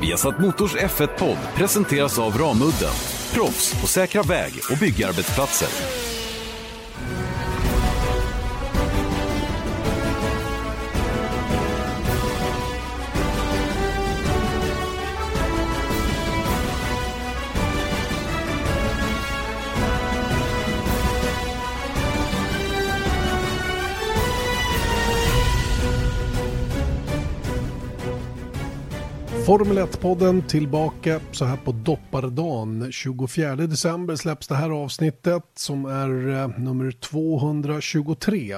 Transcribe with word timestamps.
Viasat 0.00 0.38
Motors 0.38 0.76
F1-podd 0.76 1.38
presenteras 1.54 2.18
av 2.18 2.38
Ramudden. 2.38 2.94
Proffs 3.34 3.80
på 3.80 3.86
säkra 3.86 4.22
väg 4.22 4.52
och 4.70 4.78
byggarbetsplatser. 4.78 6.09
Formel 29.50 29.78
1-podden 29.78 30.42
tillbaka 30.42 31.20
så 31.32 31.44
här 31.44 31.56
på 31.56 31.72
doppardagen. 31.72 32.92
24 32.92 33.56
december 33.56 34.16
släpps 34.16 34.48
det 34.48 34.54
här 34.54 34.70
avsnittet 34.70 35.42
som 35.54 35.84
är 35.84 36.28
eh, 36.28 36.58
nummer 36.58 36.90
223. 36.90 38.56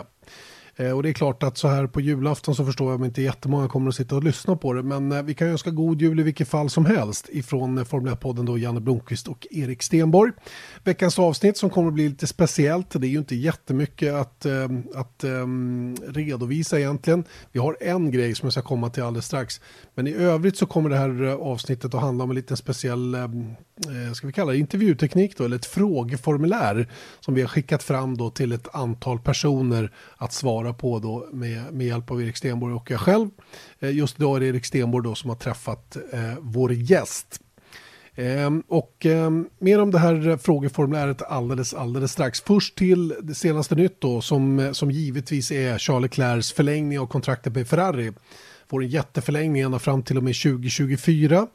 Eh, 0.77 0.91
och 0.91 1.03
det 1.03 1.09
är 1.09 1.13
klart 1.13 1.43
att 1.43 1.59
så 1.59 1.69
här 1.69 1.87
på 1.87 2.01
julafton 2.01 2.55
så 2.55 2.65
förstår 2.65 2.91
jag 2.91 3.01
att 3.01 3.07
inte 3.07 3.23
jättemånga 3.23 3.69
kommer 3.69 3.89
att 3.89 3.95
sitta 3.95 4.17
och 4.17 4.25
lyssna 4.25 4.57
på 4.57 4.73
det. 4.73 4.83
Men 4.83 5.13
eh, 5.13 5.23
vi 5.23 5.35
kan 5.35 5.49
önska 5.49 5.71
god 5.71 6.03
jul 6.03 6.21
i 6.21 6.23
vilket 6.23 6.49
fall 6.49 6.71
som 6.71 6.87
helst 6.87 7.29
ifrån 7.33 7.79
eh, 7.79 7.85
Formel 7.85 8.15
1-podden 8.15 8.47
då 8.47 8.59
Janne 8.59 8.81
Blomqvist 8.81 9.29
och 9.29 9.47
Erik 9.51 9.83
Stenborg. 9.83 10.33
Veckans 10.85 11.19
avsnitt 11.19 11.57
som 11.57 11.71
kommer 11.71 11.89
att 11.89 11.95
bli 11.95 12.09
lite 12.09 12.27
speciellt. 12.27 12.91
Det 12.91 13.07
är 13.07 13.11
ju 13.11 13.19
inte 13.19 13.35
jättemycket 13.35 14.15
att, 14.15 14.47
ehm, 14.47 14.83
att 14.95 15.25
um, 15.25 15.97
redovisa 16.07 16.79
egentligen. 16.79 17.25
Vi 17.53 17.61
har 17.61 17.77
en 17.81 18.11
grej 18.11 18.35
som 18.35 18.47
jag 18.47 18.53
ska 18.53 18.63
komma 18.63 18.91
till 18.91 19.03
alldeles 19.03 19.27
strax. 19.27 19.61
Men 19.95 20.07
i 20.07 20.15
övrigt 20.15 20.57
så 20.57 20.67
kommer 20.67 20.91
det 20.91 20.97
här 20.97 21.25
eh, 21.25 21.35
avsnittet 21.35 21.95
att 21.95 22.01
handla 22.01 22.25
om 22.25 22.31
en 22.31 22.37
liten 22.37 22.57
speciell, 22.57 23.15
um, 23.15 23.55
ska 24.15 24.27
vi 24.27 24.33
kalla 24.33 24.53
det 24.53 24.59
intervjuteknik 24.59 25.39
då, 25.39 25.45
eller 25.45 25.57
ett 25.57 25.67
frågeformulär 25.67 26.89
som 27.21 27.35
vi 27.35 27.41
har 27.41 27.49
skickat 27.49 27.83
fram 27.83 28.17
då 28.17 28.31
till 28.31 28.53
ett 28.53 28.75
antal 28.75 29.19
personer 29.19 29.93
att 30.17 30.33
svara 30.33 30.63
svara 30.63 30.75
på 30.75 30.99
då 30.99 31.29
med, 31.33 31.73
med 31.73 31.87
hjälp 31.87 32.11
av 32.11 32.23
Erik 32.23 32.37
Stenborg 32.37 32.75
och 32.75 32.91
jag 32.91 33.01
själv. 33.01 33.31
Eh, 33.81 33.91
just 33.91 34.19
idag 34.19 34.37
är 34.37 34.41
det 34.41 34.47
Erik 34.47 34.65
Stenborg 34.65 35.05
då 35.05 35.15
som 35.15 35.31
har 35.31 35.37
träffat 35.37 35.97
eh, 36.13 36.35
vår 36.41 36.73
gäst. 36.73 37.41
Ehm, 38.17 38.63
och 38.69 39.07
ehm, 39.07 39.49
mer 39.59 39.81
om 39.81 39.91
det 39.91 39.99
här 39.99 40.37
frågeformuläret 40.37 41.23
alldeles, 41.23 41.75
alldeles 41.75 42.13
strax. 42.13 42.41
Först 42.41 42.79
till 42.79 43.15
det 43.23 43.35
senaste 43.35 43.75
nytt 43.75 44.01
då 44.01 44.21
som, 44.21 44.71
som 44.73 44.91
givetvis 44.91 45.53
är 45.53 45.79
Charles 45.79 46.03
Leclercs 46.03 46.53
förlängning 46.53 46.99
av 46.99 47.07
kontraktet 47.07 47.55
med 47.55 47.69
Ferrari. 47.69 48.13
Får 48.71 48.83
en 48.83 48.89
jätteförlängning 48.89 49.63
ända 49.63 49.79
fram 49.79 50.03
till 50.03 50.17
och 50.17 50.23
med 50.23 50.35
2024. 50.43 51.47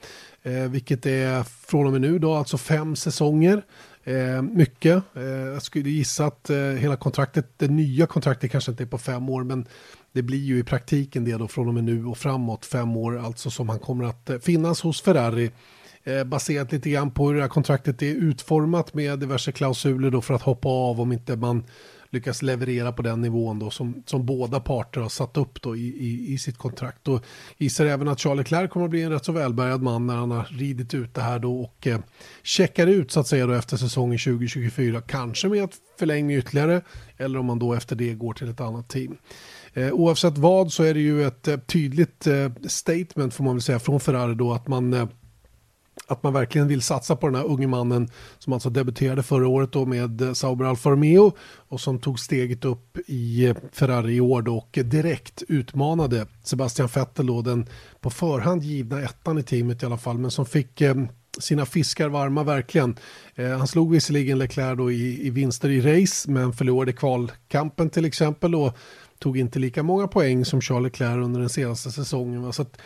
Eh, 0.43 0.53
vilket 0.53 1.05
är 1.05 1.43
från 1.43 1.85
och 1.85 1.91
med 1.91 2.01
nu 2.01 2.19
då 2.19 2.33
alltså 2.33 2.57
fem 2.57 2.95
säsonger. 2.95 3.63
Eh, 4.03 4.41
mycket. 4.41 5.03
Eh, 5.15 5.23
jag 5.23 5.61
skulle 5.61 5.89
gissa 5.89 6.25
att 6.25 6.49
eh, 6.49 6.57
hela 6.57 6.97
kontraktet, 6.97 7.53
det 7.57 7.67
nya 7.67 8.07
kontraktet 8.07 8.51
kanske 8.51 8.71
inte 8.71 8.83
är 8.83 8.87
på 8.87 8.97
fem 8.97 9.29
år, 9.29 9.43
men 9.43 9.65
det 10.13 10.21
blir 10.21 10.43
ju 10.43 10.59
i 10.59 10.63
praktiken 10.63 11.25
det 11.25 11.37
då 11.37 11.47
från 11.47 11.67
och 11.67 11.73
med 11.73 11.83
nu 11.83 12.05
och 12.05 12.17
framåt 12.17 12.65
fem 12.65 12.97
år, 12.97 13.17
alltså 13.17 13.49
som 13.49 13.69
han 13.69 13.79
kommer 13.79 14.05
att 14.05 14.29
eh, 14.29 14.39
finnas 14.39 14.81
hos 14.81 15.01
Ferrari. 15.01 15.51
Eh, 16.07 16.23
baserat 16.23 16.71
lite 16.71 16.89
grann 16.89 17.11
på 17.11 17.27
hur 17.27 17.35
det 17.35 17.41
här 17.41 17.49
kontraktet 17.49 18.01
är 18.01 18.15
utformat 18.15 18.93
med 18.93 19.19
diverse 19.19 19.51
klausuler 19.51 20.09
då 20.09 20.21
för 20.21 20.33
att 20.33 20.41
hoppa 20.41 20.69
av 20.69 21.01
om 21.01 21.11
inte 21.11 21.35
man 21.35 21.63
lyckas 22.09 22.41
leverera 22.41 22.91
på 22.91 23.01
den 23.01 23.21
nivån 23.21 23.59
då 23.59 23.69
som, 23.69 24.03
som 24.05 24.25
båda 24.25 24.59
parter 24.59 25.01
har 25.01 25.09
satt 25.09 25.37
upp 25.37 25.61
då 25.61 25.75
i, 25.75 25.87
i, 25.87 26.33
i 26.33 26.37
sitt 26.37 26.57
kontrakt. 26.57 27.07
Och 27.07 27.23
gissar 27.57 27.85
även 27.85 28.07
att 28.07 28.19
Charles 28.19 28.37
Leclerc 28.37 28.71
kommer 28.71 28.85
att 28.85 28.89
bli 28.89 29.01
en 29.01 29.11
rätt 29.11 29.25
så 29.25 29.31
välbärgad 29.31 29.81
man 29.81 30.07
när 30.07 30.15
han 30.15 30.31
har 30.31 30.47
ridit 30.51 30.93
ut 30.93 31.13
det 31.13 31.21
här 31.21 31.39
då 31.39 31.59
och 31.59 31.87
eh, 31.87 31.99
checkar 32.43 32.87
ut 32.87 33.11
så 33.11 33.19
att 33.19 33.27
säga 33.27 33.47
då 33.47 33.53
efter 33.53 33.77
säsongen 33.77 34.19
2024. 34.19 35.01
Kanske 35.01 35.47
med 35.47 35.63
att 35.63 35.73
förlänga 35.99 36.37
ytterligare 36.37 36.81
eller 37.17 37.39
om 37.39 37.45
man 37.45 37.59
då 37.59 37.73
efter 37.73 37.95
det 37.95 38.13
går 38.13 38.33
till 38.33 38.49
ett 38.49 38.61
annat 38.61 38.89
team. 38.89 39.17
Eh, 39.73 39.91
oavsett 39.91 40.37
vad 40.37 40.73
så 40.73 40.83
är 40.83 40.93
det 40.93 40.99
ju 40.99 41.23
ett 41.23 41.47
eh, 41.47 41.57
tydligt 41.57 42.27
eh, 42.27 42.51
statement 42.67 43.33
får 43.33 43.43
man 43.43 43.55
väl 43.55 43.61
säga 43.61 43.79
från 43.79 43.99
Ferrari 43.99 44.35
då 44.35 44.53
att 44.53 44.67
man 44.67 44.93
eh, 44.93 45.07
att 46.07 46.23
man 46.23 46.33
verkligen 46.33 46.67
vill 46.67 46.81
satsa 46.81 47.15
på 47.15 47.27
den 47.27 47.35
här 47.35 47.45
unge 47.45 47.67
mannen 47.67 48.09
som 48.39 48.53
alltså 48.53 48.69
debuterade 48.69 49.23
förra 49.23 49.47
året 49.47 49.71
då 49.71 49.85
med 49.85 50.21
eh, 50.21 50.33
Sauber 50.33 50.65
Alfa 50.65 50.89
Romeo 50.89 51.31
och 51.55 51.81
som 51.81 51.99
tog 51.99 52.19
steget 52.19 52.65
upp 52.65 52.97
i 53.07 53.45
eh, 53.45 53.55
Ferrari 53.71 54.13
i 54.13 54.21
år 54.21 54.41
då 54.41 54.57
och 54.57 54.79
direkt 54.83 55.43
utmanade 55.47 56.27
Sebastian 56.43 56.89
Vettel 56.95 57.25
då 57.25 57.41
den 57.41 57.69
på 58.01 58.09
förhand 58.09 58.63
givna 58.63 59.01
ettan 59.01 59.37
i 59.37 59.43
teamet 59.43 59.83
i 59.83 59.85
alla 59.85 59.97
fall 59.97 60.17
men 60.17 60.31
som 60.31 60.45
fick 60.45 60.81
eh, 60.81 60.95
sina 61.39 61.65
fiskar 61.65 62.09
varma 62.09 62.43
verkligen. 62.43 62.95
Eh, 63.35 63.57
han 63.57 63.67
slog 63.67 63.91
visserligen 63.91 64.39
Leclerc 64.39 64.77
då 64.77 64.91
i, 64.91 65.27
i 65.27 65.29
vinster 65.29 65.69
i 65.69 65.81
race 65.81 66.31
men 66.31 66.53
förlorade 66.53 66.93
kvalkampen 66.93 67.89
till 67.89 68.05
exempel 68.05 68.55
och 68.55 68.77
tog 69.19 69.37
inte 69.37 69.59
lika 69.59 69.83
många 69.83 70.07
poäng 70.07 70.45
som 70.45 70.61
Charles 70.61 70.83
Leclerc 70.83 71.25
under 71.25 71.39
den 71.39 71.49
senaste 71.49 71.91
säsongen. 71.91 72.41
Va? 72.41 72.51
Så 72.51 72.61
att, 72.61 72.77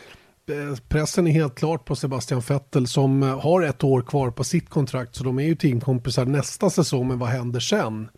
pressen 0.90 1.28
är 1.28 1.32
helt 1.32 1.56
klart 1.56 1.86
på 1.86 1.96
Sebastian 1.96 2.42
Vettel 2.48 2.88
som 2.88 3.24
eh, 3.24 3.40
har 3.40 3.62
ett 3.62 3.84
år 3.84 4.02
kvar 4.02 4.32
på 4.32 4.44
sitt 4.44 4.70
kontrakt 4.70 5.16
så 5.16 5.24
de 5.24 5.40
är 5.40 5.44
ju 5.44 5.56
teamkompisar 5.56 6.26
nästa 6.26 6.70
säsong 6.70 7.08
men 7.08 7.20
vad 7.20 7.30
händer 7.30 7.60
sen? 7.60 8.10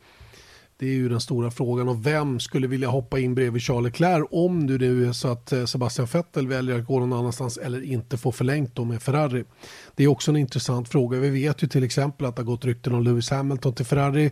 Det 0.78 0.86
är 0.86 0.94
ju 0.94 1.10
den 1.10 1.20
stora 1.20 1.52
frågan 1.52 1.90
och 1.90 2.06
vem 2.06 2.40
skulle 2.40 2.68
vilja 2.68 2.88
hoppa 2.88 3.20
in 3.20 3.36
bredvid 3.36 3.62
Charles 3.62 3.84
Leclerc 3.84 4.28
om 4.32 4.68
det 4.68 4.78
nu 4.78 5.08
är 5.08 5.12
så 5.12 5.28
att 5.28 5.52
eh, 5.52 5.66
Sebastian 5.66 6.08
Vettel 6.14 6.48
väljer 6.48 6.80
att 6.80 6.86
gå 6.86 7.00
någon 7.00 7.14
annanstans 7.14 7.58
eller 7.58 7.84
inte 7.84 8.18
får 8.18 8.32
förlängt 8.32 8.76
då 8.76 8.86
med 8.86 9.02
Ferrari. 9.02 9.44
Det 9.96 10.04
är 10.04 10.08
också 10.08 10.32
en 10.32 10.38
intressant 10.38 10.90
fråga. 10.90 11.20
Vi 11.20 11.30
vet 11.30 11.64
ju 11.64 11.68
till 11.68 11.84
exempel 11.84 12.28
att 12.28 12.36
det 12.36 12.42
har 12.42 12.46
gått 12.46 12.66
rykten 12.66 12.96
om 12.96 13.04
Lewis 13.04 13.30
Hamilton 13.30 13.74
till 13.74 13.86
Ferrari. 13.86 14.32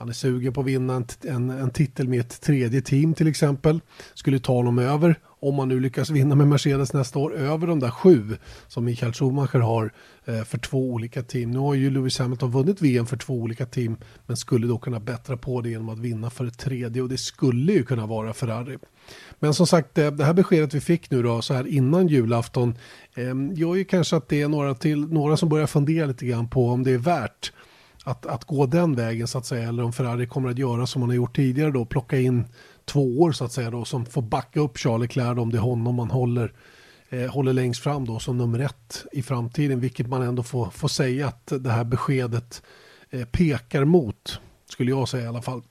Han 0.00 0.08
är 0.08 0.12
sugen 0.12 0.52
på 0.52 0.60
att 0.60 0.66
vinna 0.66 0.94
en, 0.94 1.06
en, 1.22 1.50
en, 1.50 1.70
titel 1.70 2.08
med 2.08 2.20
ett 2.20 2.40
tredje 2.40 2.80
team 2.80 3.14
till 3.14 3.26
exempel. 3.26 3.80
Skulle 4.14 4.38
ta 4.38 4.52
honom 4.52 4.78
över, 4.78 5.14
om 5.40 5.54
man 5.54 5.68
nu 5.68 5.80
lyckas 5.80 6.10
vinna 6.10 6.34
med 6.34 6.48
Mercedes 6.48 6.92
nästa 6.92 7.18
år, 7.18 7.34
över 7.34 7.66
de 7.66 7.80
där 7.80 7.90
sju 7.90 8.36
som 8.68 8.84
Michael 8.84 9.12
Schumacher 9.12 9.58
har 9.58 9.92
eh, 10.24 10.42
för 10.42 10.58
två 10.58 10.90
olika 10.90 11.22
team. 11.22 11.50
Nu 11.50 11.58
har 11.58 11.74
ju 11.74 11.90
Lewis 11.90 12.18
Hamilton 12.18 12.50
vunnit 12.50 12.82
VM 12.82 13.06
för 13.06 13.16
två 13.16 13.34
olika 13.34 13.66
team, 13.66 13.96
men 14.26 14.36
skulle 14.36 14.66
då 14.66 14.78
kunna 14.78 15.00
bättra 15.00 15.36
på 15.36 15.60
det 15.60 15.70
genom 15.70 15.88
att 15.88 15.98
vinna 15.98 16.30
för 16.30 16.46
ett 16.46 16.58
tredje 16.58 17.02
och 17.02 17.08
det 17.08 17.18
skulle 17.18 17.72
ju 17.72 17.82
kunna 17.82 18.06
vara 18.06 18.32
Ferrari. 18.32 18.78
Men 19.38 19.54
som 19.54 19.66
sagt, 19.66 19.98
eh, 19.98 20.10
det 20.10 20.24
här 20.24 20.34
beskedet 20.34 20.74
vi 20.74 20.80
fick 20.80 21.10
nu 21.10 21.22
då 21.22 21.42
så 21.42 21.54
här 21.54 21.66
innan 21.66 22.08
julafton 22.08 22.74
eh, 23.14 23.34
gör 23.54 23.74
ju 23.74 23.84
kanske 23.84 24.16
att 24.16 24.28
det 24.28 24.42
är 24.42 24.48
några, 24.48 24.74
till, 24.74 25.00
några 25.00 25.36
som 25.36 25.48
börjar 25.48 25.66
fundera 25.66 26.06
lite 26.06 26.26
grann 26.26 26.48
på 26.48 26.68
om 26.68 26.82
det 26.82 26.90
är 26.90 26.98
värt 26.98 27.52
att, 28.04 28.26
att 28.26 28.44
gå 28.44 28.66
den 28.66 28.94
vägen 28.94 29.28
så 29.28 29.38
att 29.38 29.46
säga 29.46 29.68
eller 29.68 29.82
om 29.82 29.92
Ferrari 29.92 30.26
kommer 30.26 30.50
att 30.50 30.58
göra 30.58 30.86
som 30.86 31.00
man 31.00 31.08
har 31.08 31.16
gjort 31.16 31.36
tidigare 31.36 31.70
då 31.70 31.84
plocka 31.84 32.18
in 32.18 32.44
två 32.84 33.20
år 33.20 33.32
så 33.32 33.44
att 33.44 33.52
säga 33.52 33.70
då 33.70 33.84
som 33.84 34.06
får 34.06 34.22
backa 34.22 34.60
upp 34.60 34.78
Charlie 34.78 35.02
Leclerc 35.02 35.38
om 35.38 35.50
det 35.50 35.58
är 35.58 35.62
honom 35.62 35.94
man 35.94 36.10
håller 36.10 36.52
eh, 37.08 37.30
håller 37.30 37.52
längst 37.52 37.82
fram 37.82 38.04
då 38.04 38.18
som 38.18 38.38
nummer 38.38 38.58
ett 38.58 39.04
i 39.12 39.22
framtiden 39.22 39.80
vilket 39.80 40.06
man 40.06 40.22
ändå 40.22 40.42
får, 40.42 40.70
får 40.70 40.88
säga 40.88 41.28
att 41.28 41.52
det 41.60 41.70
här 41.70 41.84
beskedet 41.84 42.62
eh, 43.10 43.24
pekar 43.24 43.84
mot 43.84 44.40
skulle 44.68 44.90
jag 44.90 45.08
säga 45.08 45.24
i 45.24 45.28
alla 45.28 45.42
fall. 45.42 45.62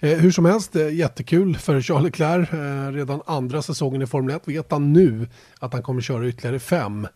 Eh, 0.00 0.18
hur 0.18 0.30
som 0.30 0.44
helst, 0.44 0.76
eh, 0.76 0.94
jättekul 0.94 1.56
för 1.56 1.80
Charles 1.80 2.04
Leclerc. 2.04 2.52
Eh, 2.52 2.92
redan 2.92 3.22
andra 3.26 3.62
säsongen 3.62 4.02
i 4.02 4.06
Formel 4.06 4.36
1 4.36 4.48
vet 4.48 4.72
han 4.72 4.92
nu 4.92 5.28
att 5.58 5.72
han 5.72 5.82
kommer 5.82 6.00
köra 6.00 6.28
ytterligare 6.28 6.58
fem. 6.58 7.06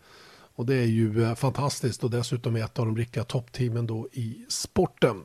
Och 0.57 0.65
det 0.65 0.75
är 0.75 0.85
ju 0.85 1.23
eh, 1.23 1.35
fantastiskt 1.35 2.03
och 2.03 2.09
dessutom 2.09 2.55
är 2.55 2.63
ett 2.63 2.79
av 2.79 2.85
de 2.85 2.97
riktiga 2.97 3.23
toppteamen 3.23 3.87
då 3.87 4.07
i 4.11 4.45
sporten. 4.49 5.23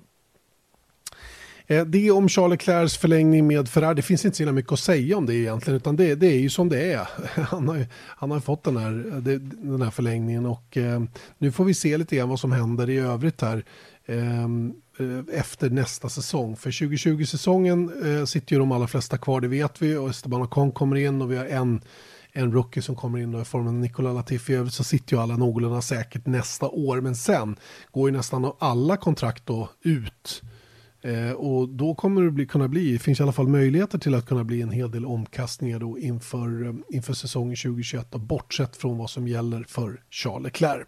Eh, 1.66 1.84
det 1.84 2.10
om 2.10 2.28
Charles 2.28 2.50
Leclercs 2.50 2.96
förlängning 2.96 3.46
med 3.46 3.68
Ferrari, 3.68 3.94
det 3.94 4.02
finns 4.02 4.24
inte 4.24 4.36
så 4.36 4.52
mycket 4.52 4.72
att 4.72 4.80
säga 4.80 5.16
om 5.16 5.26
det 5.26 5.34
egentligen, 5.34 5.76
utan 5.76 5.96
det, 5.96 6.14
det 6.14 6.26
är 6.26 6.38
ju 6.38 6.50
som 6.50 6.68
det 6.68 6.92
är. 6.92 7.08
Han 7.42 7.68
har, 7.68 7.86
han 7.92 8.30
har 8.30 8.40
fått 8.40 8.64
den 8.64 8.76
här, 8.76 9.04
eh, 9.14 9.22
den 9.42 9.82
här 9.82 9.90
förlängningen 9.90 10.46
och 10.46 10.78
nu 11.38 11.52
får 11.52 11.64
vi 11.64 11.74
se 11.74 11.96
lite 11.96 12.16
grann 12.16 12.28
vad 12.28 12.40
som 12.40 12.52
händer 12.52 12.90
i 12.90 12.98
övrigt 12.98 13.40
här 13.40 13.64
ehm, 14.06 14.74
efter 15.32 15.70
nästa 15.70 16.08
säsong. 16.08 16.56
För 16.56 16.70
2020-säsongen 16.70 17.92
sitter 18.26 18.52
ju 18.52 18.58
de 18.58 18.72
allra 18.72 18.86
flesta 18.86 19.18
kvar, 19.18 19.40
det 19.40 19.48
vet 19.48 19.82
vi, 19.82 19.96
och 19.96 20.10
Esteban 20.10 20.42
Ocon 20.42 20.72
kommer 20.72 20.96
in 20.96 21.22
och 21.22 21.32
vi 21.32 21.36
har 21.36 21.46
en 21.46 21.80
en 22.32 22.52
rookie 22.52 22.82
som 22.82 22.96
kommer 22.96 23.18
in 23.18 23.34
i 23.40 23.44
formen 23.44 23.68
av 23.68 23.74
Nikola 23.74 24.12
Latifi. 24.12 24.52
I 24.52 24.56
övrigt 24.56 24.74
så 24.74 24.84
sitter 24.84 25.16
ju 25.16 25.22
alla 25.22 25.36
någorlunda 25.36 25.82
säkert 25.82 26.26
nästa 26.26 26.68
år. 26.68 27.00
Men 27.00 27.16
sen 27.16 27.56
går 27.90 28.08
ju 28.10 28.16
nästan 28.16 28.52
alla 28.58 28.96
kontrakt 28.96 29.46
då 29.46 29.68
ut. 29.82 30.42
Eh, 31.02 31.32
och 31.32 31.68
då 31.68 31.94
kommer 31.94 32.22
det 32.22 32.30
bli, 32.30 32.46
kunna 32.46 32.68
bli, 32.68 32.92
det 32.92 32.98
finns 32.98 33.20
i 33.20 33.22
alla 33.22 33.32
fall 33.32 33.48
möjligheter 33.48 33.98
till 33.98 34.14
att 34.14 34.26
kunna 34.26 34.44
bli 34.44 34.62
en 34.62 34.70
hel 34.70 34.90
del 34.90 35.06
omkastningar 35.06 35.78
då 35.78 35.98
inför, 35.98 36.66
eh, 36.66 36.74
inför 36.90 37.14
säsongen 37.14 37.56
2021. 37.56 38.06
Då, 38.10 38.18
bortsett 38.18 38.76
från 38.76 38.98
vad 38.98 39.10
som 39.10 39.28
gäller 39.28 39.64
för 39.68 40.00
Charles 40.10 40.44
Leclerc. 40.44 40.86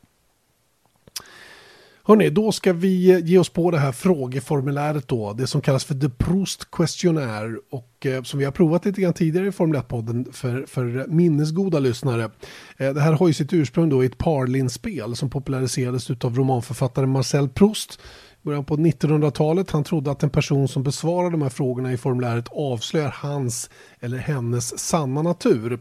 Hörrni, 2.06 2.30
då 2.30 2.52
ska 2.52 2.72
vi 2.72 3.20
ge 3.20 3.38
oss 3.38 3.48
på 3.48 3.70
det 3.70 3.78
här 3.78 3.92
frågeformuläret 3.92 5.08
då, 5.08 5.32
det 5.32 5.46
som 5.46 5.60
kallas 5.60 5.84
för 5.84 5.94
The 5.94 6.08
Proust 6.08 6.70
Questionnaire 6.70 7.56
och 7.70 8.06
eh, 8.06 8.22
som 8.22 8.38
vi 8.38 8.44
har 8.44 8.52
provat 8.52 8.84
lite 8.84 9.00
grann 9.00 9.12
tidigare 9.12 9.46
i 9.46 9.52
Formel 9.52 9.80
1-podden 9.80 10.32
för, 10.32 10.64
för 10.66 11.06
minnesgoda 11.08 11.78
lyssnare. 11.78 12.30
Eh, 12.76 12.94
det 12.94 13.00
här 13.00 13.12
har 13.12 13.28
ju 13.28 13.34
sitt 13.34 13.52
ursprung 13.52 13.88
då 13.88 14.02
i 14.02 14.06
ett 14.06 14.18
Parlin-spel 14.18 15.16
som 15.16 15.30
populariserades 15.30 16.10
av 16.10 16.36
romanförfattaren 16.36 17.08
Marcel 17.08 17.48
Proust 17.48 18.00
början 18.42 18.64
på 18.64 18.76
1900-talet. 18.76 19.70
Han 19.70 19.84
trodde 19.84 20.10
att 20.10 20.22
en 20.22 20.30
person 20.30 20.68
som 20.68 20.82
besvarar 20.82 21.30
de 21.30 21.42
här 21.42 21.48
frågorna 21.48 21.92
i 21.92 21.96
formuläret 21.96 22.48
avslöjar 22.50 23.14
hans 23.16 23.70
eller 24.00 24.18
hennes 24.18 24.78
sanna 24.78 25.22
natur. 25.22 25.80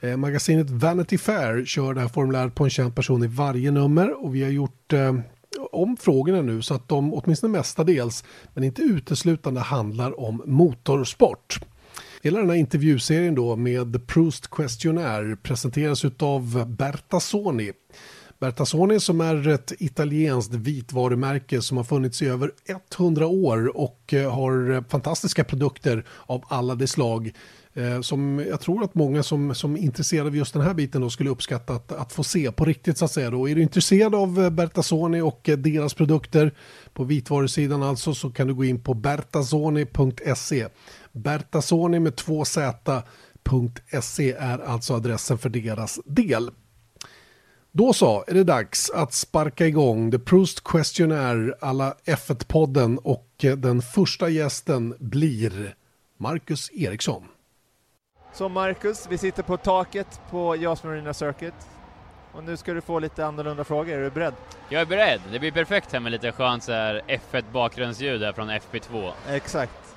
Eh, 0.00 0.16
magasinet 0.16 0.70
Vanity 0.70 1.18
Fair 1.18 1.64
kör 1.64 1.94
det 1.94 2.00
här 2.00 2.08
formuläret 2.08 2.54
på 2.54 2.64
en 2.64 2.70
känd 2.70 2.94
person 2.94 3.24
i 3.24 3.26
varje 3.26 3.70
nummer 3.70 4.24
och 4.24 4.34
vi 4.34 4.42
har 4.42 4.50
gjort 4.50 4.92
eh, 4.92 5.14
om 5.72 5.96
frågorna 5.96 6.42
nu 6.42 6.62
så 6.62 6.74
att 6.74 6.88
de 6.88 7.14
åtminstone 7.14 7.58
mestadels, 7.58 8.24
men 8.54 8.64
inte 8.64 8.82
uteslutande 8.82 9.60
handlar 9.60 10.20
om 10.20 10.42
motorsport. 10.46 11.60
Hela 12.22 12.38
den 12.38 12.50
här 12.50 12.56
intervjuserien 12.56 13.34
då 13.34 13.56
med 13.56 14.06
Proust 14.06 14.50
Questionnaire 14.50 15.36
presenteras 15.36 16.04
av 16.18 16.66
Berta 16.68 17.20
Soni. 17.20 17.72
Bertasoni 18.40 19.00
som 19.00 19.20
är 19.20 19.48
ett 19.48 19.72
italienskt 19.78 20.54
vitvarumärke 20.54 21.62
som 21.62 21.76
har 21.76 21.84
funnits 21.84 22.22
i 22.22 22.26
över 22.26 22.52
100 22.98 23.26
år 23.26 23.76
och 23.76 24.14
eh, 24.14 24.34
har 24.34 24.70
eh, 24.70 24.82
fantastiska 24.88 25.44
produkter 25.44 26.04
av 26.26 26.44
alla 26.48 26.74
de 26.74 26.86
slag 26.86 27.32
Eh, 27.74 28.00
som 28.00 28.44
jag 28.48 28.60
tror 28.60 28.84
att 28.84 28.94
många 28.94 29.22
som, 29.22 29.54
som 29.54 29.76
är 29.76 29.80
intresserade 29.80 30.28
av 30.28 30.36
just 30.36 30.52
den 30.52 30.62
här 30.62 30.74
biten 30.74 31.00
då 31.00 31.10
skulle 31.10 31.30
uppskatta 31.30 31.72
att, 31.72 31.92
att 31.92 32.12
få 32.12 32.24
se 32.24 32.52
på 32.52 32.64
riktigt 32.64 32.98
så 32.98 33.04
att 33.04 33.10
säga. 33.10 33.30
Då. 33.30 33.48
Är 33.48 33.54
du 33.54 33.62
intresserad 33.62 34.14
av 34.14 34.44
eh, 34.44 34.50
Bertasoni 34.50 35.20
och 35.20 35.48
eh, 35.48 35.58
deras 35.58 35.94
produkter 35.94 36.52
på 36.92 37.04
vitvarusidan 37.04 37.82
alltså 37.82 38.14
så 38.14 38.30
kan 38.30 38.46
du 38.46 38.54
gå 38.54 38.64
in 38.64 38.82
på 38.82 38.94
bertasoni.se. 38.94 40.66
Bertasoni 41.12 42.00
med 42.00 42.16
två 42.16 42.44
z.se 42.44 44.32
är 44.32 44.58
alltså 44.58 44.94
adressen 44.94 45.38
för 45.38 45.48
deras 45.48 46.00
del. 46.04 46.50
Då 47.72 47.92
så 47.92 48.24
är 48.26 48.34
det 48.34 48.44
dags 48.44 48.90
att 48.90 49.12
sparka 49.12 49.66
igång 49.66 50.10
The 50.10 50.18
Proust 50.18 50.64
Questionnaire 50.64 51.54
alla 51.60 51.94
F1-podden 52.04 52.98
och 52.98 53.28
den 53.38 53.82
första 53.82 54.28
gästen 54.28 54.94
blir 54.98 55.74
Marcus 56.18 56.70
Eriksson. 56.72 57.22
Så 58.32 58.48
Marcus, 58.48 59.06
vi 59.10 59.18
sitter 59.18 59.42
på 59.42 59.56
taket 59.56 60.20
på 60.30 60.56
Jas 60.56 60.84
Marina 60.84 61.14
Circuit 61.14 61.54
och 62.32 62.44
nu 62.44 62.56
ska 62.56 62.72
du 62.72 62.80
få 62.80 62.98
lite 62.98 63.26
annorlunda 63.26 63.64
frågor. 63.64 63.94
Är 63.94 64.02
du 64.02 64.10
beredd? 64.10 64.34
Jag 64.68 64.80
är 64.80 64.86
beredd. 64.86 65.20
Det 65.32 65.38
blir 65.38 65.52
perfekt 65.52 65.92
här 65.92 66.00
med 66.00 66.12
lite 66.12 66.32
skönt 66.32 66.68
F1 66.68 67.44
bakgrundsljud 67.52 68.22
här 68.22 68.32
från 68.32 68.50
FP2. 68.50 69.12
Exakt. 69.28 69.96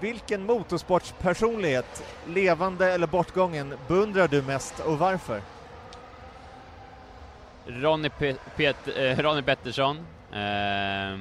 Vilken 0.00 0.46
motorsportspersonlighet, 0.46 2.04
levande 2.26 2.92
eller 2.92 3.06
bortgången, 3.06 3.74
beundrar 3.88 4.28
du 4.28 4.42
mest 4.42 4.80
och 4.80 4.98
varför? 4.98 5.40
Ronny, 7.66 8.08
Pet 8.08 8.40
Pet 8.56 8.76
eh, 8.96 9.18
Ronny 9.18 9.42
Pettersson 9.42 9.96
eh, 10.32 11.18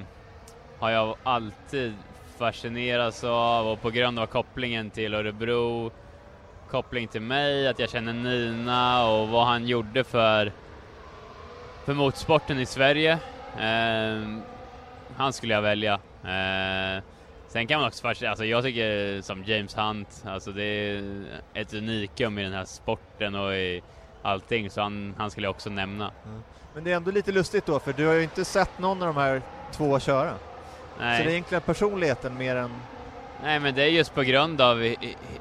har 0.80 0.90
jag 0.90 1.16
alltid 1.24 1.94
fascineras 2.38 3.24
av 3.24 3.68
och 3.68 3.82
på 3.82 3.90
grund 3.90 4.20
av 4.20 4.26
kopplingen 4.26 4.90
till 4.90 5.14
Örebro, 5.14 5.92
koppling 6.70 7.08
till 7.08 7.22
mig, 7.22 7.68
att 7.68 7.80
jag 7.80 7.90
känner 7.90 8.14
Nina 8.14 9.08
och 9.08 9.30
vad 9.30 9.46
han 9.46 9.68
gjorde 9.68 10.04
för, 10.04 10.52
för 11.86 11.94
motorsporten 11.94 12.60
i 12.60 12.66
Sverige. 12.66 13.12
Eh, 13.60 14.40
han 15.16 15.34
skulle 15.34 15.54
jag 15.54 15.62
välja. 15.62 15.94
Eh, 16.24 17.04
sen 17.48 17.68
kan 17.68 17.80
man 17.80 17.88
också 17.88 18.02
fascinera, 18.02 18.32
alltså 18.32 18.46
jag 18.46 18.64
tycker 18.64 19.22
som 19.22 19.44
James 19.44 19.78
Hunt, 19.78 20.24
alltså 20.26 20.52
det 20.52 20.64
är 20.64 21.24
ett 21.54 21.74
unikum 21.74 22.40
i 22.40 22.44
den 22.44 22.54
här 22.54 22.66
sporten 22.66 23.36
och 23.36 23.56
i 23.56 23.82
allting, 24.22 24.70
så 24.70 24.82
han, 24.82 25.16
han 25.18 25.32
skulle 25.32 25.48
jag 25.48 25.52
också 25.52 25.70
nämna. 25.70 26.12
Mm. 26.26 26.44
Men 26.74 26.84
det 26.84 26.92
är 26.92 26.96
ändå 26.96 27.12
lite 27.12 27.32
lustigt 27.32 27.66
då, 27.66 27.80
för 27.80 27.94
du 27.94 28.06
har 28.08 28.14
ju 28.14 28.24
inte 28.24 28.46
sett 28.46 28.80
någon 28.80 29.02
av 29.02 29.08
de 29.14 29.22
här 29.22 29.42
två 29.72 30.00
köra. 30.00 30.34
Nej. 31.00 31.18
Så 31.18 31.24
det 31.24 31.30
är 31.30 31.34
egentligen 31.34 31.62
personligheten 31.62 32.38
mer 32.38 32.56
än... 32.56 32.72
Nej, 33.44 33.60
men 33.60 33.76
det 33.76 33.84
är 33.84 33.88
just 33.88 34.16
på 34.16 34.22
grund 34.22 34.62
av 34.62 34.96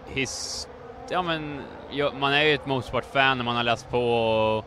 his... 0.06 0.68
Ja, 1.08 1.22
men 1.22 1.60
man 2.20 2.32
är 2.32 2.42
ju 2.42 2.54
ett 2.54 2.66
motorsportfan 2.66 3.38
och 3.38 3.44
man 3.44 3.56
har 3.56 3.64
läst 3.64 3.90
på 3.90 4.14
och 4.14 4.64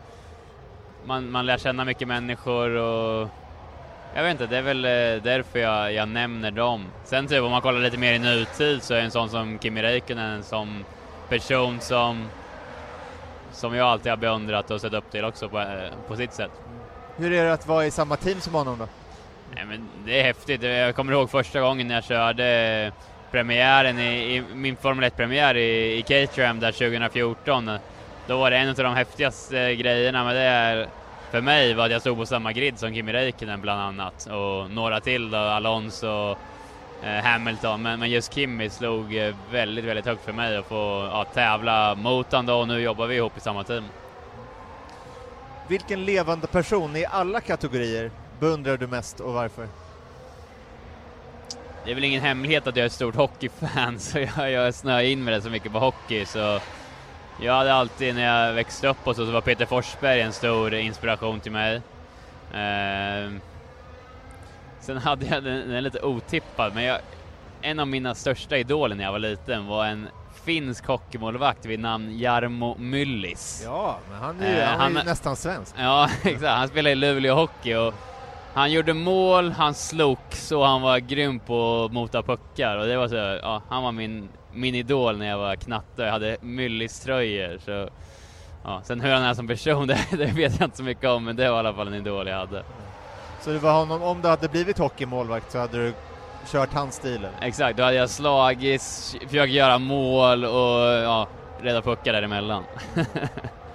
man, 1.04 1.30
man 1.30 1.46
lär 1.46 1.58
känna 1.58 1.84
mycket 1.84 2.08
människor 2.08 2.70
och 2.70 3.28
jag 4.14 4.22
vet 4.22 4.30
inte, 4.30 4.46
det 4.46 4.56
är 4.56 4.62
väl 4.62 4.84
eh, 4.84 5.22
därför 5.22 5.58
jag, 5.58 5.92
jag 5.92 6.08
nämner 6.08 6.50
dem. 6.50 6.84
Sen 7.04 7.26
typ 7.26 7.42
om 7.42 7.50
man 7.50 7.62
kollar 7.62 7.80
lite 7.80 7.98
mer 7.98 8.12
i 8.12 8.18
nutid 8.18 8.82
så 8.82 8.94
är 8.94 9.00
en 9.00 9.10
sån 9.10 9.28
som 9.28 9.58
Kimi 9.58 9.82
Räikkönen 9.82 10.32
en 10.32 10.42
sån 10.42 10.84
person 11.28 11.80
som 11.80 12.28
som 13.52 13.74
jag 13.74 13.86
alltid 13.86 14.12
har 14.12 14.16
beundrat 14.16 14.70
och 14.70 14.80
sett 14.80 14.92
upp 14.92 15.10
till 15.10 15.24
också 15.24 15.48
på, 15.48 15.58
eh, 15.58 15.90
på 16.08 16.16
sitt 16.16 16.32
sätt. 16.32 16.50
Hur 17.16 17.32
är 17.32 17.44
det 17.44 17.52
att 17.52 17.66
vara 17.66 17.86
i 17.86 17.90
samma 17.90 18.16
team 18.16 18.40
som 18.40 18.54
honom 18.54 18.78
då? 18.78 18.88
Nej, 19.56 19.64
men 19.64 19.88
det 20.04 20.20
är 20.20 20.24
häftigt. 20.24 20.62
Jag 20.62 20.96
kommer 20.96 21.12
ihåg 21.12 21.30
första 21.30 21.60
gången 21.60 21.88
när 21.88 21.94
jag 21.94 22.04
körde 22.04 22.92
premiären 23.30 23.98
i, 23.98 24.36
i 24.36 24.42
min 24.54 24.76
Formel 24.76 25.10
1-premiär 25.10 25.56
i, 25.56 25.98
i 25.98 26.02
Caterham 26.02 26.60
där 26.60 26.72
2014. 26.72 27.70
Då 28.26 28.36
var 28.36 28.50
det 28.50 28.56
en 28.56 28.68
av 28.68 28.74
de 28.74 28.94
häftigaste 28.94 29.74
grejerna 29.74 30.24
med 30.24 30.36
det 30.36 30.88
för 31.30 31.40
mig 31.40 31.74
var 31.74 31.84
att 31.84 31.92
jag 31.92 32.00
stod 32.00 32.18
på 32.18 32.26
samma 32.26 32.52
grid 32.52 32.78
som 32.78 32.94
Kimi 32.94 33.12
Räikkönen 33.12 33.60
bland 33.60 33.80
annat 33.80 34.26
och 34.26 34.70
några 34.70 35.00
till 35.00 35.30
då, 35.30 35.38
Alonso 35.38 36.36
Eh, 37.02 37.24
Hamilton, 37.24 37.82
men, 37.82 38.00
men 38.00 38.10
just 38.10 38.34
Kimi 38.34 38.70
slog 38.70 39.16
eh, 39.16 39.34
väldigt, 39.50 39.84
väldigt 39.84 40.06
högt 40.06 40.24
för 40.24 40.32
mig 40.32 40.56
att 40.56 40.66
få 40.66 41.08
ja, 41.12 41.24
tävla 41.34 41.94
mot 41.94 42.32
honom 42.32 42.46
då, 42.46 42.54
och 42.54 42.68
nu 42.68 42.80
jobbar 42.80 43.06
vi 43.06 43.16
ihop 43.16 43.36
i 43.36 43.40
samma 43.40 43.64
team. 43.64 43.84
Vilken 45.68 46.04
levande 46.04 46.46
person 46.46 46.96
i 46.96 47.04
alla 47.04 47.40
kategorier 47.40 48.10
beundrar 48.40 48.76
du 48.76 48.86
mest 48.86 49.20
och 49.20 49.32
varför? 49.32 49.68
Det 51.84 51.90
är 51.90 51.94
väl 51.94 52.04
ingen 52.04 52.22
hemlighet 52.22 52.66
att 52.66 52.76
jag 52.76 52.82
är 52.82 52.86
ett 52.86 52.92
stort 52.92 53.14
hockeyfan, 53.14 53.98
så 53.98 54.18
jag, 54.18 54.50
jag 54.50 54.74
snöar 54.74 55.00
in 55.02 55.24
mig 55.24 55.42
så 55.42 55.50
mycket 55.50 55.72
på 55.72 55.78
hockey, 55.78 56.24
så 56.26 56.60
jag 57.42 57.52
hade 57.52 57.74
alltid 57.74 58.14
när 58.14 58.46
jag 58.46 58.52
växte 58.54 58.88
upp 58.88 59.06
och 59.06 59.16
så, 59.16 59.26
så 59.26 59.32
var 59.32 59.40
Peter 59.40 59.66
Forsberg 59.66 60.20
en 60.20 60.32
stor 60.32 60.74
inspiration 60.74 61.40
till 61.40 61.52
mig. 61.52 61.76
Eh, 62.54 63.30
Sen 64.80 64.98
hade 64.98 65.26
jag 65.26 65.44
den, 65.44 65.68
den 65.68 65.82
lite 65.84 66.00
otippad, 66.02 66.74
men 66.74 66.84
jag, 66.84 66.98
en 67.62 67.80
av 67.80 67.86
mina 67.88 68.14
största 68.14 68.56
idoler 68.56 68.96
när 68.96 69.04
jag 69.04 69.12
var 69.12 69.18
liten 69.18 69.66
var 69.66 69.86
en 69.86 70.08
finsk 70.44 70.86
hockeymålvakt 70.86 71.66
vid 71.66 71.80
namn 71.80 72.18
Jarmo 72.18 72.76
Myllis. 72.78 73.62
Ja, 73.64 73.98
men 74.10 74.18
han 74.18 74.40
är 74.40 74.54
ju, 74.54 74.60
eh, 74.60 74.68
han 74.68 74.96
är 74.96 75.00
ju 75.00 75.06
nästan 75.08 75.36
svensk. 75.36 75.74
Ja, 75.78 76.08
exakt. 76.24 76.46
Han 76.52 76.68
spelade 76.68 76.92
i 76.92 76.94
Luleå 76.94 77.34
Hockey 77.34 77.74
och 77.74 77.94
han 78.56 78.72
gjorde 78.72 78.94
mål, 78.94 79.52
han 79.52 79.74
slogs 79.74 80.52
och 80.52 80.66
han 80.66 80.82
var 80.82 80.98
grym 80.98 81.38
på 81.38 81.84
att 81.84 81.92
mota 81.92 82.22
puckar 82.22 82.76
och 82.76 82.86
det 82.86 82.96
var 82.96 83.08
så, 83.08 83.14
ja, 83.42 83.62
han 83.68 83.82
var 83.82 83.92
min, 83.92 84.28
min 84.52 84.74
idol 84.74 85.18
när 85.18 85.26
jag 85.26 85.38
var 85.38 85.56
knatte 85.56 86.02
jag 86.02 86.12
hade 86.12 86.36
Myllis-tröjor. 86.40 87.58
Så, 87.64 87.88
ja. 88.64 88.80
Sen 88.84 89.00
hur 89.00 89.12
han 89.12 89.22
är 89.22 89.34
som 89.34 89.48
person, 89.48 89.86
det, 89.86 89.98
det 90.10 90.26
vet 90.26 90.60
jag 90.60 90.66
inte 90.66 90.76
så 90.76 90.82
mycket 90.82 91.10
om, 91.10 91.24
men 91.24 91.36
det 91.36 91.50
var 91.50 91.56
i 91.56 91.58
alla 91.58 91.74
fall 91.74 91.88
en 91.88 91.94
idol 91.94 92.28
jag 92.28 92.36
hade. 92.36 92.62
Så 93.40 93.50
det 93.50 93.58
var 93.58 93.72
honom, 93.72 94.02
om 94.02 94.22
du 94.22 94.28
hade 94.28 94.48
blivit 94.48 94.78
hockeymålvakt 94.78 95.52
så 95.52 95.58
hade 95.58 95.78
du 95.78 95.92
kört 96.46 96.72
hans 96.72 96.94
stil? 96.94 97.28
Exakt, 97.40 97.76
då 97.76 97.82
hade 97.82 97.96
jag 97.96 98.10
slagit, 98.10 98.82
försökt 99.28 99.52
göra 99.52 99.78
mål 99.78 100.44
och 100.44 100.80
ja, 101.04 101.28
rädda 101.60 101.82
puckar 101.82 102.12
däremellan. 102.12 102.64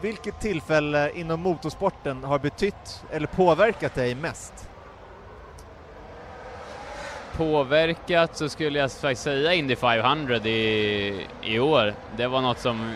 Vilket 0.00 0.40
tillfälle 0.40 1.10
inom 1.14 1.40
motorsporten 1.40 2.24
har 2.24 2.38
betytt 2.38 3.04
eller 3.10 3.26
påverkat 3.26 3.94
dig 3.94 4.14
mest? 4.14 4.68
Påverkat 7.36 8.36
så 8.36 8.48
skulle 8.48 8.78
jag 8.78 8.92
faktiskt 8.92 9.22
säga 9.22 9.54
Indy 9.54 9.76
500 9.76 10.36
i, 10.36 11.26
i 11.42 11.58
år. 11.58 11.94
Det 12.16 12.26
var 12.26 12.40
något 12.40 12.58
som 12.58 12.94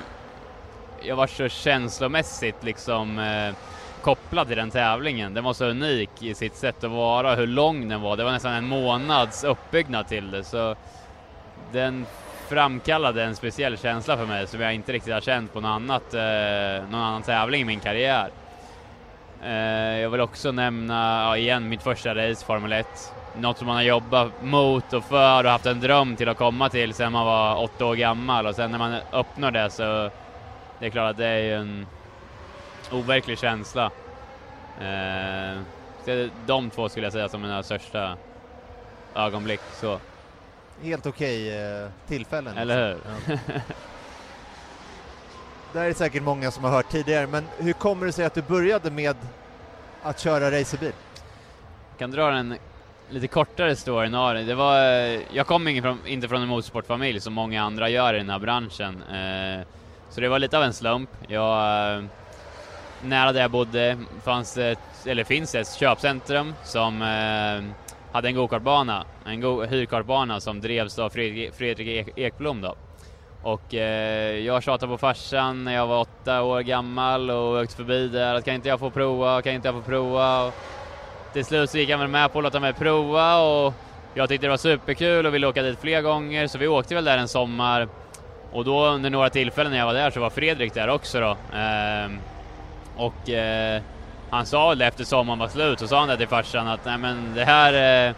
jag 1.02 1.16
var 1.16 1.26
så 1.26 1.49
känslomässigt 1.49 2.64
liksom 2.64 3.19
eh, 3.19 3.54
kopplad 4.02 4.47
till 4.47 4.57
den 4.57 4.71
tävlingen. 4.71 5.35
Den 5.35 5.45
var 5.45 5.52
så 5.52 5.64
unik 5.64 6.23
i 6.23 6.35
sitt 6.35 6.57
sätt 6.57 6.85
att 6.85 6.90
vara, 6.90 7.35
hur 7.35 7.47
lång 7.47 7.88
den 7.88 8.00
var. 8.00 8.16
Det 8.16 8.25
var 8.25 8.33
nästan 8.33 8.52
en 8.52 8.69
månads 8.69 9.45
uppbyggnad 9.45 10.09
till 10.09 10.30
det, 10.30 10.45
så 10.45 10.76
den 11.73 12.07
framkallade 12.50 13.25
en 13.25 13.37
speciell 13.37 13.78
känsla 13.78 14.16
för 14.16 14.26
mig 14.26 14.47
som 14.47 14.61
jag 14.61 14.75
inte 14.75 14.92
riktigt 14.92 15.14
har 15.14 15.21
känt 15.21 15.52
på 15.52 15.61
något 15.61 15.69
annat, 15.69 16.14
eh, 16.14 16.90
någon 16.90 17.00
annan 17.00 17.23
tävling 17.23 17.62
i 17.62 17.64
min 17.64 17.80
karriär. 17.80 18.30
Eh, 19.45 20.00
jag 20.00 20.11
vill 20.11 20.21
också 20.21 20.52
nämna, 20.52 21.23
ja, 21.23 21.37
igen, 21.37 21.69
mitt 21.69 21.83
första 21.83 22.14
race, 22.14 22.45
Formel 22.47 22.73
1. 22.73 22.87
Något 23.37 23.59
som 23.59 23.66
man 23.66 23.76
har 23.76 23.83
jobbat 23.83 24.42
mot 24.42 24.92
och 24.92 25.04
för 25.04 25.45
och 25.45 25.50
haft 25.50 25.66
en 25.66 25.80
dröm 25.80 26.16
till 26.16 26.28
att 26.28 26.37
komma 26.37 26.69
till 26.69 26.95
sedan 26.95 27.12
man 27.12 27.26
var 27.26 27.62
åtta 27.62 27.87
år 27.87 27.95
gammal 27.95 28.47
och 28.47 28.54
sen 28.54 28.71
när 28.71 28.78
man 28.78 28.95
uppnår 29.12 29.50
det 29.50 29.71
så 29.71 30.11
det 30.78 30.87
är 30.87 30.90
klart 30.90 31.11
att 31.11 31.16
det 31.16 31.26
är 31.26 31.42
ju 31.42 31.54
en 31.54 31.87
overklig 32.92 33.38
känsla. 33.38 33.90
Eh, 34.80 35.61
så 36.04 36.28
de 36.47 36.71
två 36.71 36.88
skulle 36.88 37.07
jag 37.07 37.12
säga 37.12 37.28
som 37.28 37.42
mina 37.42 37.62
största 37.62 38.16
ögonblick. 39.14 39.61
Så. 39.73 39.99
Helt 40.82 41.06
okej 41.06 41.58
eh, 41.58 41.88
tillfällen. 42.08 42.58
Eller 42.58 42.88
hur? 42.88 42.99
Ja. 43.26 43.54
Det 45.72 45.78
här 45.78 45.88
är 45.88 45.94
säkert 45.94 46.22
många 46.22 46.50
som 46.50 46.64
har 46.64 46.70
hört 46.70 46.90
tidigare, 46.90 47.26
men 47.26 47.44
hur 47.58 47.72
kommer 47.72 48.06
det 48.06 48.12
sig 48.12 48.25
att 48.25 48.34
du 48.34 48.42
började 48.42 48.90
med 48.90 49.16
att 50.02 50.20
köra 50.20 50.50
racerbil? 50.50 50.92
Jag 51.90 51.99
kan 51.99 52.10
dra 52.10 52.32
en 52.32 52.56
lite 53.10 53.26
kortare 53.26 53.76
story 53.76 54.06
än 54.06 54.14
Ari. 54.14 54.44
Det 54.44 54.54
var, 54.54 54.78
eh, 54.78 55.20
jag 55.32 55.46
kom 55.46 55.68
inte 55.68 56.28
från, 56.28 56.42
en 56.42 56.49
motorsportfamilj 56.49 57.20
som 57.20 57.32
många 57.32 57.62
andra 57.62 57.88
gör 57.88 58.14
i 58.14 58.18
den 58.18 58.30
här 58.30 58.38
branschen. 58.38 59.02
Eh, 59.02 59.66
så 60.10 60.20
det 60.20 60.28
var 60.28 60.38
lite 60.38 60.58
av 60.58 60.64
en 60.64 60.72
slump. 60.72 61.10
Jag, 61.28 62.04
nära 63.02 63.32
där 63.32 63.40
jag 63.40 63.50
bodde 63.50 63.99
fanns 64.25 64.56
ett, 64.56 65.06
eller 65.06 65.25
finns 65.25 65.54
ett 65.54 65.75
köpcentrum 65.75 66.54
som 66.64 67.02
hade 68.12 68.28
en 68.28 68.34
gokartbana, 68.34 69.04
en 69.24 69.40
go 69.40 69.64
hyrkartbana 69.64 70.40
som 70.40 70.60
drevs 70.60 70.98
av 70.98 71.10
Fredrik, 71.10 71.54
Fredrik 71.54 72.08
Ekblom 72.16 72.60
då. 72.60 72.74
Och 73.42 73.74
eh, 73.74 74.38
jag 74.38 74.62
tjatade 74.62 74.92
på 74.92 74.98
farsan 74.98 75.64
när 75.64 75.74
jag 75.74 75.86
var 75.86 76.00
åtta 76.00 76.42
år 76.42 76.60
gammal 76.60 77.30
och 77.30 77.62
åkte 77.62 77.76
förbi 77.76 78.08
där 78.08 78.34
att 78.34 78.44
kan 78.44 78.54
inte 78.54 78.68
jag 78.68 78.80
få 78.80 78.90
prova, 78.90 79.42
kan 79.42 79.52
inte 79.52 79.68
jag 79.68 79.74
få 79.74 79.82
prova? 79.82 80.46
Och 80.46 80.54
till 81.32 81.44
slut 81.44 81.70
så 81.70 81.78
gick 81.78 81.90
han 81.90 82.00
väl 82.00 82.08
med 82.08 82.32
på 82.32 82.38
att 82.38 82.44
låta 82.44 82.60
mig 82.60 82.72
prova 82.72 83.40
och 83.40 83.74
jag 84.14 84.28
tyckte 84.28 84.46
det 84.46 84.50
var 84.50 84.56
superkul 84.56 85.26
och 85.26 85.34
ville 85.34 85.46
åka 85.46 85.62
dit 85.62 85.78
fler 85.80 86.02
gånger 86.02 86.46
så 86.46 86.58
vi 86.58 86.68
åkte 86.68 86.94
väl 86.94 87.04
där 87.04 87.18
en 87.18 87.28
sommar 87.28 87.88
och 88.52 88.64
då 88.64 88.86
under 88.86 89.10
några 89.10 89.30
tillfällen 89.30 89.72
när 89.72 89.78
jag 89.78 89.86
var 89.86 89.94
där 89.94 90.10
så 90.10 90.20
var 90.20 90.30
Fredrik 90.30 90.74
där 90.74 90.88
också 90.88 91.20
då. 91.20 91.30
Eh, 91.58 92.10
och 92.96 93.30
eh, 93.30 93.82
han 94.30 94.46
sa 94.46 94.75
det 94.75 94.87
efter 94.87 95.04
sommaren 95.04 95.38
var 95.38 95.49
slut, 95.49 95.78
så 95.78 95.88
sa 95.88 95.99
han 95.99 96.08
det 96.08 96.16
till 96.16 96.28
farsan 96.28 96.68
att 96.68 96.84
nej 96.84 96.99
men 96.99 97.34
det 97.34 97.44
här 97.44 98.08
eh, 98.08 98.14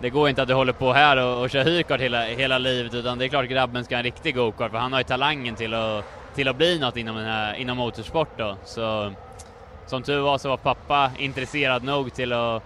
det 0.00 0.10
går 0.10 0.28
inte 0.28 0.42
att 0.42 0.48
du 0.48 0.54
håller 0.54 0.72
på 0.72 0.92
här 0.92 1.16
och, 1.16 1.42
och 1.42 1.50
kör 1.50 1.64
hyrkart 1.64 2.00
hela, 2.00 2.24
hela 2.24 2.58
livet 2.58 2.94
utan 2.94 3.18
det 3.18 3.24
är 3.24 3.28
klart 3.28 3.48
grabben 3.48 3.84
ska 3.84 3.94
ha 3.94 3.98
en 3.98 4.04
riktig 4.04 4.34
gokart 4.34 4.70
för 4.70 4.78
han 4.78 4.92
har 4.92 5.00
ju 5.00 5.04
talangen 5.04 5.54
till 5.54 5.74
att, 5.74 6.04
till 6.34 6.48
att 6.48 6.56
bli 6.56 6.78
något 6.78 6.96
inom, 6.96 7.16
den 7.16 7.24
här, 7.24 7.54
inom 7.54 7.76
motorsport 7.76 8.38
då. 8.38 8.56
Så 8.64 9.12
som 9.86 10.02
tur 10.02 10.20
var 10.20 10.38
så 10.38 10.48
var 10.48 10.56
pappa 10.56 11.10
intresserad 11.18 11.84
nog 11.84 12.12
till 12.12 12.32
att 12.32 12.62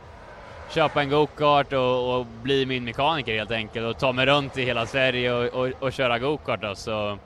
köpa 0.70 1.02
en 1.02 1.10
gokart 1.10 1.72
och, 1.72 2.18
och 2.18 2.26
bli 2.42 2.66
min 2.66 2.84
mekaniker 2.84 3.34
helt 3.34 3.50
enkelt 3.50 3.86
och 3.86 3.98
ta 3.98 4.12
mig 4.12 4.26
runt 4.26 4.58
i 4.58 4.64
hela 4.64 4.86
Sverige 4.86 5.32
och, 5.32 5.44
och, 5.44 5.72
och 5.80 5.92
köra 5.92 6.18
gokart 6.18 6.62
då. 6.62 6.74
Så 6.74 7.18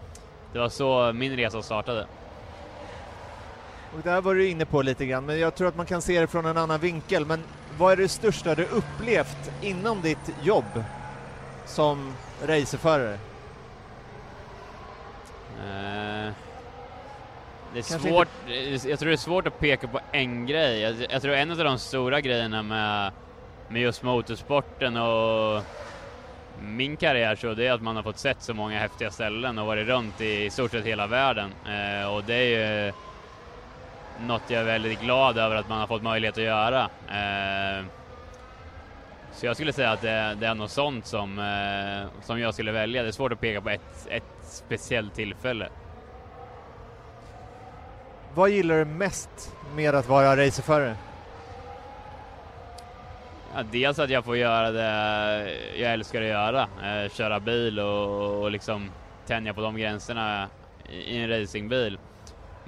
det 0.52 0.58
var 0.58 0.68
så 0.68 1.12
min 1.12 1.36
resa 1.36 1.62
startade. 1.62 2.06
Och 3.94 4.00
där 4.02 4.20
var 4.20 4.34
du 4.34 4.48
inne 4.48 4.64
på 4.64 4.82
lite 4.82 5.06
grann, 5.06 5.26
men 5.26 5.38
jag 5.38 5.54
tror 5.54 5.68
att 5.68 5.76
man 5.76 5.86
kan 5.86 6.02
se 6.02 6.20
det 6.20 6.26
från 6.26 6.46
en 6.46 6.56
annan 6.56 6.80
vinkel. 6.80 7.26
Men 7.26 7.42
vad 7.78 7.92
är 7.92 7.96
det 7.96 8.08
största 8.08 8.54
du 8.54 8.64
upplevt 8.64 9.50
inom 9.62 10.02
ditt 10.02 10.34
jobb 10.42 10.84
som 11.66 12.12
racerförare? 12.42 13.18
Uh, 15.58 16.32
det 17.72 17.78
är 17.78 17.82
svårt, 17.82 18.28
inte... 18.48 18.88
jag 18.88 18.98
tror 18.98 19.08
det 19.08 19.14
är 19.14 19.16
svårt 19.16 19.46
att 19.46 19.60
peka 19.60 19.88
på 19.88 20.00
en 20.12 20.46
grej. 20.46 20.80
Jag, 20.80 21.06
jag 21.10 21.22
tror 21.22 21.34
en 21.34 21.50
av 21.50 21.56
de 21.56 21.78
stora 21.78 22.20
grejerna 22.20 22.62
med, 22.62 23.12
med 23.68 23.82
just 23.82 24.02
motorsporten 24.02 24.96
och 24.96 25.62
min 26.60 26.96
karriär 26.96 27.36
så 27.36 27.54
det 27.54 27.66
är 27.66 27.72
att 27.72 27.82
man 27.82 27.96
har 27.96 28.02
fått 28.02 28.18
sett 28.18 28.42
så 28.42 28.54
många 28.54 28.78
häftiga 28.78 29.10
ställen 29.10 29.58
och 29.58 29.66
varit 29.66 29.86
runt 29.86 30.20
i, 30.20 30.44
i 30.44 30.50
stort 30.50 30.70
sett 30.70 30.84
hela 30.84 31.06
världen. 31.06 31.50
Uh, 31.66 32.14
och 32.14 32.24
det 32.24 32.34
är 32.34 32.86
ju 32.86 32.92
något 34.20 34.42
jag 34.48 34.60
är 34.60 34.64
väldigt 34.64 35.00
glad 35.00 35.38
över 35.38 35.56
att 35.56 35.68
man 35.68 35.80
har 35.80 35.86
fått 35.86 36.02
möjlighet 36.02 36.38
att 36.38 36.44
göra. 36.44 36.82
Eh, 37.08 37.84
så 39.32 39.46
jag 39.46 39.56
skulle 39.56 39.72
säga 39.72 39.90
att 39.90 40.02
det, 40.02 40.36
det 40.40 40.46
är 40.46 40.54
något 40.54 40.70
sånt 40.70 41.06
som, 41.06 41.38
eh, 41.38 42.24
som 42.26 42.40
jag 42.40 42.54
skulle 42.54 42.72
välja. 42.72 43.02
Det 43.02 43.08
är 43.08 43.12
svårt 43.12 43.32
att 43.32 43.40
peka 43.40 43.60
på 43.60 43.70
ett, 43.70 44.06
ett 44.08 44.22
speciellt 44.42 45.14
tillfälle. 45.14 45.68
Vad 48.34 48.50
gillar 48.50 48.78
du 48.78 48.84
mest 48.84 49.54
med 49.74 49.94
att 49.94 50.08
vara 50.08 50.36
racerförare? 50.36 50.96
Ja, 53.54 53.62
dels 53.72 53.98
att 53.98 54.10
jag 54.10 54.24
får 54.24 54.36
göra 54.36 54.70
det 54.70 55.56
jag 55.76 55.92
älskar 55.92 56.22
att 56.22 56.28
göra, 56.28 56.62
eh, 56.62 57.10
köra 57.10 57.40
bil 57.40 57.80
och, 57.80 58.42
och 58.42 58.50
liksom 58.50 58.90
tänja 59.26 59.54
på 59.54 59.60
de 59.60 59.76
gränserna 59.76 60.48
i 60.88 61.18
en 61.18 61.28
racingbil. 61.28 61.98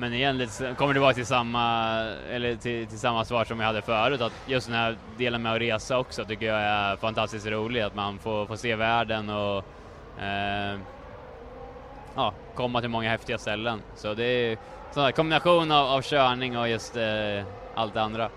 Men 0.00 0.49
kommer 0.76 0.95
det 0.95 1.00
vara 1.00 1.14
till 1.14 1.26
samma, 1.26 1.95
eller 2.30 2.57
till, 2.57 2.87
till, 2.87 2.99
samma 2.99 3.25
svar 3.25 3.45
som 3.45 3.61
jag 3.61 3.66
hade 3.66 3.83
förut, 3.83 4.21
att 4.21 4.33
just 4.47 4.66
den 4.66 4.76
här 4.76 4.97
delen 5.19 5.42
med 5.42 5.52
att 5.52 5.61
resa 5.61 5.99
också 5.99 6.25
tycker 6.25 6.47
jag 6.47 6.61
är 6.61 6.97
fantastiskt 6.97 7.47
rolig, 7.47 7.80
att 7.80 7.95
man 7.95 8.19
får, 8.19 8.47
får 8.47 8.57
se 8.57 8.76
världen 8.76 9.30
och 9.30 9.64
eh, 10.23 10.78
ja, 12.14 12.33
komma 12.54 12.80
till 12.80 12.90
många 12.90 13.11
häftiga 13.11 13.38
ställen. 13.38 13.83
Så 13.97 14.14
det 14.14 14.25
är 14.25 14.59
en 14.97 15.12
kombination 15.12 15.71
av, 15.71 15.87
av 15.87 16.02
körning 16.02 16.59
och 16.59 16.69
just 16.69 16.97
eh, 16.97 17.45
allt 17.75 17.95
det 17.95 18.02
andra. 18.02 18.28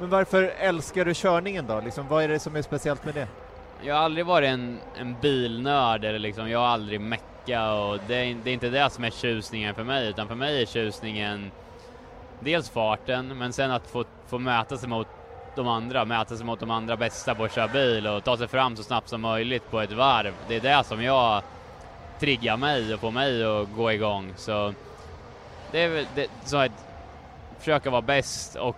Men 0.00 0.10
varför 0.10 0.42
älskar 0.58 1.04
du 1.04 1.14
körningen 1.14 1.66
då? 1.66 1.80
Liksom, 1.80 2.08
vad 2.08 2.24
är 2.24 2.28
det 2.28 2.38
som 2.38 2.56
är 2.56 2.62
speciellt 2.62 3.04
med 3.04 3.14
det? 3.14 3.28
Jag 3.82 3.94
har 3.94 4.02
aldrig 4.02 4.26
varit 4.26 4.48
en, 4.48 4.78
en 4.96 5.16
bilnörd, 5.20 6.04
eller 6.04 6.18
liksom, 6.18 6.50
jag 6.50 6.58
har 6.58 6.66
aldrig 6.66 7.00
meckat 7.00 7.29
tillbaka 7.50 7.72
och 7.72 7.98
det 8.06 8.14
är, 8.14 8.36
det 8.44 8.50
är 8.50 8.54
inte 8.54 8.68
det 8.68 8.90
som 8.90 9.04
är 9.04 9.10
tjusningen 9.10 9.74
för 9.74 9.84
mig, 9.84 10.08
utan 10.08 10.28
för 10.28 10.34
mig 10.34 10.62
är 10.62 10.66
tjusningen 10.66 11.50
dels 12.40 12.70
farten, 12.70 13.38
men 13.38 13.52
sen 13.52 13.70
att 13.70 13.86
få, 13.86 14.04
få 14.26 14.38
möta 14.38 14.76
sig 14.76 14.88
mot 14.88 15.06
de 15.56 15.68
andra, 15.68 16.04
mäta 16.04 16.36
sig 16.36 16.46
mot 16.46 16.60
de 16.60 16.70
andra 16.70 16.96
bästa 16.96 17.34
på 17.34 17.44
att 17.44 17.54
köra 17.54 17.68
bil 17.68 18.06
och 18.06 18.24
ta 18.24 18.36
sig 18.36 18.48
fram 18.48 18.76
så 18.76 18.82
snabbt 18.82 19.08
som 19.08 19.20
möjligt 19.20 19.70
på 19.70 19.80
ett 19.80 19.92
varv. 19.92 20.34
Det 20.48 20.56
är 20.56 20.60
det 20.60 20.84
som 20.84 21.02
jag 21.02 21.42
triggar 22.20 22.56
mig 22.56 22.94
och 22.94 23.00
får 23.00 23.10
mig 23.10 23.44
att 23.44 23.68
gå 23.76 23.92
igång. 23.92 24.32
Så 24.36 24.74
det 25.72 25.84
är 25.84 25.88
väl 25.88 26.06
det, 26.14 26.26
så 26.44 26.56
att 26.56 26.72
försöka 27.58 27.90
vara 27.90 28.02
bäst 28.02 28.56
och 28.56 28.76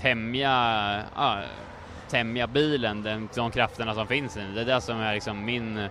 tämja, 0.00 1.02
ja, 1.16 1.42
tämja 2.10 2.46
bilen, 2.46 3.02
den, 3.02 3.28
de 3.34 3.50
krafterna 3.50 3.94
som 3.94 4.06
finns 4.06 4.36
i 4.36 4.40
den. 4.40 4.54
Det 4.54 4.60
är 4.60 4.64
det 4.64 4.80
som 4.80 5.00
är 5.00 5.14
liksom 5.14 5.44
min 5.44 5.88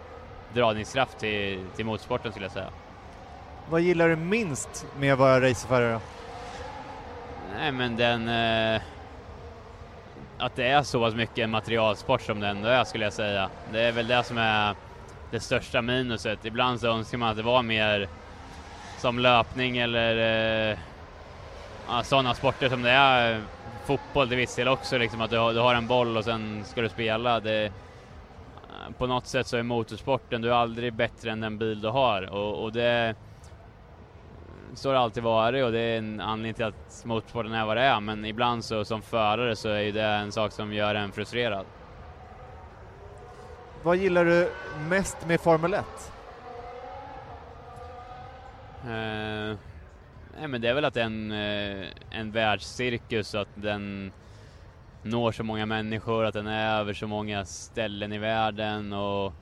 dragningskraft 0.54 1.20
till, 1.20 1.66
till 1.75 1.86
motorsporten 1.86 2.32
skulle 2.32 2.46
jag 2.46 2.54
säga. 2.54 2.70
Vad 3.70 3.82
gillar 3.82 4.10
du 4.10 4.16
minst 4.16 4.86
med 5.00 5.14
att 5.14 5.20
vara 5.20 5.42
racerförare? 5.42 6.00
Nej 7.58 7.72
men 7.72 7.96
den... 7.96 8.28
Eh, 8.28 8.82
att 10.38 10.56
det 10.56 10.68
är 10.68 10.84
så 10.84 11.00
pass 11.00 11.16
mycket 11.16 11.50
materialsport 11.50 12.22
som 12.22 12.40
det 12.40 12.48
ändå 12.48 12.68
är 12.68 12.84
skulle 12.84 13.04
jag 13.04 13.14
säga. 13.14 13.50
Det 13.72 13.82
är 13.82 13.92
väl 13.92 14.08
det 14.08 14.24
som 14.24 14.38
är 14.38 14.75
det 15.32 15.40
största 15.40 15.82
minuset. 15.82 16.46
Ibland 16.46 16.80
så 16.80 16.88
önskar 16.88 17.18
man 17.18 17.30
att 17.30 17.38
det 17.38 17.44
var 17.44 17.64
mer 17.64 18.08
som 18.98 19.20
löpning 19.20 19.78
eller 19.78 20.18
eh, 20.72 20.78
ja, 21.88 22.04
sådana 22.04 22.34
sporter 22.34 22.70
som 22.70 22.82
det 22.82 22.90
är 22.90 23.42
fotboll 23.86 24.28
till 24.28 24.38
viss 24.38 24.56
del 24.56 24.68
också, 24.68 24.98
liksom 24.98 25.22
att 25.22 25.30
du 25.30 25.38
har, 25.38 25.54
du 25.54 25.60
har 25.60 25.75
en 25.75 25.88
boll 25.88 26.18
och 26.18 26.24
sen 26.24 26.64
ska 26.66 26.82
du 26.82 26.90
spela. 26.90 27.40
Det, 27.40 27.72
på 28.98 29.08
något 29.08 29.27
sätt 29.27 29.48
så 29.48 29.58
är 29.58 29.63
motorsporten, 29.63 30.42
du 30.42 30.50
är 30.50 30.54
aldrig 30.54 30.94
bättre 30.94 31.32
än 31.32 31.42
den 31.42 31.58
bil 31.58 31.82
du 31.82 31.88
har 31.88 32.34
och, 32.34 32.63
och 32.63 32.72
det 32.72 33.15
så 34.74 34.89
har 34.89 34.94
det 34.94 35.00
alltid 35.00 35.24
varit 35.24 35.63
och 35.63 35.72
det 35.72 35.80
är 35.80 35.98
en 35.98 36.22
anledning 36.22 36.54
till 36.54 36.65
att 36.65 37.04
motorsporten 37.06 37.54
är 37.54 37.65
vad 37.65 37.77
det 37.77 37.84
är 37.84 38.00
men 38.00 38.25
ibland 38.25 38.65
så 38.65 38.86
som 38.86 39.01
förare 39.01 39.56
så 39.56 39.70
är 39.70 39.92
det 39.92 40.04
en 40.04 40.32
sak 40.32 40.51
som 40.51 40.74
gör 40.74 40.96
en 40.96 41.12
frustrerad. 41.12 41.65
Vad 43.84 43.98
gillar 43.98 44.25
du 44.25 44.51
mest 44.89 45.27
med 45.27 45.42
Formel 45.42 45.74
1? 45.74 45.86
Uh, 48.86 48.92
eh, 48.92 49.58
nej 50.39 50.48
men 50.48 50.62
det 50.62 50.68
är 50.68 50.74
väl 50.74 50.86
att 50.86 50.94
det 50.94 51.01
är 51.01 51.06
en, 51.06 51.32
uh, 51.32 51.88
en 52.10 52.32
världscirkus 52.32 53.36
att 53.36 53.48
den 53.56 54.12
når 55.06 55.32
så 55.32 55.44
många 55.44 55.66
människor, 55.66 56.26
att 56.26 56.34
den 56.34 56.48
är 56.48 56.80
över 56.80 56.94
så 56.94 57.08
många 57.08 57.46
ställen 57.46 58.14
i 58.14 58.18
världen 58.18 58.94
och 58.94 59.34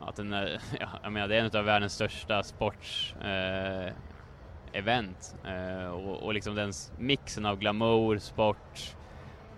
att 0.00 0.16
den 0.16 0.32
är, 0.32 0.60
ja, 0.80 0.88
jag 1.02 1.12
menar 1.12 1.28
det 1.28 1.36
är 1.36 1.40
en 1.40 1.58
av 1.58 1.64
världens 1.64 1.92
största 1.92 2.42
sportsevent. 2.42 3.94
Eh, 5.44 5.82
eh, 5.82 5.88
och, 5.88 6.22
och 6.22 6.34
liksom 6.34 6.54
den 6.54 6.72
mixen 6.98 7.46
av 7.46 7.58
glamour, 7.58 8.18
sport, 8.18 8.96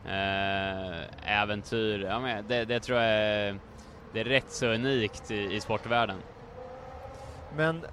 eh, 0.05 1.41
äventyr, 1.41 2.01
ja, 2.01 2.21
men 2.21 2.45
det, 2.49 2.65
det, 2.65 2.81
tror 2.81 2.99
jag 2.99 3.09
är, 3.09 3.59
det 4.13 4.21
är 4.21 4.25
rätt 4.25 4.51
så 4.51 4.67
unikt 4.67 5.31
i, 5.31 5.55
i 5.55 5.61
sportvärlden. 5.61 6.19
Men 7.57 7.85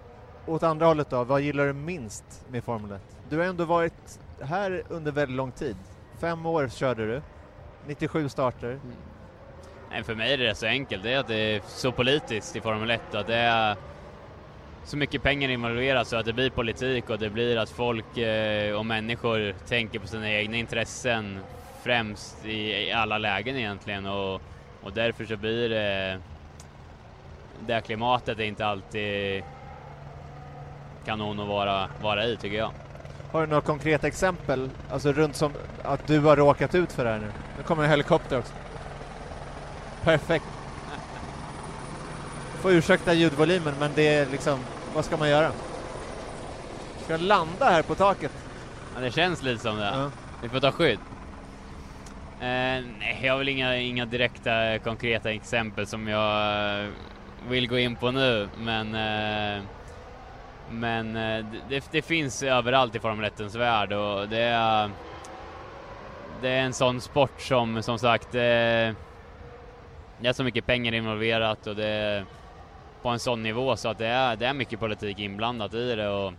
åt 0.46 0.64
andra 0.64 0.86
hållet 0.86 1.10
då, 1.10 1.24
vad 1.24 1.42
gillar 1.42 1.66
du 1.66 1.74
minst 1.74 2.46
med 2.50 2.64
Formel 2.64 2.92
1? 2.92 3.02
Du 3.30 3.38
har 3.38 3.46
ändå 3.46 3.66
varit 3.66 4.20
här 4.42 4.84
under 4.90 5.12
väldigt 5.12 5.38
lång 5.38 5.52
tid. 5.52 5.76
Fem 6.20 6.46
år 6.46 6.68
körde 6.68 7.06
du. 7.08 7.22
97 7.88 8.30
starter. 8.30 8.70
Mm. 8.70 8.96
Nej, 9.92 10.04
för 10.04 10.16
mig 10.16 10.34
är 10.34 10.38
det 10.38 10.56
så 10.56 10.66
enkelt, 10.66 11.04
det 11.04 11.12
är 11.12 11.20
att 11.20 11.28
det 11.28 11.36
är 11.36 11.62
så 11.68 11.92
politiskt 11.92 12.56
i 12.56 12.62
Formel 12.62 12.90
1 12.90 13.16
att 13.16 13.28
det 13.28 13.36
är 13.36 13.76
så 14.86 14.98
mycket 14.98 15.24
pengar 15.24 15.50
involverat 15.50 16.08
så 16.08 16.16
att 16.16 16.26
det 16.26 16.34
blir 16.34 16.50
politik 16.50 17.10
och 17.10 17.20
det 17.20 17.30
blir 17.30 17.58
att 17.58 17.70
folk 17.70 18.18
eh, 18.18 18.76
och 18.76 18.86
människor 18.86 19.56
tänker 19.68 20.00
på 20.00 20.08
sina 20.08 20.32
egna 20.32 20.58
intressen 20.58 21.40
främst 21.84 22.46
i, 22.46 22.72
i 22.72 22.92
alla 22.92 23.18
lägen 23.18 23.58
egentligen 23.58 24.06
och, 24.06 24.42
och 24.84 24.94
därför 24.94 25.26
så 25.26 25.38
blir 25.38 25.70
det 25.70 26.20
det 27.68 27.82
klimatet 27.82 28.40
är 28.40 28.44
inte 28.44 28.66
alltid 28.66 29.44
kanon 31.06 31.40
att 31.40 31.48
vara, 31.48 31.90
vara 32.02 32.26
i 32.26 32.38
tycker 32.38 32.58
jag. 32.58 32.72
Har 33.32 33.42
du 33.42 33.48
några 33.48 33.62
konkreta 33.62 34.08
exempel, 34.08 34.70
alltså 34.92 35.12
runt 35.12 35.36
som 35.36 35.52
att 35.84 36.08
du 36.08 36.20
har 36.20 36.36
råkat 36.36 36.76
ut 36.76 36.92
för 36.92 37.04
det 37.04 37.10
här 37.10 37.20
nu? 37.20 37.32
Nu 37.58 37.64
kommer 37.64 37.84
en 37.84 37.90
helikopter 37.90 38.40
också. 38.40 38.54
Perfekt. 40.04 40.46
Får 42.62 42.72
ursäkta 42.72 43.14
ljudvolymen, 43.14 43.74
men 43.80 43.92
det 43.96 44.08
är 44.08 44.26
liksom, 44.26 44.60
vad 44.96 45.06
ska 45.06 45.18
man 45.18 45.30
göra? 45.30 45.52
Ska 47.04 47.14
jag 47.14 47.22
landa 47.22 47.70
här 47.70 47.82
på 47.84 47.96
taket? 47.96 48.32
Ja, 48.96 49.02
det 49.02 49.12
känns 49.12 49.44
lite 49.44 49.62
som 49.62 49.78
det. 49.78 49.86
Ja. 49.86 50.12
Vi 50.42 50.50
får 50.50 50.60
ta 50.60 50.72
skydd. 50.72 51.00
Eh, 52.40 52.84
nej, 53.00 53.20
jag 53.22 53.34
har 53.34 53.38
väl 53.38 53.50
inga, 53.50 53.78
inga 53.78 54.06
direkta 54.06 54.80
konkreta 54.80 55.32
exempel 55.32 55.88
som 55.88 56.08
jag 56.08 56.84
eh, 56.84 56.90
vill 57.50 57.68
gå 57.68 57.78
in 57.78 57.96
på 57.96 58.12
nu, 58.12 58.50
men 58.58 58.96
eh, 58.96 59.64
men 60.72 61.16
eh, 61.16 61.46
det, 61.70 61.84
det, 61.92 62.02
finns 62.02 62.44
överallt 62.44 62.96
i 62.96 63.00
Formel 63.00 63.26
1 63.26 63.56
värld 63.56 63.94
och 63.94 64.30
det 64.30 64.42
är, 64.42 64.90
det 66.42 66.50
är 66.50 66.62
en 66.62 66.74
sån 66.74 67.02
sport 67.02 67.42
som 67.42 67.84
som 67.84 68.00
sagt 68.00 68.36
eh, 68.36 68.94
det 70.20 70.28
är 70.28 70.34
så 70.34 70.44
mycket 70.44 70.66
pengar 70.66 70.94
involverat 70.94 71.68
och 71.68 71.76
det 71.76 71.88
är 71.88 72.26
på 73.02 73.10
en 73.10 73.20
sån 73.20 73.44
nivå 73.44 73.76
så 73.76 73.90
att 73.90 73.98
det 73.98 74.08
är, 74.08 74.36
det 74.36 74.46
är 74.46 74.54
mycket 74.54 74.80
politik 74.80 75.20
inblandat 75.20 75.74
i 75.74 75.96
det 75.96 76.10
och 76.10 76.34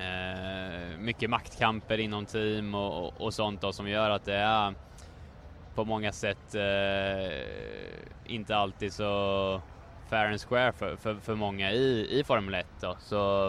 eh, 0.00 0.98
mycket 0.98 1.30
maktkamper 1.30 1.98
inom 1.98 2.26
team 2.26 2.74
och, 2.74 3.06
och, 3.06 3.20
och 3.20 3.34
sånt 3.34 3.60
då, 3.60 3.72
som 3.72 3.88
gör 3.88 4.10
att 4.10 4.24
det 4.24 4.34
är 4.34 4.74
på 5.74 5.84
många 5.84 6.12
sätt 6.12 6.54
eh, 6.54 7.46
inte 8.26 8.56
alltid 8.56 8.92
så 8.92 9.60
fair 10.08 10.28
and 10.28 10.40
square 10.40 10.72
för, 10.72 10.96
för, 10.96 11.14
för 11.14 11.34
många 11.34 11.72
i, 11.72 12.18
i 12.18 12.24
Formel 12.24 12.54
1 12.54 12.66
då. 12.80 12.96
Så 12.98 13.48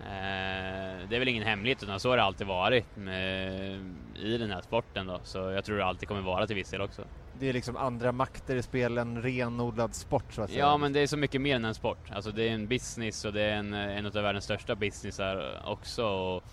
eh, 0.00 1.08
det 1.08 1.16
är 1.16 1.18
väl 1.18 1.28
ingen 1.28 1.42
hemlighet 1.42 1.82
utan 1.82 2.00
så 2.00 2.10
har 2.10 2.16
det 2.16 2.22
alltid 2.22 2.46
varit 2.46 2.96
med, 2.96 3.94
i 4.14 4.38
den 4.38 4.50
här 4.50 4.60
sporten 4.60 5.06
då. 5.06 5.20
Så 5.22 5.38
jag 5.38 5.64
tror 5.64 5.76
det 5.76 5.84
alltid 5.84 6.08
kommer 6.08 6.20
vara 6.20 6.46
till 6.46 6.56
viss 6.56 6.70
del 6.70 6.80
också. 6.80 7.04
Det 7.38 7.48
är 7.48 7.52
liksom 7.52 7.76
andra 7.76 8.12
makter 8.12 8.56
i 8.56 8.62
spel, 8.62 8.98
en 8.98 9.22
renodlad 9.22 9.94
sport 9.94 10.32
så 10.32 10.42
att 10.42 10.50
säga. 10.50 10.60
Ja 10.60 10.76
men 10.76 10.92
det 10.92 11.00
är 11.00 11.06
så 11.06 11.16
mycket 11.16 11.40
mer 11.40 11.56
än 11.56 11.64
en 11.64 11.74
sport. 11.74 12.10
Alltså 12.10 12.30
det 12.30 12.48
är 12.48 12.52
en 12.52 12.68
business 12.68 13.24
och 13.24 13.32
det 13.32 13.42
är 13.42 13.56
en, 13.56 13.72
en 13.74 14.06
av 14.06 14.12
världens 14.12 14.44
största 14.44 14.74
businessar 14.74 15.62
också. 15.64 16.04
Och 16.04 16.44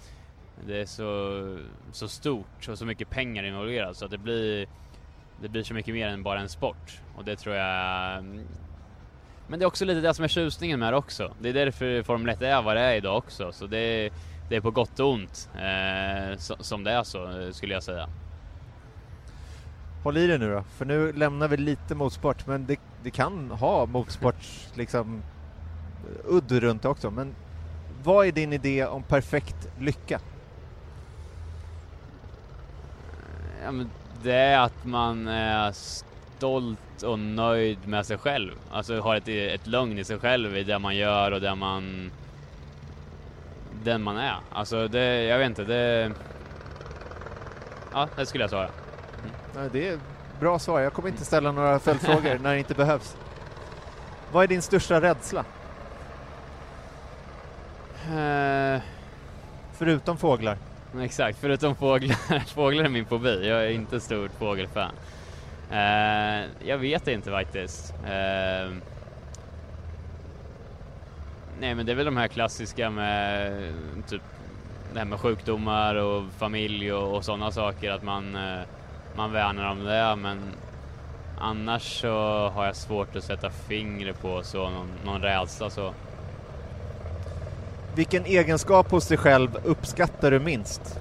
det 0.68 0.82
är 0.82 0.86
så, 0.86 1.58
så 1.92 2.08
stort 2.08 2.68
och 2.70 2.78
så 2.78 2.86
mycket 2.86 3.10
pengar 3.10 3.44
involverat 3.44 3.98
så 3.98 4.06
att 4.06 4.12
det 4.12 4.18
blir 4.18 4.68
det 5.42 5.50
blir 5.50 5.64
så 5.64 5.74
mycket 5.74 5.94
mer 5.94 6.08
än 6.08 6.24
bara 6.24 6.40
en 6.40 6.50
sport 6.50 7.02
och 7.16 7.26
det 7.26 7.36
tror 7.36 7.56
jag 7.56 8.24
men 9.50 9.60
det 9.60 9.64
är 9.64 9.68
också 9.68 9.86
lite 9.86 10.02
det 10.02 10.14
som 10.14 10.24
är 10.24 10.30
tjusningen 10.30 10.80
med 10.80 10.94
det 10.94 10.98
också. 10.98 11.34
Det 11.42 11.50
är 11.50 11.54
därför 11.54 12.04
Formel 12.04 12.30
1 12.30 12.42
är 12.42 12.62
vad 12.62 12.76
det 12.76 12.82
är 12.82 12.96
idag 12.96 13.18
också. 13.18 13.52
Så 13.52 13.68
det 13.68 13.78
är, 13.78 14.12
det 14.50 14.56
är 14.56 14.62
på 14.62 14.72
gott 14.72 15.00
och 15.00 15.10
ont 15.10 15.50
eh, 15.56 16.38
som 16.38 16.84
det 16.84 16.92
är 16.92 17.04
så, 17.04 17.50
skulle 17.54 17.74
jag 17.74 17.84
säga. 17.84 18.10
Håll 20.04 20.18
i 20.18 20.28
det 20.28 20.38
nu 20.38 20.52
då, 20.52 20.64
för 20.78 20.86
nu 20.86 21.14
lämnar 21.14 21.48
vi 21.48 21.58
lite 21.58 21.96
motorsport, 21.96 22.48
men 22.48 22.66
det, 22.66 22.80
det 23.04 23.12
kan 23.12 23.52
ha 23.52 23.86
motorsports 23.86 24.70
liksom 24.76 25.22
udd 26.26 26.52
runt 26.52 26.82
det 26.82 26.90
också. 26.90 27.12
Men 27.12 27.36
vad 28.04 28.28
är 28.28 28.32
din 28.32 28.54
idé 28.54 28.86
om 28.86 29.04
perfekt 29.04 29.68
lycka? 29.80 30.20
Ja, 33.64 33.72
det 34.24 34.34
är 34.34 34.60
att 34.60 34.86
man 34.86 35.28
är 35.28 35.72
stolt 36.40 37.04
och 37.04 37.20
nöjd 37.20 37.88
med 37.88 38.06
sig 38.06 38.18
själv. 38.18 38.52
Alltså 38.72 39.00
har 39.00 39.16
ett, 39.16 39.28
ett 39.28 39.68
lugn 39.68 40.00
i 40.00 40.04
sig 40.04 40.20
själv 40.20 40.58
i 40.58 40.64
det 40.64 40.80
man 40.80 40.96
gör 40.96 41.32
och 41.32 41.42
det 41.42 41.56
man 41.56 42.12
den 43.84 44.04
man 44.04 44.18
är. 44.18 44.36
Alltså 44.52 44.88
det, 44.88 45.24
jag 45.24 45.38
vet 45.38 45.46
inte, 45.46 45.64
det... 45.64 46.12
Ja, 47.94 48.08
det 48.16 48.26
skulle 48.26 48.44
jag 48.44 48.50
svara. 48.50 48.70
Mm. 49.56 49.70
Det 49.72 49.88
är 49.88 50.00
bra 50.40 50.60
svar. 50.60 50.80
Jag 50.80 50.94
kommer 50.94 51.10
inte 51.10 51.26
ställa 51.26 51.52
några 51.52 51.80
följdfrågor 51.80 52.40
när 52.44 52.54
det 52.54 52.60
inte 52.60 52.74
behövs. 52.74 53.18
Vad 54.32 54.44
är 54.44 54.48
din 54.48 54.62
största 54.62 55.02
rädsla? 55.02 55.46
Uh... 58.12 58.82
Förutom 59.74 60.18
fåglar? 60.18 60.58
Exakt, 61.02 61.38
förutom 61.42 61.76
fåglar. 61.76 62.46
fåglar 62.54 62.84
är 62.84 62.90
min 62.90 63.06
fobi. 63.06 63.48
Jag 63.48 63.66
är 63.66 63.70
inte 63.70 64.00
stort 64.00 64.32
fågelfan. 64.40 64.92
Eh, 65.72 66.46
jag 66.68 66.78
vet 66.78 67.08
inte 67.08 67.32
faktiskt. 67.32 67.94
Uh, 68.04 68.74
nej 71.60 71.76
men 71.76 71.86
det 71.86 71.92
är 71.92 71.96
väl 71.96 72.06
de 72.06 72.18
här 72.18 72.28
klassiska 72.28 72.90
med 72.90 73.74
typ 74.08 74.22
det 74.94 75.00
här 75.00 75.06
med 75.06 75.20
sjukdomar 75.20 75.96
och 75.96 76.24
familj 76.38 76.94
och, 76.94 77.16
och 77.16 77.26
sådana 77.26 77.52
saker, 77.52 77.92
att 77.92 78.04
man, 78.04 78.36
uh, 78.36 78.62
man 79.16 79.32
värnar 79.32 79.72
om 79.72 79.84
det 79.84 80.16
men 80.16 80.40
annars 81.40 82.02
så 82.02 82.48
har 82.50 82.66
jag 82.66 82.76
svårt 82.76 83.16
att 83.16 83.24
sätta 83.24 83.50
fingret 83.50 84.22
på 84.22 84.44
så, 84.44 84.70
någon, 84.70 84.90
någon 85.06 85.22
rädsla 85.22 85.70
så. 85.70 85.94
Vilken 87.96 88.26
egenskap 88.26 88.92
hos 88.92 89.08
dig 89.08 89.18
själv 89.18 89.58
uppskattar 89.64 90.32
du 90.32 90.40
minst? 90.40 91.00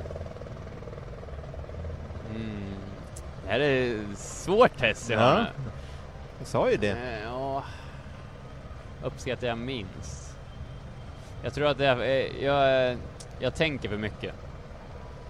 Det 3.48 3.52
här 3.52 3.60
är 3.60 3.98
svårt 4.14 4.76
test 4.78 5.10
jag 5.10 5.22
ja. 5.22 5.46
Jag 6.38 6.46
sa 6.46 6.70
ju 6.70 6.76
det. 6.76 6.90
Eh, 6.90 7.22
ja. 7.24 7.64
Uppskattar 9.04 9.46
jag 9.46 9.58
minst? 9.58 10.36
Jag 11.42 11.54
tror 11.54 11.66
att 11.66 11.80
är, 11.80 12.00
eh, 12.02 12.44
jag, 12.44 12.96
jag 13.40 13.54
tänker 13.54 13.88
för 13.88 13.96
mycket. 13.96 14.34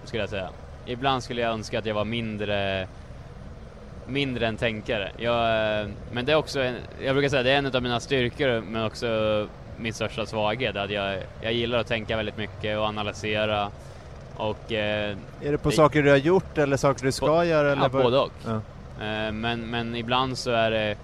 Skulle 0.03 0.23
jag 0.23 0.29
säga. 0.29 0.49
Ibland 0.85 1.23
skulle 1.23 1.41
jag 1.41 1.51
önska 1.51 1.79
att 1.79 1.85
jag 1.85 1.95
var 1.95 2.05
mindre 2.05 2.87
mindre 4.07 4.47
än 4.47 4.57
tänkare. 4.57 5.11
Jag, 5.17 5.89
men 6.11 6.25
det 6.25 6.31
är 6.31 6.35
också, 6.35 6.61
en, 6.61 6.75
jag 7.01 7.15
brukar 7.15 7.29
säga 7.29 7.43
det 7.43 7.51
är 7.51 7.57
en 7.57 7.75
av 7.75 7.83
mina 7.83 7.99
styrkor 7.99 8.61
men 8.61 8.85
också 8.85 9.47
min 9.77 9.93
största 9.93 10.25
svaghet. 10.25 10.75
Att 10.75 10.91
jag, 10.91 11.23
jag 11.41 11.53
gillar 11.53 11.79
att 11.79 11.87
tänka 11.87 12.17
väldigt 12.17 12.37
mycket 12.37 12.77
och 12.77 12.85
analysera 12.85 13.71
och, 14.39 14.71
eh, 14.71 15.17
är 15.41 15.51
det 15.51 15.57
på 15.57 15.69
det, 15.69 15.75
saker 15.75 16.03
du 16.03 16.09
har 16.09 16.17
gjort 16.17 16.57
eller 16.57 16.77
saker 16.77 17.05
du 17.05 17.11
ska 17.11 17.27
på, 17.27 17.45
göra? 17.45 17.71
Eller 17.71 17.81
ja, 17.81 17.89
både 17.89 18.19
och. 18.19 18.31
Ja. 18.45 18.55
Eh, 19.05 19.31
men, 19.31 19.59
men 19.59 19.95
ibland 19.95 20.37
så 20.37 20.51
är 20.51 20.71
det, 20.71 20.95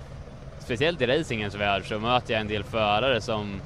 speciellt 0.60 1.02
i 1.02 1.08
racingens 1.08 1.56
värld, 1.56 1.88
så 1.88 2.00
möter 2.00 2.34
jag 2.34 2.41
en 2.41 2.48
del 2.48 2.63
förare 2.63 3.21
som, 3.21 3.62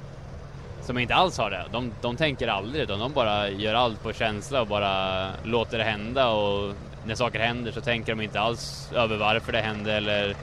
som 0.81 0.97
inte 0.97 1.15
alls 1.15 1.37
har 1.37 1.51
det. 1.51 1.65
De, 1.71 1.91
de 2.01 2.15
tänker 2.15 2.47
aldrig, 2.47 2.83
utan 2.83 2.99
de 2.99 3.13
bara 3.13 3.49
gör 3.49 3.73
allt 3.73 4.03
på 4.03 4.13
känsla 4.13 4.61
och 4.61 4.67
bara 4.67 5.27
låter 5.43 5.77
det 5.77 5.83
hända 5.83 6.29
och 6.29 6.73
när 7.05 7.15
saker 7.15 7.39
händer 7.39 7.71
så 7.71 7.81
tänker 7.81 8.15
de 8.15 8.21
inte 8.21 8.39
alls 8.39 8.91
över 8.95 9.17
varför 9.17 9.51
det 9.51 9.61
hände 9.61 9.93
eller 9.93 10.35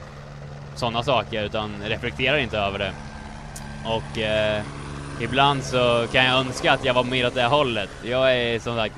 sådana 0.75 1.03
saker, 1.03 1.43
utan 1.43 1.71
reflekterar 1.85 2.37
inte 2.37 2.57
över 2.57 2.79
det. 2.79 2.91
Och 3.85 4.17
eh, 4.17 4.63
ibland 5.21 5.63
så 5.63 6.07
kan 6.11 6.25
jag 6.25 6.39
önska 6.39 6.71
att 6.71 6.85
jag 6.85 6.93
var 6.93 7.03
mer 7.03 7.27
åt 7.27 7.35
det 7.35 7.45
hållet. 7.45 7.89
Jag 8.03 8.35
är 8.35 8.59
som 8.59 8.75
sagt 8.75 8.97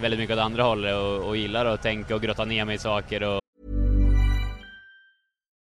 väldigt 0.00 0.20
mycket 0.20 0.36
åt 0.36 0.42
andra 0.42 0.62
hållet 0.62 0.94
och, 0.94 1.28
och 1.28 1.36
gillar 1.36 1.66
att 1.66 1.82
tänka 1.82 2.14
och 2.14 2.22
grotta 2.22 2.44
ner 2.44 2.64
mig 2.64 2.74
i 2.74 2.78
saker. 2.78 3.22
Och... 3.22 3.40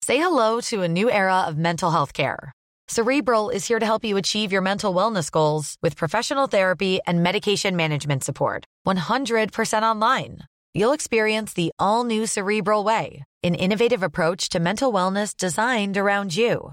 Say 0.07 0.17
hello 0.17 0.61
to 0.61 0.83
a 0.83 0.89
new 0.89 1.09
era 1.09 1.47
of 1.49 1.57
mental 1.57 1.91
health 1.91 2.13
care. 2.13 2.53
Cerebral 2.89 3.51
is 3.51 3.69
here 3.69 3.79
to 3.79 3.85
help 3.85 4.05
you 4.05 4.17
achieve 4.17 4.51
your 4.51 4.63
mental 4.63 4.95
wellness 4.95 5.31
goals 5.31 5.77
with 5.83 5.97
professional 5.97 6.47
therapy 6.49 7.01
and 7.07 7.23
medication 7.23 7.77
management 7.77 8.25
support. 8.25 8.65
100% 8.87 9.83
online. 9.83 10.39
You'll 10.75 10.95
experience 10.95 11.53
the 11.53 11.71
all 11.79 12.05
new 12.05 12.27
Cerebral 12.27 12.85
Way, 12.85 13.25
an 13.43 13.55
innovative 13.55 14.03
approach 14.03 14.49
to 14.51 14.61
mental 14.61 14.93
wellness 14.93 15.37
designed 15.37 15.99
around 15.99 16.35
you. 16.35 16.73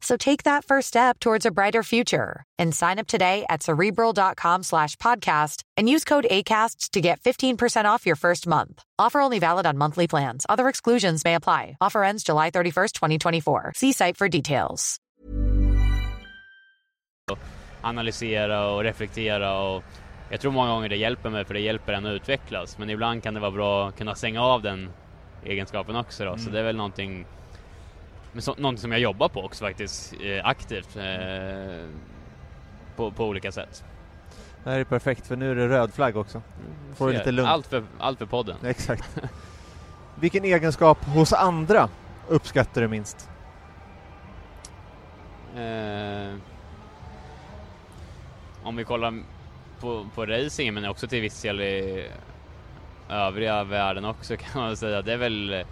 So 0.00 0.16
take 0.16 0.44
that 0.44 0.64
first 0.64 0.88
step 0.88 1.18
towards 1.18 1.44
a 1.44 1.50
brighter 1.50 1.82
future 1.82 2.44
and 2.58 2.74
sign 2.74 2.98
up 2.98 3.06
today 3.06 3.44
at 3.48 3.62
cerebral.com 3.62 4.62
slash 4.62 4.96
podcast 4.96 5.62
and 5.76 5.88
use 5.88 6.04
code 6.04 6.26
ACasts 6.30 6.90
to 6.90 7.00
get 7.00 7.20
15% 7.20 7.84
off 7.84 8.06
your 8.06 8.16
first 8.16 8.46
month. 8.46 8.82
Offer 8.98 9.20
only 9.20 9.38
valid 9.38 9.66
on 9.66 9.76
monthly 9.76 10.06
plans. 10.06 10.46
Other 10.48 10.68
exclusions 10.68 11.24
may 11.24 11.34
apply. 11.34 11.76
Offer 11.80 12.04
ends 12.04 12.22
July 12.22 12.50
31st, 12.50 12.92
2024. 12.92 13.72
See 13.74 13.92
site 13.92 14.16
for 14.16 14.28
details. 14.28 15.00
Analysera 17.82 18.66
och 18.66 18.82
reflektera 18.82 19.60
och 19.60 19.84
jag 20.30 20.40
tror 20.40 20.52
många 20.52 20.70
gånger 20.70 20.88
det 20.88 20.96
hjälper 20.96 21.30
mig 21.30 21.44
för 21.44 21.54
det 21.54 21.60
hjälper 21.60 21.92
en 21.92 22.06
att 22.06 22.10
utvecklas. 22.10 22.78
Men 22.78 22.90
ibland 22.90 23.22
kan 23.22 23.34
det 23.34 23.40
vara 23.40 23.50
bra 23.50 23.88
att 23.88 23.98
kunna 23.98 24.14
stänga 24.14 24.42
av 24.42 24.62
den 24.62 24.90
egenskapen 25.44 25.96
också 25.96 26.24
då. 26.24 26.30
Mm. 26.30 26.44
Så 26.44 26.50
det 26.50 26.58
är 26.58 26.64
väl 26.64 26.76
någonting 26.76 27.26
men 28.32 28.42
så, 28.42 28.54
någonting 28.54 28.80
som 28.82 28.92
jag 28.92 29.00
jobbar 29.00 29.28
på 29.28 29.42
också 29.42 29.64
faktiskt, 29.64 30.14
eh, 30.24 30.46
aktivt. 30.46 30.96
Eh, 30.96 31.86
på, 32.96 33.10
på 33.10 33.24
olika 33.24 33.52
sätt. 33.52 33.84
Det 34.64 34.70
här 34.70 34.78
är 34.78 34.84
perfekt 34.84 35.26
för 35.26 35.36
nu 35.36 35.50
är 35.50 35.54
det 35.54 35.68
röd 35.68 35.94
flagg 35.94 36.16
också. 36.16 36.42
Får 36.94 37.12
lite 37.12 37.32
lugnt. 37.32 37.50
Allt 37.50 37.66
för, 37.66 37.84
allt 37.98 38.18
för 38.18 38.26
podden. 38.26 38.56
Exakt. 38.64 39.18
Vilken 40.14 40.44
egenskap 40.44 41.04
hos 41.04 41.32
andra 41.32 41.88
uppskattar 42.28 42.80
du 42.80 42.88
minst? 42.88 43.30
Eh, 45.56 46.34
om 48.62 48.76
vi 48.76 48.84
kollar 48.84 49.22
på, 49.80 50.06
på 50.14 50.26
racing 50.26 50.74
men 50.74 50.84
också 50.84 51.08
till 51.08 51.20
viss 51.20 51.42
del 51.42 51.60
i 51.60 52.06
övriga 53.08 53.64
världen 53.64 54.04
också 54.04 54.36
kan 54.52 54.62
man 54.62 54.76
säga. 54.76 55.02
Det 55.02 55.12
är 55.12 55.16
väl 55.16 55.64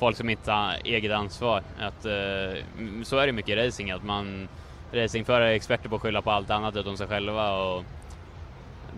folk 0.00 0.16
som 0.16 0.30
inte 0.30 0.52
har 0.52 0.76
eget 0.84 1.12
ansvar. 1.12 1.62
Att, 1.78 2.04
eh, 2.04 2.64
så 3.02 3.18
är 3.18 3.26
det 3.26 3.32
mycket 3.32 3.58
i 3.58 3.66
racing, 3.66 3.90
att 3.90 4.04
man 4.04 4.48
racingförare 4.92 5.50
är 5.50 5.54
experter 5.54 5.88
på 5.88 5.96
att 5.96 6.02
skylla 6.02 6.22
på 6.22 6.30
allt 6.30 6.50
annat 6.50 6.76
utom 6.76 6.96
sig 6.96 7.06
själva. 7.06 7.52
Och 7.52 7.84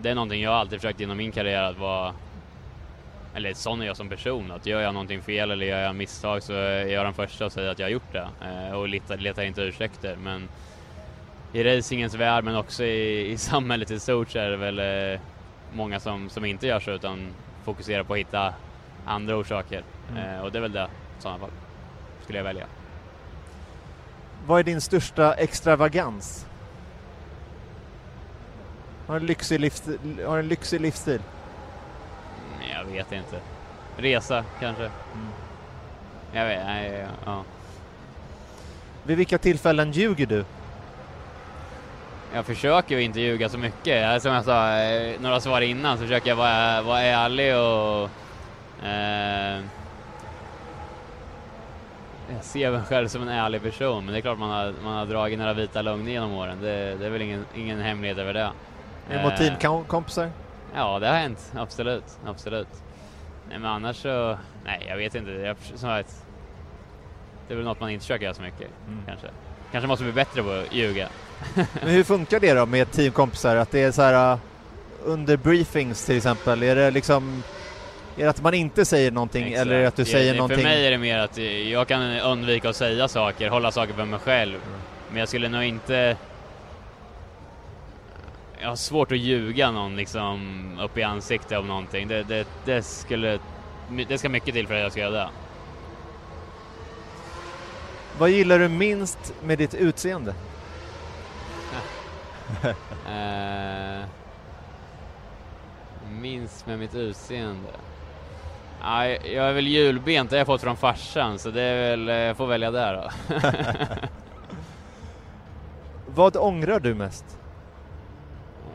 det 0.01 0.09
är 0.09 0.15
någonting 0.15 0.41
jag 0.41 0.53
alltid 0.53 0.81
försökt 0.81 1.01
inom 1.01 1.17
min 1.17 1.31
karriär 1.31 1.63
att 1.63 1.77
vara, 1.77 2.13
eller 3.35 3.53
sån 3.53 3.81
är 3.81 3.85
jag 3.85 3.97
som 3.97 4.09
person, 4.09 4.51
att 4.51 4.65
gör 4.65 4.81
jag 4.81 4.93
någonting 4.93 5.21
fel 5.21 5.51
eller 5.51 5.65
gör 5.65 5.79
jag 5.79 5.95
misstag 5.95 6.43
så 6.43 6.53
är 6.53 6.87
jag 6.87 7.05
den 7.05 7.13
första 7.13 7.45
att 7.45 7.53
säga 7.53 7.71
att 7.71 7.79
jag 7.79 7.85
har 7.85 7.91
gjort 7.91 8.11
det 8.11 8.27
eh, 8.41 8.73
och 8.73 8.89
letar, 8.89 9.17
letar 9.17 9.43
inte 9.43 9.61
ursäkter. 9.61 10.15
Men 10.15 10.49
i 11.53 11.63
racingens 11.63 12.15
värld 12.15 12.43
men 12.43 12.55
också 12.55 12.83
i, 12.83 13.31
i 13.31 13.37
samhället 13.37 13.91
i 13.91 13.99
stort 13.99 14.29
så 14.29 14.39
är 14.39 14.49
det 14.49 14.57
väl 14.57 14.79
eh, 14.79 15.19
många 15.73 15.99
som, 15.99 16.29
som 16.29 16.45
inte 16.45 16.67
gör 16.67 16.79
så 16.79 16.91
utan 16.91 17.27
fokuserar 17.65 18.03
på 18.03 18.13
att 18.13 18.19
hitta 18.19 18.53
andra 19.05 19.35
orsaker. 19.35 19.83
Mm. 20.11 20.23
Eh, 20.23 20.41
och 20.41 20.51
det 20.51 20.57
är 20.57 20.61
väl 20.61 20.71
det 20.71 20.87
i 21.19 21.21
sådana 21.21 21.39
fall, 21.39 21.49
skulle 22.23 22.39
jag 22.39 22.43
välja. 22.43 22.65
Vad 24.45 24.59
är 24.59 24.63
din 24.63 24.81
största 24.81 25.33
extravagans? 25.33 26.45
Har 29.07 29.15
en 29.15 29.25
lyxig 29.25 29.59
livsstil? 29.59 29.99
Har 30.25 30.37
en 30.37 30.47
lyxig 30.47 30.81
livsstil? 30.81 31.21
Jag 32.71 32.83
vet 32.83 33.11
inte. 33.11 33.39
Resa 33.97 34.45
kanske. 34.59 34.83
Mm. 34.83 35.27
Jag 36.33 36.45
vet, 36.45 36.65
nej, 36.65 37.07
ja. 37.25 37.43
Vid 39.03 39.17
vilka 39.17 39.37
tillfällen 39.37 39.91
ljuger 39.91 40.25
du? 40.25 40.45
Jag 42.33 42.45
försöker 42.45 42.97
ju 42.97 43.03
inte 43.03 43.19
ljuga 43.19 43.49
så 43.49 43.57
mycket. 43.57 44.21
Som 44.21 44.33
jag 44.33 44.45
sa 44.45 44.77
eh, 44.77 45.21
några 45.21 45.39
svar 45.39 45.61
innan 45.61 45.97
så 45.97 46.03
försöker 46.03 46.29
jag 46.29 46.35
vara, 46.35 46.81
vara 46.81 47.01
ärlig 47.01 47.57
och 47.57 48.09
eh, 48.83 49.63
jag 52.35 52.43
ser 52.43 52.71
mig 52.71 52.81
själv 52.81 53.07
som 53.07 53.21
en 53.21 53.27
ärlig 53.27 53.61
person, 53.61 54.05
men 54.05 54.13
det 54.13 54.19
är 54.19 54.21
klart 54.21 54.39
man 54.39 54.49
har, 54.49 54.73
man 54.83 54.93
har 54.93 55.05
dragit 55.05 55.39
några 55.39 55.53
vita 55.53 55.81
lögner 55.81 56.11
genom 56.11 56.33
åren. 56.33 56.57
Det, 56.61 56.95
det 56.95 57.05
är 57.05 57.09
väl 57.09 57.21
ingen, 57.21 57.45
ingen 57.55 57.81
hemlighet 57.81 58.17
över 58.17 58.33
det. 58.33 58.51
Är 59.09 59.17
det 59.17 59.23
mot 59.23 59.39
eh, 59.39 59.57
teamkompisar? 59.57 60.29
Ja, 60.75 60.99
det 60.99 61.07
har 61.07 61.15
hänt. 61.15 61.51
Absolut, 61.55 62.03
absolut. 62.25 62.67
Nej, 63.49 63.59
men 63.59 63.71
annars 63.71 63.95
så, 63.95 64.37
nej, 64.65 64.85
jag 64.89 64.97
vet 64.97 65.15
inte. 65.15 65.31
Jag, 65.31 65.57
som 65.57 65.77
sagt, 65.77 66.25
det 67.47 67.53
är 67.53 67.55
väl 67.55 67.65
något 67.65 67.79
man 67.79 67.89
inte 67.89 68.03
försöker 68.03 68.23
göra 68.23 68.33
så 68.33 68.41
mycket, 68.41 68.69
mm. 68.87 69.03
kanske. 69.05 69.27
Kanske 69.71 69.87
måste 69.87 70.03
bli 70.03 70.13
bättre 70.13 70.43
på 70.43 70.49
att 70.49 70.73
ljuga. 70.73 71.09
men 71.55 71.89
hur 71.89 72.03
funkar 72.03 72.39
det 72.39 72.53
då 72.53 72.65
med 72.65 72.91
teamkompisar? 72.91 73.55
Att 73.55 73.71
det 73.71 73.83
är 73.83 73.91
så 73.91 74.01
här 74.01 74.33
uh, 74.33 74.39
under 75.03 75.37
briefings 75.37 76.05
till 76.05 76.17
exempel, 76.17 76.63
är 76.63 76.75
det 76.75 76.91
liksom 76.91 77.43
är 78.17 78.23
det 78.23 78.29
att 78.29 78.41
man 78.41 78.53
inte 78.53 78.85
säger 78.85 79.11
någonting 79.11 79.43
Exakt. 79.43 79.61
eller 79.61 79.85
att 79.85 79.95
du 79.95 80.05
säger 80.05 80.31
det, 80.33 80.37
någonting? 80.37 80.57
För 80.57 80.63
mig 80.63 80.87
är 80.87 80.91
det 80.91 80.97
mer 80.97 81.19
att 81.19 81.37
jag 81.71 81.87
kan 81.87 82.19
undvika 82.19 82.69
att 82.69 82.75
säga 82.75 83.07
saker, 83.07 83.49
hålla 83.49 83.71
saker 83.71 83.93
för 83.93 84.05
mig 84.05 84.19
själv. 84.19 84.55
Mm. 84.55 84.79
Men 85.09 85.19
jag 85.19 85.27
skulle 85.27 85.49
nog 85.49 85.63
inte... 85.63 86.17
Jag 88.61 88.69
har 88.69 88.75
svårt 88.75 89.11
att 89.11 89.17
ljuga 89.17 89.71
någon 89.71 89.95
liksom 89.95 90.79
upp 90.81 90.97
i 90.97 91.03
ansiktet 91.03 91.59
om 91.59 91.67
någonting. 91.67 92.07
Det, 92.07 92.23
det, 92.23 92.47
det 92.65 92.83
skulle... 92.83 93.39
Det 94.07 94.17
ska 94.17 94.29
mycket 94.29 94.53
till 94.53 94.67
för 94.67 94.75
att 94.75 94.81
jag 94.81 94.91
ska 94.91 95.01
göra 95.01 95.11
det. 95.11 95.29
Vad 98.17 98.29
gillar 98.29 98.59
du 98.59 98.69
minst 98.69 99.33
med 99.43 99.57
ditt 99.57 99.73
utseende? 99.73 100.33
uh, 102.63 104.05
minst 106.21 106.67
med 106.67 106.79
mitt 106.79 106.95
utseende? 106.95 107.69
Ja, 108.83 109.07
jag 109.07 109.49
är 109.49 109.53
väl 109.53 109.67
julbent, 109.67 110.29
det 110.29 110.35
har 110.35 110.39
jag 110.39 110.47
fått 110.47 110.61
från 110.61 110.77
farsan, 110.77 111.39
så 111.39 111.51
det 111.51 111.61
är 111.61 111.89
väl, 111.89 112.09
eh, 112.09 112.15
jag 112.15 112.37
får 112.37 112.47
välja 112.47 112.71
där 112.71 112.93
då. 112.93 113.09
Vad 116.15 116.37
ångrar 116.37 116.79
du 116.79 116.93
mest? 116.93 117.25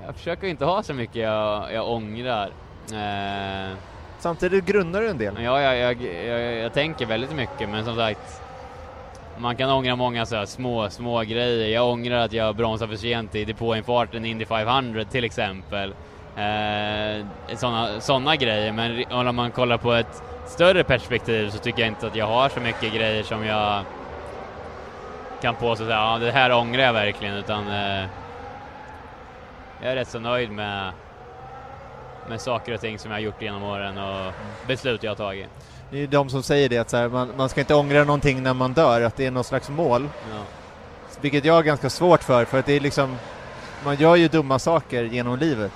Jag 0.06 0.14
försöker 0.14 0.46
inte 0.46 0.64
ha 0.64 0.82
så 0.82 0.94
mycket 0.94 1.16
jag, 1.16 1.72
jag 1.72 1.88
ångrar. 1.88 2.50
Eh... 2.92 3.76
Samtidigt 4.18 4.64
grundar 4.64 5.00
du 5.00 5.08
en 5.08 5.18
del? 5.18 5.34
Ja, 5.42 5.60
jag, 5.60 5.76
jag, 5.76 6.02
jag, 6.02 6.40
jag, 6.40 6.72
tänker 6.72 7.06
väldigt 7.06 7.32
mycket, 7.32 7.68
men 7.68 7.84
som 7.84 7.96
sagt, 7.96 8.42
man 9.38 9.56
kan 9.56 9.70
ångra 9.70 9.96
många 9.96 10.26
så 10.26 10.46
små, 10.46 10.90
små 10.90 11.20
grejer. 11.20 11.68
Jag 11.68 11.88
ångrar 11.88 12.18
att 12.18 12.32
jag 12.32 12.56
bromsade 12.56 12.90
för 12.90 12.96
sent 12.96 13.34
i 13.34 13.44
depåinfarten 13.44 14.24
Indy 14.24 14.44
500 14.44 15.04
till 15.04 15.24
exempel. 15.24 15.94
Eh, 16.38 17.26
sådana 17.56 18.00
såna 18.00 18.36
grejer, 18.36 18.72
men 18.72 19.04
om 19.28 19.36
man 19.36 19.50
kollar 19.50 19.76
på 19.78 19.92
ett 19.92 20.22
större 20.46 20.84
perspektiv 20.84 21.50
så 21.50 21.58
tycker 21.58 21.80
jag 21.80 21.88
inte 21.88 22.06
att 22.06 22.16
jag 22.16 22.26
har 22.26 22.48
så 22.48 22.60
mycket 22.60 22.94
grejer 22.94 23.22
som 23.22 23.44
jag 23.44 23.84
kan 25.40 25.54
påstå 25.54 25.84
att 25.84 25.90
ja, 25.90 26.18
det 26.18 26.32
här 26.32 26.52
ångrar 26.52 26.82
jag 26.82 26.92
verkligen, 26.92 27.34
utan 27.34 27.68
eh, 27.68 28.04
jag 29.82 29.92
är 29.92 29.94
rätt 29.94 30.08
så 30.08 30.18
nöjd 30.18 30.50
med, 30.50 30.92
med 32.28 32.40
saker 32.40 32.74
och 32.74 32.80
ting 32.80 32.98
som 32.98 33.10
jag 33.10 33.16
har 33.18 33.22
gjort 33.22 33.42
genom 33.42 33.62
åren 33.62 33.98
och 33.98 34.32
beslut 34.66 35.02
jag 35.02 35.10
har 35.10 35.16
tagit. 35.16 35.48
Det 35.90 36.02
är 36.02 36.06
de 36.06 36.28
som 36.28 36.42
säger 36.42 36.68
det, 36.68 36.78
att 36.78 36.92
här, 36.92 37.08
man, 37.08 37.32
man, 37.36 37.48
ska 37.48 37.60
inte 37.60 37.74
ångra 37.74 38.04
någonting 38.04 38.42
när 38.42 38.54
man 38.54 38.72
dör, 38.72 39.02
att 39.02 39.16
det 39.16 39.26
är 39.26 39.30
något 39.30 39.46
slags 39.46 39.68
mål. 39.68 40.08
Ja. 40.32 40.42
Vilket 41.20 41.44
jag 41.44 41.54
har 41.54 41.62
ganska 41.62 41.90
svårt 41.90 42.22
för, 42.24 42.44
för 42.44 42.58
att 42.58 42.66
det 42.66 42.72
är 42.72 42.80
liksom, 42.80 43.16
man 43.84 43.96
gör 43.96 44.16
ju 44.16 44.28
dumma 44.28 44.58
saker 44.58 45.04
genom 45.04 45.38
livet. 45.38 45.72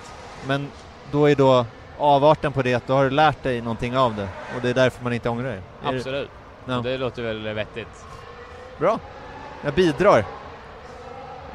Men 0.47 0.69
då 1.11 1.31
är 1.31 1.35
då 1.35 1.67
avarten 1.99 2.53
på 2.53 2.63
det 2.63 2.75
att 2.75 2.87
du 2.87 2.93
har 2.93 3.11
lärt 3.11 3.43
dig 3.43 3.61
någonting 3.61 3.97
av 3.97 4.17
det 4.17 4.29
och 4.57 4.63
det 4.63 4.71
är 4.71 4.75
därför 4.75 5.05
man 5.05 5.13
inte 5.13 5.29
ångrar 5.29 5.51
det. 5.51 5.63
Absolut. 5.83 6.31
Det, 6.67 6.73
ja. 6.73 6.81
det 6.81 6.99
låter 6.99 7.23
väl 7.23 7.55
vettigt. 7.55 8.07
Bra. 8.79 8.99
Jag 9.65 9.75
bidrar. 9.75 10.19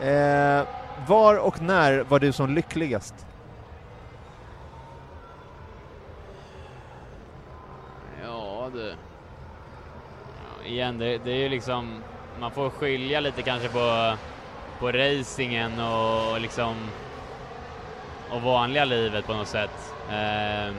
Eh, 0.02 0.68
var 1.08 1.36
och 1.36 1.62
när 1.62 2.00
var 2.00 2.20
du 2.20 2.32
som 2.32 2.56
lyckligast? 2.56 3.16
Ja 8.24 8.70
du. 8.74 8.88
Ja, 8.88 10.68
igen, 10.68 10.98
det, 10.98 11.18
det 11.18 11.32
är 11.32 11.38
ju 11.38 11.50
liksom, 11.50 12.04
man 12.40 12.52
får 12.52 12.70
skilja 12.70 13.20
lite 13.20 13.42
kanske 13.42 13.70
på, 13.70 14.16
på 14.80 14.92
racingen 14.92 15.80
och 15.80 16.42
liksom 16.42 16.76
och 18.32 18.42
vanliga 18.42 18.86
livet 18.86 19.26
på 19.26 19.34
något 19.34 19.48
sätt. 19.48 19.94
Eh, 20.10 20.74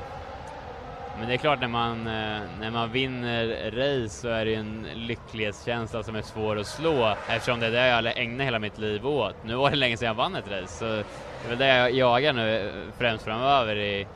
men 1.18 1.28
det 1.28 1.34
är 1.34 1.36
klart 1.36 1.60
när 1.60 1.68
man, 1.68 2.06
eh, 2.06 2.40
när 2.60 2.70
man 2.70 2.92
vinner 2.92 3.70
race 3.70 4.20
så 4.20 4.28
är 4.28 4.44
det 4.44 4.54
en 4.54 4.86
lycklighetskänsla 4.94 6.02
som 6.02 6.16
är 6.16 6.22
svår 6.22 6.58
att 6.58 6.66
slå 6.66 7.14
eftersom 7.28 7.60
det 7.60 7.66
är 7.66 7.70
det 7.70 7.88
jag 7.88 8.18
ägnar 8.18 8.44
hela 8.44 8.58
mitt 8.58 8.78
liv 8.78 9.06
åt. 9.06 9.34
Nu 9.44 9.54
var 9.54 9.70
det 9.70 9.76
länge 9.76 9.96
sedan 9.96 10.06
jag 10.06 10.14
vann 10.14 10.36
ett 10.36 10.50
race 10.50 10.78
så 10.78 10.84
det 10.84 11.44
är 11.44 11.48
väl 11.48 11.58
det 11.58 11.66
jag 11.66 11.92
jagar 11.92 12.32
nu 12.32 12.56
eh, 12.56 12.72
främst 12.98 13.24
framöver 13.24 13.76
i, 13.76 14.06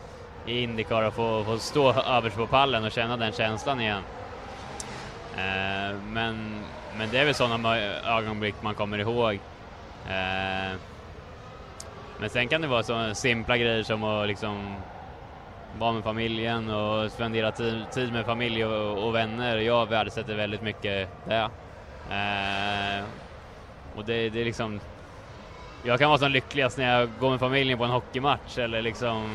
i 0.47 0.63
Indycar 0.63 1.03
och 1.03 1.15
få, 1.15 1.45
få 1.45 1.59
stå 1.59 1.93
överst 1.93 2.37
på 2.37 2.47
pallen 2.47 2.85
och 2.85 2.93
känna 2.93 3.17
den 3.17 3.33
känslan 3.33 3.81
igen. 3.81 4.03
Eh, 5.37 5.97
men, 6.07 6.63
men 6.99 7.11
det 7.11 7.19
är 7.19 7.25
väl 7.25 7.35
sådana 7.35 7.77
ögonblick 8.19 8.55
man 8.61 8.75
kommer 8.75 8.99
ihåg. 8.99 9.39
Eh, 10.09 10.77
men 12.23 12.31
sen 12.31 12.49
kan 12.49 12.61
det 12.61 12.69
vara 12.69 12.83
så 12.83 13.15
simpla 13.15 13.57
grejer 13.57 13.83
som 13.83 14.05
att 14.05 14.29
liksom 14.29 14.75
vara 15.79 15.93
med 15.93 16.05
familjen 16.05 16.71
och 16.71 17.11
spendera 17.11 17.53
tid 17.91 18.13
med 18.13 18.27
familj 18.27 18.65
och, 18.65 19.07
och 19.07 19.15
vänner. 19.15 19.57
Jag 19.57 19.89
värdesätter 19.89 20.35
väldigt 20.35 20.63
mycket 20.63 21.09
det. 21.29 21.49
Eh, 22.11 23.05
Och 23.97 24.05
det, 24.05 24.29
det 24.29 24.41
är 24.41 24.45
liksom... 24.45 24.81
Jag 25.83 25.99
kan 25.99 26.09
vara 26.09 26.19
som 26.19 26.31
lyckligast 26.31 26.79
när 26.79 26.99
jag 26.99 27.09
går 27.21 27.31
med 27.31 27.41
familjen 27.41 27.79
på 27.79 27.85
en 27.85 27.91
hockeymatch 27.91 28.59
eller 28.59 28.83
liksom... 28.83 29.31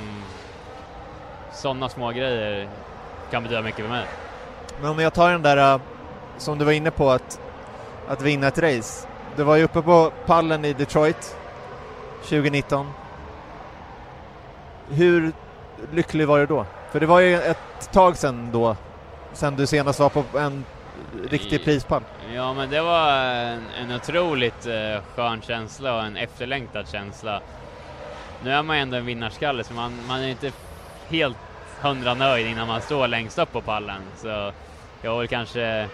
Sådana 1.54 1.89
små 1.89 2.12
grejer 2.12 2.69
kan 3.32 3.43
betyda 3.43 3.62
mycket 3.62 3.82
för 3.82 3.89
mig. 3.89 4.06
Men 4.82 4.89
om 4.89 5.00
jag 5.00 5.13
tar 5.13 5.32
den 5.32 5.41
där 5.41 5.73
eh, 5.73 5.82
som 6.38 6.58
du 6.58 6.65
var 6.65 6.71
inne 6.71 6.91
på 6.91 7.10
att, 7.10 7.41
att 8.08 8.21
vinna 8.21 8.47
ett 8.47 8.58
race. 8.60 9.08
Du 9.36 9.43
var 9.43 9.56
ju 9.56 9.63
uppe 9.63 9.82
på 9.82 10.12
pallen 10.26 10.65
i 10.65 10.73
Detroit 10.73 11.38
2019. 12.21 12.88
Hur 14.89 15.32
lycklig 15.91 16.27
var 16.27 16.39
du 16.39 16.45
då? 16.45 16.65
För 16.91 16.99
det 16.99 17.06
var 17.06 17.19
ju 17.19 17.36
ett 17.36 17.91
tag 17.91 18.17
sedan 18.17 18.49
då, 18.51 18.75
sen 19.34 19.56
du 19.56 19.67
senast 19.67 19.99
var 19.99 20.10
på 20.10 20.23
en 20.38 20.65
riktig 21.30 21.63
prispall. 21.63 22.03
Ja, 22.34 22.53
men 22.53 22.69
det 22.69 22.82
var 22.82 23.12
en, 23.12 23.63
en 23.82 23.95
otroligt 23.95 24.65
eh, 24.65 25.01
skön 25.15 25.41
känsla 25.41 25.95
och 25.95 26.03
en 26.03 26.17
efterlängtad 26.17 26.88
känsla. 26.88 27.41
Nu 28.43 28.51
är 28.51 28.63
man 28.63 28.75
ju 28.75 28.82
ändå 28.82 28.97
en 28.97 29.06
vinnarskalle, 29.06 29.63
så 29.63 29.73
man, 29.73 29.93
man 30.08 30.19
är 30.19 30.27
inte 30.27 30.51
helt 31.10 31.38
hundra 31.82 32.13
nöjd 32.13 32.47
innan 32.47 32.67
man 32.67 32.82
står 32.82 33.08
längst 33.08 33.39
upp 33.39 33.51
på 33.51 33.62
pallen. 33.62 34.01
Så 34.15 34.51
jag 35.01 35.12
var 35.12 35.17
väl 35.19 35.27
kanske 35.27 35.89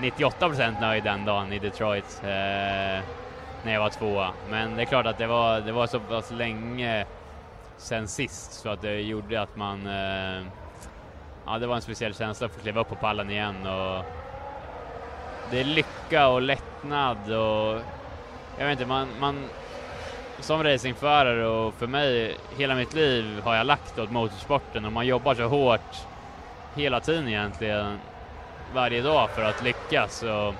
98 0.00 0.48
procent 0.48 0.80
nöjd 0.80 1.04
den 1.04 1.24
dagen 1.24 1.52
i 1.52 1.58
Detroit 1.58 2.22
eh, 2.24 3.04
när 3.66 3.72
jag 3.72 3.80
var 3.80 3.90
tvåa. 3.90 4.32
Men 4.50 4.76
det 4.76 4.82
är 4.82 4.86
klart 4.86 5.06
att 5.06 5.18
det 5.18 5.26
var, 5.26 5.60
det 5.60 5.72
var 5.72 5.86
så 5.86 6.00
pass 6.00 6.30
länge 6.30 7.06
sen 7.76 8.08
sist 8.08 8.52
så 8.52 8.68
att 8.68 8.82
det 8.82 9.00
gjorde 9.00 9.42
att 9.42 9.56
man 9.56 9.86
eh, 9.86 10.42
ja, 11.46 11.58
det 11.58 11.66
var 11.66 11.74
en 11.74 11.82
speciell 11.82 12.14
känsla 12.14 12.46
att 12.46 12.52
få 12.52 12.60
kliva 12.60 12.80
upp 12.80 12.88
på 12.88 12.94
pallen 12.94 13.30
igen 13.30 13.66
och 13.66 14.04
det 15.50 15.60
är 15.60 15.64
lycka 15.64 16.28
och 16.28 16.42
lättnad 16.42 17.32
och 17.32 17.80
jag 18.58 18.66
vet 18.66 18.70
inte, 18.70 18.86
man, 18.86 19.08
man 19.20 19.44
som 20.40 20.62
racingförare 20.62 21.46
och 21.46 21.74
för 21.74 21.86
mig 21.86 22.36
hela 22.56 22.74
mitt 22.74 22.94
liv 22.94 23.40
har 23.44 23.54
jag 23.54 23.66
lagt 23.66 23.98
åt 23.98 24.10
motorsporten 24.10 24.84
och 24.84 24.92
man 24.92 25.06
jobbar 25.06 25.34
så 25.34 25.48
hårt 25.48 26.06
hela 26.74 27.00
tiden 27.00 27.28
egentligen 27.28 27.98
varje 28.74 29.02
dag 29.02 29.30
för 29.30 29.42
att 29.42 29.64
lyckas. 29.64 30.22
Och 30.22 30.54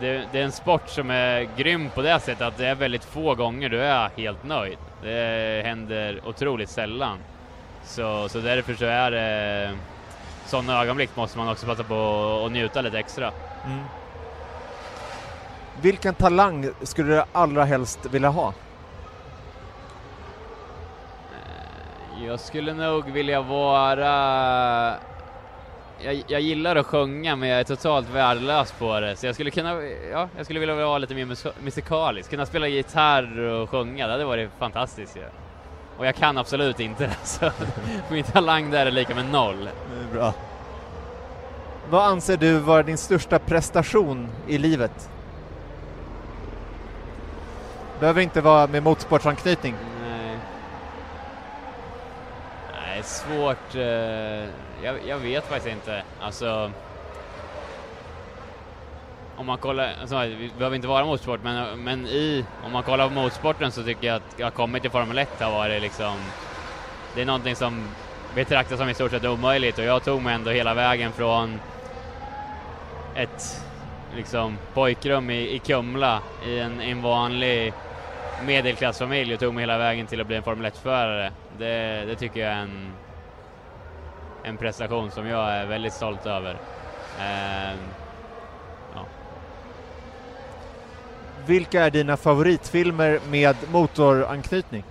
det, 0.00 0.22
det, 0.32 0.38
är 0.38 0.44
en 0.44 0.52
sport 0.52 0.88
som 0.88 1.10
är 1.10 1.48
grym 1.56 1.90
på 1.90 2.02
det 2.02 2.20
sättet 2.20 2.42
att 2.42 2.56
det 2.56 2.66
är 2.66 2.74
väldigt 2.74 3.04
få 3.04 3.34
gånger 3.34 3.68
du 3.68 3.80
är 3.80 4.10
helt 4.16 4.44
nöjd. 4.44 4.78
Det 5.02 5.62
händer 5.64 6.20
otroligt 6.26 6.70
sällan. 6.70 7.18
Så, 7.84 8.28
så 8.28 8.38
därför 8.38 8.74
så 8.74 8.84
är 8.84 9.10
det 9.10 9.70
sådana 10.46 10.82
ögonblick 10.82 11.16
måste 11.16 11.38
man 11.38 11.48
också 11.48 11.66
passa 11.66 11.82
på 11.82 12.42
att 12.46 12.52
njuta 12.52 12.80
lite 12.80 12.98
extra. 12.98 13.32
Mm. 13.66 13.84
Vilken 15.80 16.14
talang 16.14 16.68
skulle 16.82 17.14
du 17.14 17.22
allra 17.32 17.64
helst 17.64 18.06
vilja 18.06 18.28
ha? 18.28 18.52
Eh, 22.16 22.26
jag 22.26 22.40
skulle 22.40 22.74
nog 22.74 23.10
vilja 23.10 23.40
vara... 23.40 24.94
Jag, 26.04 26.24
jag, 26.26 26.40
gillar 26.40 26.76
att 26.76 26.86
sjunga 26.86 27.36
men 27.36 27.48
jag 27.48 27.60
är 27.60 27.64
totalt 27.64 28.10
värdelös 28.10 28.72
på 28.72 29.00
det, 29.00 29.16
så 29.16 29.26
jag 29.26 29.34
skulle 29.34 29.50
kunna, 29.50 29.82
ja, 30.12 30.28
jag 30.36 30.44
skulle 30.44 30.60
vilja 30.60 30.74
vara 30.74 30.98
lite 30.98 31.14
mer 31.14 31.36
musikalisk, 31.64 32.30
kunna 32.30 32.46
spela 32.46 32.68
gitarr 32.68 33.38
och 33.38 33.70
sjunga, 33.70 34.06
det 34.06 34.12
hade 34.12 34.24
varit 34.24 34.50
fantastiskt 34.58 35.16
ju. 35.16 35.20
Ja. 35.20 35.26
Och 35.98 36.06
jag 36.06 36.14
kan 36.14 36.38
absolut 36.38 36.80
inte 36.80 37.06
det, 37.06 37.16
så 37.24 37.50
min 38.10 38.24
talang 38.24 38.70
där 38.70 38.86
är 38.86 38.90
lika 38.90 39.14
med 39.14 39.30
noll. 39.30 39.68
Bra. 40.12 40.34
Vad 41.90 42.02
anser 42.02 42.36
du 42.36 42.58
vara 42.58 42.82
din 42.82 42.98
största 42.98 43.38
prestation 43.38 44.28
i 44.48 44.58
livet? 44.58 45.10
Behöver 48.00 48.20
inte 48.20 48.40
vara 48.40 48.66
med 48.66 48.82
motorsportsanknytning. 48.82 49.74
Nej. 52.94 53.02
Svårt. 53.02 53.74
Eh, 53.74 53.82
jag, 54.82 54.96
jag, 55.06 55.18
vet 55.18 55.44
faktiskt 55.44 55.74
inte. 55.74 56.02
Alltså... 56.20 56.70
Om 59.36 59.46
man 59.46 59.58
kollar, 59.58 59.94
alltså, 60.00 60.18
vi 60.18 60.50
behöver 60.58 60.76
inte 60.76 60.88
vara 60.88 61.04
motorsport, 61.04 61.40
men, 61.42 61.84
men 61.84 62.06
i, 62.06 62.44
om 62.64 62.72
man 62.72 62.82
kollar 62.82 63.08
på 63.08 63.14
motorsporten 63.14 63.72
så 63.72 63.82
tycker 63.82 64.06
jag 64.06 64.16
att 64.16 64.34
jag 64.36 64.54
kommit 64.54 64.82
till 64.82 64.90
Formel 64.90 65.18
1 65.18 65.28
har 65.40 65.50
varit 65.50 65.82
liksom... 65.82 66.14
Det 67.14 67.22
är 67.22 67.26
någonting 67.26 67.56
som 67.56 67.88
betraktas 68.34 68.78
som 68.78 68.88
i 68.88 68.94
stort 68.94 69.10
sett 69.10 69.24
omöjligt 69.24 69.78
och 69.78 69.84
jag 69.84 70.04
tog 70.04 70.22
mig 70.22 70.34
ändå 70.34 70.50
hela 70.50 70.74
vägen 70.74 71.12
från 71.12 71.60
ett 73.14 73.64
liksom, 74.16 74.58
pojkrum 74.74 75.30
i, 75.30 75.54
i 75.54 75.58
Kumla 75.58 76.20
i 76.46 76.58
en, 76.58 76.80
en 76.80 77.02
vanlig 77.02 77.72
medelklassfamilj 78.44 79.34
och 79.34 79.40
tog 79.40 79.54
mig 79.54 79.62
hela 79.62 79.78
vägen 79.78 80.06
till 80.06 80.20
att 80.20 80.26
bli 80.26 80.36
en 80.36 80.42
Formel 80.42 80.72
1-förare. 80.72 81.32
Det, 81.58 82.04
det, 82.06 82.16
tycker 82.16 82.40
jag 82.40 82.50
är 82.50 82.56
en, 82.56 82.92
en 84.44 84.56
prestation 84.56 85.10
som 85.10 85.26
jag 85.26 85.50
är 85.50 85.66
väldigt 85.66 85.92
stolt 85.92 86.26
över. 86.26 86.56
Eh, 87.20 87.74
ja. 88.94 89.06
Vilka 91.46 91.82
är 91.82 91.90
dina 91.90 92.16
favoritfilmer 92.16 93.20
med 93.30 93.56
motoranknytning? 93.72 94.84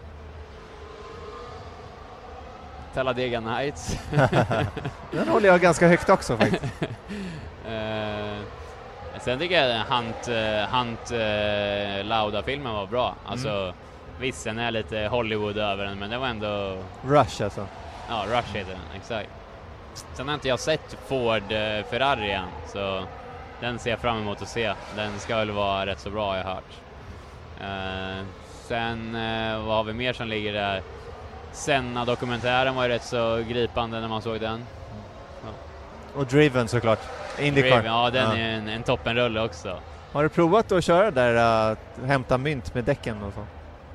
Talladega 2.93 3.39
Nights. 3.39 3.97
Den 5.11 5.27
håller 5.27 5.49
jag 5.49 5.61
ganska 5.61 5.87
högt 5.87 6.09
också 6.09 6.37
faktiskt. 6.37 6.63
uh, 7.67 8.39
sen 9.23 9.39
tycker 9.39 9.67
jag 9.67 9.83
Hunt, 9.83 10.29
uh, 10.29 10.77
Hunt 10.77 11.11
uh, 11.11 12.05
Lauda-filmen 12.05 12.73
var 12.73 12.87
bra. 12.87 13.15
Alltså, 13.25 13.49
mm. 13.49 13.75
visst 14.19 14.43
den 14.43 14.59
är 14.59 14.71
lite 14.71 15.07
Hollywood 15.11 15.57
över 15.57 15.85
den, 15.85 15.99
men 15.99 16.09
det 16.09 16.17
var 16.17 16.27
ändå... 16.27 16.77
Rush 17.05 17.43
alltså? 17.43 17.67
Ja, 18.09 18.25
Rush 18.27 18.55
heter 18.55 18.71
den, 18.71 19.01
exakt. 19.01 19.29
Sen 20.13 20.27
har 20.27 20.35
inte 20.35 20.47
jag 20.47 20.59
sett 20.59 20.97
Ford 21.07 21.51
uh, 21.51 21.83
Ferrari 21.89 22.31
än, 22.31 22.47
så 22.67 23.03
den 23.59 23.79
ser 23.79 23.89
jag 23.89 23.99
fram 23.99 24.17
emot 24.17 24.41
att 24.41 24.49
se. 24.49 24.73
Den 24.95 25.19
ska 25.19 25.37
väl 25.37 25.51
vara 25.51 25.85
rätt 25.85 25.99
så 25.99 26.09
bra 26.09 26.29
har 26.29 26.37
jag 26.37 26.43
hört. 26.43 26.73
sen, 28.67 29.13
vad 29.65 29.75
har 29.75 29.83
vi 29.83 29.93
mer 29.93 30.13
som 30.13 30.27
ligger 30.27 30.53
där? 30.53 30.81
Senna-dokumentären 31.51 32.75
var 32.75 32.83
ju 32.83 32.89
rätt 32.89 33.03
så 33.03 33.43
gripande 33.49 33.99
när 33.99 34.07
man 34.07 34.21
såg 34.21 34.39
den. 34.39 34.65
Och 36.15 36.25
Driven 36.25 36.67
såklart, 36.67 36.99
Indycar. 37.39 37.69
Driven, 37.69 37.85
ja, 37.85 38.09
den 38.09 38.29
ja. 38.29 38.37
är 38.37 38.49
en, 38.49 38.67
en 38.67 38.83
toppenrulle 38.83 39.41
också. 39.41 39.79
Har 40.11 40.23
du 40.23 40.29
provat 40.29 40.71
att 40.71 40.83
köra 40.83 41.11
där, 41.11 41.35
att 41.35 41.79
äh, 42.01 42.05
hämta 42.05 42.37
mynt 42.37 42.73
med 42.73 42.83
däcken 42.83 43.23
och 43.23 43.33
så? 43.33 43.45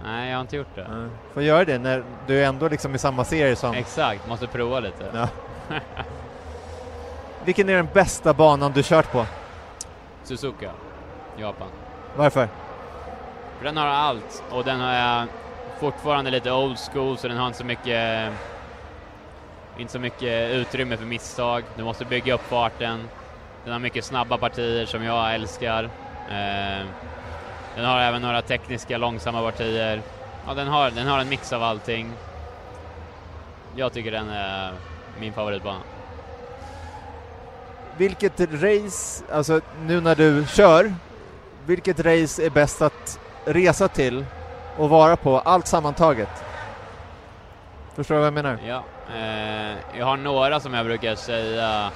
Nej, 0.04 0.31
jag 0.31 0.37
har 0.37 0.40
inte 0.40 0.57
gjort 0.57 0.74
det. 0.74 0.87
Ja. 0.90 1.09
Får 1.35 1.42
göra 1.42 1.64
det 1.64 1.78
när 1.78 2.04
du 2.26 2.42
är 2.42 2.46
ändå 2.46 2.68
liksom 2.68 2.94
i 2.94 2.98
samma 2.98 3.24
serie 3.24 3.57
som... 3.57 3.74
Exakt, 3.74 4.28
måste 4.28 4.46
prova 4.46 4.81
lite. 4.81 5.04
Ja. 5.14 5.28
Vilken 7.44 7.68
är 7.68 7.76
den 7.76 7.88
bästa 7.92 8.35
banan 8.35 8.72
du 8.72 8.83
kört 8.83 9.12
på? 9.12 9.26
Suzuka, 10.24 10.70
Japan. 11.37 11.68
Varför? 12.16 12.48
För 13.59 13.64
den 13.64 13.76
har 13.76 13.87
allt 13.87 14.42
och 14.50 14.64
den 14.64 14.81
har 14.81 14.94
jag 14.94 15.26
fortfarande 15.81 16.31
lite 16.31 16.52
old 16.52 16.78
school 16.92 17.18
så 17.18 17.28
den 17.28 17.37
har 17.37 17.46
inte 17.46 17.59
så 17.59 17.64
mycket 17.64 18.33
inte 19.79 19.93
så 19.93 19.99
mycket 19.99 20.51
utrymme 20.51 20.97
för 20.97 21.05
misstag. 21.05 21.64
Du 21.77 21.85
måste 21.85 22.05
bygga 22.05 22.35
upp 22.35 22.49
farten. 22.49 23.09
Den 23.64 23.73
har 23.73 23.81
mycket 23.81 24.05
snabba 24.05 24.38
partier 24.38 24.87
som 24.87 25.05
jag 25.05 25.35
älskar. 25.35 25.85
Eh, 26.31 26.87
den 27.77 27.85
har 27.85 28.01
även 28.01 28.23
några 28.23 28.43
tekniska 28.43 28.99
långsamma 28.99 29.43
partier. 29.43 30.03
Ja, 30.47 30.55
den 30.55 30.69
har, 30.69 30.91
den 30.91 31.07
har 31.07 31.19
en 31.19 31.29
mix 31.29 31.53
av 31.53 31.62
allting. 31.62 32.12
Jag 33.77 33.93
tycker 33.93 34.11
den 34.11 34.29
är 34.29 34.73
min 35.21 35.33
favoritbana. 35.33 35.81
Vilket 37.97 38.41
race, 38.41 39.25
alltså 39.33 39.61
nu 39.83 40.01
när 40.01 40.14
du 40.14 40.47
kör, 40.47 40.95
vilket 41.67 42.01
race 42.01 42.47
är 42.47 42.51
bäst 42.51 42.83
att 42.83 43.21
resa 43.45 43.88
till 43.88 44.25
att 44.79 44.91
vara 44.91 45.17
på, 45.17 45.38
allt 45.38 45.67
sammantaget. 45.67 46.45
Förstår 47.95 48.14
du 48.14 48.19
vad 48.19 48.27
jag 48.27 48.35
menar? 48.35 48.59
Ja, 48.67 48.85
Eh, 49.14 49.99
jag 49.99 50.07
har 50.07 50.16
några 50.16 50.61
som 50.61 50.75
jag 50.75 50.87
brukar 50.87 51.14
säga. 51.14 51.90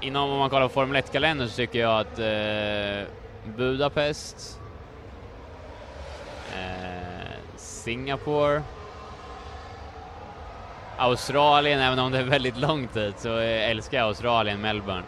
Inom 0.00 0.30
om 0.30 0.38
man 0.38 0.50
kollar 0.50 0.68
på 0.68 0.74
Formel 0.74 1.02
1-kalendern 1.02 1.48
så 1.48 1.56
tycker 1.56 1.78
jag 1.78 2.00
att 2.00 2.18
eh, 2.18 3.08
Budapest, 3.56 4.60
eh, 6.52 7.30
Singapore, 7.56 8.62
Australien, 10.98 11.80
även 11.80 11.98
om 11.98 12.12
det 12.12 12.18
är 12.18 12.22
väldigt 12.22 12.56
långt 12.56 12.94
dit, 12.94 13.18
så 13.18 13.36
älskar 13.38 13.98
jag 13.98 14.06
Australien, 14.06 14.60
Melbourne. 14.60 15.02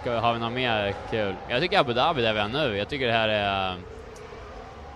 Ska 0.00 0.12
vi, 0.12 0.18
har 0.18 0.32
vi 0.32 0.38
något 0.38 0.52
mer 0.52 0.94
kul? 1.10 1.34
Jag 1.48 1.60
tycker 1.60 1.78
Abu 1.78 1.92
Dhabi 1.92 2.22
där 2.22 2.32
vi 2.32 2.38
är 2.38 2.48
nu, 2.48 2.76
jag 2.76 2.88
tycker 2.88 3.06
det 3.06 3.12
här 3.12 3.28
är 3.28 3.70
eh, 3.70 3.76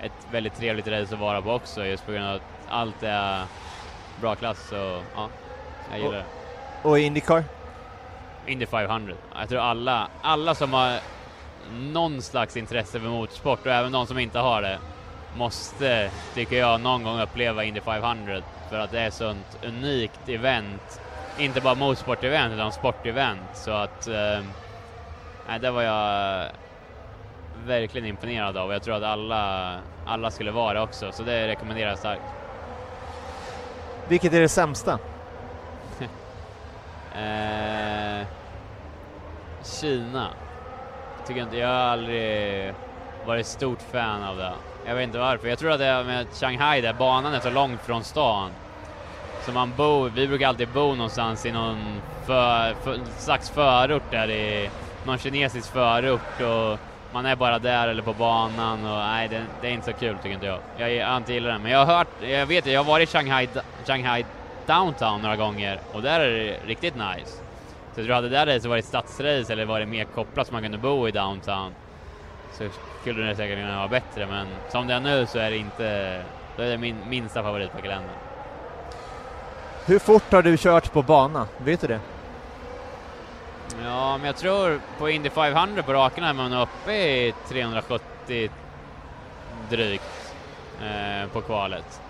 ett 0.00 0.26
väldigt 0.32 0.56
trevligt 0.56 0.88
race 0.88 1.14
att 1.14 1.20
vara 1.20 1.42
på 1.42 1.52
också 1.52 1.84
just 1.84 2.06
på 2.06 2.12
grund 2.12 2.26
av 2.26 2.34
att 2.34 2.42
allt 2.68 3.02
är 3.02 3.44
bra 4.20 4.36
klass. 4.36 4.68
Så 4.68 5.02
ja, 5.14 5.30
jag 5.90 5.98
gillar 5.98 6.18
det. 6.18 6.24
Och 6.82 6.98
Indycar? 6.98 7.44
Indy 8.46 8.66
500. 8.66 9.14
Jag 9.34 9.48
tror 9.48 9.60
alla, 9.60 10.08
alla 10.22 10.54
som 10.54 10.72
har 10.72 11.00
någon 11.72 12.22
slags 12.22 12.56
intresse 12.56 13.00
för 13.00 13.08
motorsport 13.08 13.66
och 13.66 13.72
även 13.72 13.92
de 13.92 14.06
som 14.06 14.18
inte 14.18 14.38
har 14.38 14.62
det 14.62 14.78
måste, 15.36 16.10
tycker 16.34 16.56
jag, 16.56 16.80
någon 16.80 17.02
gång 17.02 17.20
uppleva 17.20 17.64
Indy 17.64 17.80
500 17.80 18.42
för 18.68 18.78
att 18.78 18.90
det 18.90 19.00
är 19.00 19.10
sånt 19.10 19.64
unikt 19.64 20.28
event. 20.28 21.00
Inte 21.38 21.60
bara 21.60 21.74
motorsport-event 21.74 22.54
utan 22.54 22.72
sport-event 22.72 23.54
så 23.54 23.70
att 23.70 24.06
eh, 24.06 25.58
det 25.60 25.70
var 25.70 25.82
jag 25.82 26.46
verkligen 27.66 28.06
imponerad 28.06 28.56
av 28.56 28.68
och 28.68 28.74
jag 28.74 28.82
tror 28.82 28.94
att 28.94 29.02
alla, 29.02 29.78
alla 30.06 30.30
skulle 30.30 30.50
vara 30.50 30.74
det 30.74 30.80
också 30.80 31.12
så 31.12 31.22
det 31.22 31.48
rekommenderar 31.48 31.88
jag 31.90 31.98
starkt. 31.98 32.39
Vilket 34.10 34.32
är 34.32 34.40
det 34.40 34.48
sämsta? 34.48 34.98
Eh, 37.14 38.26
Kina. 39.64 40.28
Tycker 41.26 41.40
inte, 41.40 41.56
jag 41.56 41.68
har 41.68 41.74
aldrig 41.74 42.74
varit 43.26 43.46
stort 43.46 43.78
fan 43.92 44.22
av 44.22 44.36
det. 44.36 44.52
Jag 44.86 44.94
vet 44.94 45.04
inte 45.04 45.18
varför. 45.18 45.48
Jag 45.48 45.58
tror 45.58 45.70
att 45.72 45.78
det 45.78 45.86
är 45.86 46.04
med 46.04 46.26
Shanghai 46.32 46.80
där 46.80 46.92
banan 46.92 47.34
är 47.34 47.40
så 47.40 47.50
långt 47.50 47.80
från 47.80 48.04
stan. 48.04 48.50
Så 49.46 49.52
man 49.52 49.72
bor, 49.76 50.08
vi 50.08 50.28
brukar 50.28 50.48
alltid 50.48 50.68
bo 50.68 50.94
någonstans 50.94 51.46
i 51.46 51.52
någon 51.52 52.00
för, 52.26 52.74
för, 52.74 52.98
slags 53.18 53.50
förort 53.50 54.10
där 54.10 54.30
i 54.30 54.70
någon 55.06 55.18
kinesisk 55.18 55.72
förort 55.72 56.40
och 56.40 56.78
man 57.12 57.26
är 57.26 57.36
bara 57.36 57.58
där 57.58 57.88
eller 57.88 58.02
på 58.02 58.12
banan 58.12 58.84
och 58.84 58.98
nej, 58.98 59.28
det, 59.28 59.44
det 59.60 59.68
är 59.68 59.72
inte 59.72 59.92
så 59.92 59.98
kul 59.98 60.16
tycker 60.16 60.34
inte 60.34 60.46
jag. 60.46 60.58
Jag, 60.78 60.92
jag 60.92 61.16
inte 61.16 61.32
gillar 61.32 61.52
det, 61.52 61.58
men 61.58 61.72
jag 61.72 61.86
har 61.86 61.96
hört, 61.96 62.08
jag 62.20 62.46
vet 62.46 62.66
jag 62.66 62.80
har 62.80 62.92
varit 62.92 63.08
i 63.08 63.12
Shanghai, 63.12 63.48
Shanghai 63.86 64.24
downtown 64.66 65.22
några 65.22 65.36
gånger 65.36 65.80
och 65.92 66.02
där 66.02 66.20
är 66.20 66.30
det 66.30 66.56
riktigt 66.66 66.94
nice. 66.94 67.36
Så 67.94 68.00
jag 68.00 68.06
tror 68.06 68.16
att 68.16 68.22
det 68.22 68.28
där 68.28 68.58
så 68.58 68.68
varit 68.68 68.84
stadsrace 68.84 69.52
eller 69.52 69.64
varit 69.64 69.88
mer 69.88 70.04
kopplat 70.04 70.46
så 70.46 70.52
man 70.52 70.62
kunde 70.62 70.78
bo 70.78 71.08
i 71.08 71.10
downtown 71.10 71.72
så 72.52 72.68
skulle 73.00 73.22
det 73.22 73.36
säkert 73.36 73.58
kunna 73.58 73.76
vara 73.76 73.88
bättre 73.88 74.26
men 74.26 74.46
som 74.68 74.86
det 74.86 74.94
är 74.94 75.00
nu 75.00 75.26
så 75.26 75.38
är 75.38 75.50
det 75.50 75.56
inte, 75.56 76.22
då 76.56 76.62
är 76.62 76.70
det 76.70 76.78
min 76.78 76.96
minsta 77.08 77.42
favorit 77.42 77.72
på 77.72 77.82
kalendern. 77.82 78.16
Hur 79.86 79.98
fort 79.98 80.32
har 80.32 80.42
du 80.42 80.56
kört 80.56 80.92
på 80.92 81.02
bana? 81.02 81.46
Vet 81.58 81.80
du 81.80 81.86
det? 81.86 82.00
Ja, 83.84 84.16
men 84.16 84.26
jag 84.26 84.36
tror 84.36 84.80
på 84.98 85.10
Indy 85.10 85.30
500 85.30 85.82
på 85.82 85.92
rakerna 85.92 86.28
är 86.28 86.32
man 86.32 86.52
uppe 86.52 86.92
i 86.92 87.34
370 87.48 88.50
drygt 89.70 90.34
eh, 90.82 91.28
på 91.32 91.40
kvalet. 91.40 92.00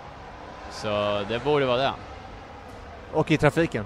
Så 0.71 1.23
det 1.29 1.43
borde 1.43 1.65
vara 1.65 1.77
det. 1.77 1.93
Och 3.13 3.31
i 3.31 3.37
trafiken? 3.37 3.85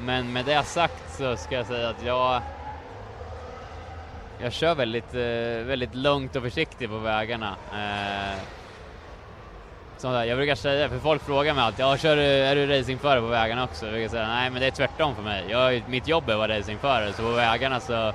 Men 0.00 0.32
med 0.32 0.44
det 0.44 0.64
sagt 0.64 1.16
så 1.16 1.36
ska 1.36 1.54
jag 1.54 1.66
säga 1.66 1.88
att 1.88 2.04
jag 2.04 2.42
jag 4.42 4.52
kör 4.52 4.74
väldigt, 4.74 5.14
eh, 5.14 5.66
väldigt 5.66 5.94
lugnt 5.94 6.36
och 6.36 6.42
försiktigt 6.42 6.90
på 6.90 6.98
vägarna. 6.98 7.56
Eh, 7.72 8.38
sånt 9.96 10.14
där. 10.14 10.24
Jag 10.24 10.36
brukar 10.36 10.54
säga, 10.54 10.88
för 10.88 10.98
folk 10.98 11.22
frågar 11.22 11.54
mig 11.54 11.64
alltid, 11.64 11.84
ja, 11.84 11.96
kör 11.96 12.16
du, 12.16 12.22
är 12.22 12.54
du 12.54 12.66
racingförare 12.66 13.20
på 13.20 13.26
vägarna 13.26 13.64
också? 13.64 13.86
Jag 13.86 13.92
brukar 13.92 14.08
säga, 14.08 14.28
nej 14.28 14.50
men 14.50 14.60
det 14.60 14.66
är 14.66 14.70
tvärtom 14.70 15.14
för 15.14 15.22
mig. 15.22 15.44
Jag, 15.48 15.82
mitt 15.88 16.08
jobb 16.08 16.28
är 16.28 16.32
att 16.32 16.38
vara 16.38 16.58
racingförare, 16.58 17.12
så 17.12 17.22
på 17.22 17.30
vägarna 17.30 17.80
så 17.80 18.12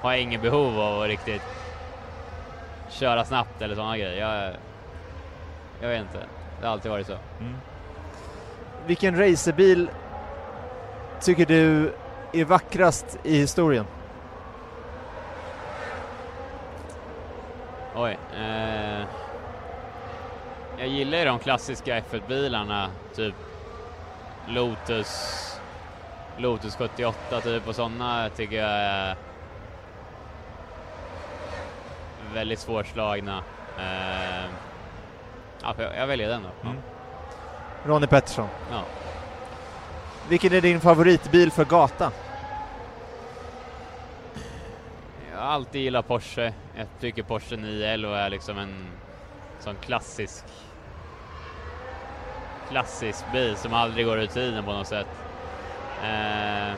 har 0.00 0.12
jag 0.12 0.20
inget 0.20 0.42
behov 0.42 0.80
av 0.80 1.02
att 1.02 1.08
riktigt 1.08 1.42
köra 2.90 3.24
snabbt 3.24 3.62
eller 3.62 3.74
sådana 3.74 3.98
grejer. 3.98 4.20
Jag, 4.20 4.54
jag 5.80 5.88
vet 5.88 6.00
inte, 6.00 6.26
det 6.60 6.66
har 6.66 6.72
alltid 6.72 6.90
varit 6.90 7.06
så. 7.06 7.16
Mm. 7.40 7.56
Vilken 8.86 9.18
racerbil 9.18 9.90
tycker 11.20 11.46
du 11.46 11.92
är 12.32 12.44
vackrast 12.44 13.18
i 13.22 13.38
historien? 13.38 13.84
Oj. 17.94 18.18
Eh, 18.36 19.04
jag 20.78 20.88
gillar 20.88 21.18
ju 21.18 21.24
de 21.24 21.38
klassiska 21.38 22.00
F1-bilarna, 22.00 22.90
typ 23.14 23.34
Lotus, 24.48 25.38
Lotus 26.36 26.76
78 26.76 27.40
typ 27.40 27.68
och 27.68 27.74
sådana 27.74 28.28
tycker 28.28 28.56
jag 28.56 28.70
är 28.70 29.16
väldigt 32.34 32.58
svårslagna. 32.58 33.42
Eh, 33.78 34.50
ja, 35.62 35.74
jag, 35.78 35.96
jag 35.96 36.06
väljer 36.06 36.28
den 36.28 36.42
då. 36.42 36.68
Mm. 36.68 36.82
Ronnie 37.86 38.06
Pettersson. 38.06 38.48
Ja. 38.70 38.82
Vilken 40.28 40.52
är 40.52 40.60
din 40.60 40.80
favoritbil 40.80 41.50
för 41.50 41.64
gata? 41.64 42.12
Har 45.42 45.52
alltid 45.52 45.82
gillat 45.82 46.08
Porsche. 46.08 46.52
Jag 46.76 46.86
tycker 47.00 47.22
Porsche 47.22 47.56
911 47.56 48.18
är 48.18 48.30
liksom 48.30 48.58
en 48.58 48.74
sån 49.60 49.74
klassisk 49.80 50.44
klassisk 52.70 53.24
bil 53.32 53.56
som 53.56 53.74
aldrig 53.74 54.06
går 54.06 54.18
ur 54.18 54.26
tiden 54.26 54.64
på 54.64 54.72
något 54.72 54.86
sätt. 54.86 55.06
Eh, 56.02 56.72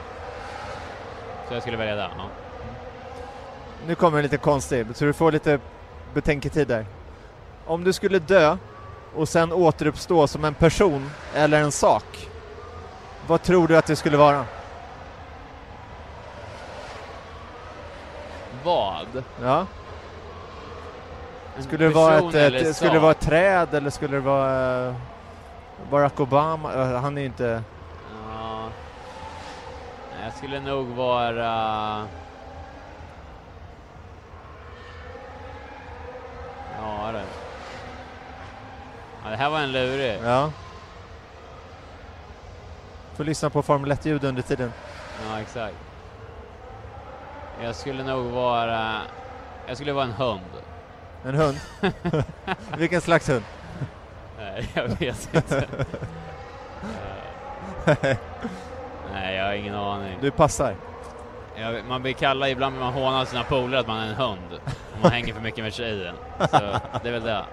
så 1.49 1.55
jag 1.55 1.63
skulle 1.63 1.77
välja 1.77 1.97
den. 1.97 2.11
Ja. 2.17 2.29
Nu 3.87 3.95
kommer 3.95 4.19
en 4.19 4.23
lite 4.23 4.37
konstig, 4.37 4.87
så 4.95 5.05
du 5.05 5.13
får 5.13 5.33
lite 5.33 5.59
betänketid 6.15 6.69
där. 6.69 6.87
Om 7.67 7.85
du 7.85 7.93
skulle 7.93 8.19
dö 8.19 8.57
och 9.15 9.29
sen 9.29 9.53
återuppstå 9.53 10.27
som 10.27 10.45
en 10.45 10.55
person 10.55 11.11
eller 11.35 11.61
en 11.61 11.73
sak, 11.73 12.29
vad 13.27 13.43
tror 13.43 13.69
du 13.69 13.77
att 13.77 13.87
det 13.87 13.97
skulle 13.97 14.17
vara? 14.17 14.45
Vad? 18.65 19.25
Ja. 19.43 19.67
Skulle 21.59 21.85
det, 21.85 21.95
vara 21.95 22.19
ett, 22.19 22.35
ett, 22.35 22.77
skulle 22.77 22.93
det 22.93 22.99
vara 22.99 23.11
ett 23.11 23.21
träd 23.21 23.75
eller 23.75 23.91
skulle 23.91 24.17
det 24.17 24.21
vara 24.21 24.89
eh, 24.89 24.95
Barack 25.91 26.21
Obama? 26.21 26.99
Han 26.99 27.17
är 27.17 27.21
ju 27.21 27.27
inte... 27.27 27.63
Ja. 28.13 28.69
Jag 30.25 30.35
skulle 30.35 30.61
nog 30.61 30.87
vara... 30.87 32.07
Ja 36.79 37.13
det. 37.13 37.25
Ja, 39.25 39.31
det 39.31 39.37
här 39.37 39.51
var 39.51 39.61
en 39.61 39.73
lurig. 39.73 40.19
Ja. 40.25 40.53
Får 43.17 43.25
lyssna 43.25 43.51
på 43.51 43.63
Formel 43.63 43.93
1-ljud 43.93 44.25
under 44.25 44.43
tiden. 44.43 44.73
Ja, 45.29 45.41
exakt. 45.41 45.77
Jag 47.63 47.75
skulle 47.75 48.05
nog 48.05 48.27
vara... 48.27 49.01
Jag 49.67 49.77
skulle 49.77 49.93
vara 49.93 50.05
en 50.05 50.13
hund. 50.13 50.41
En 51.25 51.35
hund? 51.35 51.57
Vilken 52.79 53.01
slags 53.01 53.29
hund? 53.29 53.45
Nej, 54.39 54.69
jag 54.75 54.89
vet 54.89 55.35
inte. 55.35 55.67
Nej, 59.13 59.37
jag 59.37 59.45
har 59.45 59.53
ingen 59.53 59.75
aning. 59.75 60.19
Du 60.21 60.31
passar. 60.31 60.75
Jag, 61.57 61.85
man 61.85 62.03
blir 62.03 62.13
kallad, 62.13 62.49
ibland 62.49 62.75
blir 62.75 62.85
man 62.85 62.93
hånad 62.93 63.21
av 63.21 63.25
sina 63.25 63.45
polare 63.45 63.81
att 63.81 63.87
man 63.87 63.99
är 63.99 64.09
en 64.09 64.15
hund. 64.15 64.61
Om 64.95 65.01
man 65.03 65.13
hänger 65.13 65.35
för 65.35 65.41
mycket 65.41 65.65
med 65.65 65.75
tjejen. 65.75 66.15
Så 66.39 66.59
det 67.03 67.09
är 67.09 67.13
väl 67.13 67.23
det. 67.23 67.45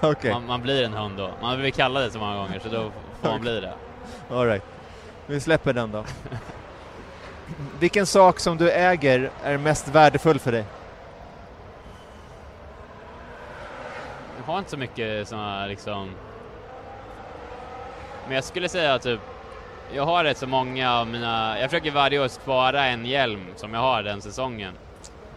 Okej, 0.00 0.32
Man, 0.32 0.46
man 0.46 0.62
blir 0.62 0.84
en 0.84 0.92
hund 0.92 1.18
då. 1.18 1.30
Man 1.42 1.58
blir 1.58 1.70
kallad 1.70 2.02
det 2.02 2.10
så 2.10 2.18
många 2.18 2.36
gånger 2.36 2.58
så 2.58 2.68
då 2.68 2.90
får 3.22 3.28
man 3.28 3.40
bli 3.40 3.60
det. 3.60 3.74
alright. 4.30 4.62
Vi 5.26 5.40
släpper 5.40 5.72
den 5.72 5.92
då. 5.92 6.04
Vilken 7.78 8.06
sak 8.06 8.40
som 8.40 8.56
du 8.56 8.70
äger 8.70 9.30
är 9.44 9.58
mest 9.58 9.88
värdefull 9.88 10.38
för 10.38 10.52
dig? 10.52 10.64
Jag 14.38 14.44
har 14.52 14.58
inte 14.58 14.70
så 14.70 14.76
mycket 14.76 15.28
sådana 15.28 15.66
liksom... 15.66 16.10
Men 18.26 18.34
jag 18.34 18.44
skulle 18.44 18.68
säga 18.68 18.98
typ... 18.98 19.20
Jag 19.92 20.06
har 20.06 20.24
rätt 20.24 20.38
så 20.38 20.46
många 20.46 20.94
av 20.94 21.06
mina... 21.06 21.60
Jag 21.60 21.70
försöker 21.70 21.90
varje 21.90 22.20
år 22.20 22.28
spara 22.28 22.84
en 22.84 23.06
hjälm 23.06 23.46
som 23.56 23.74
jag 23.74 23.80
har 23.80 24.02
den 24.02 24.22
säsongen. 24.22 24.74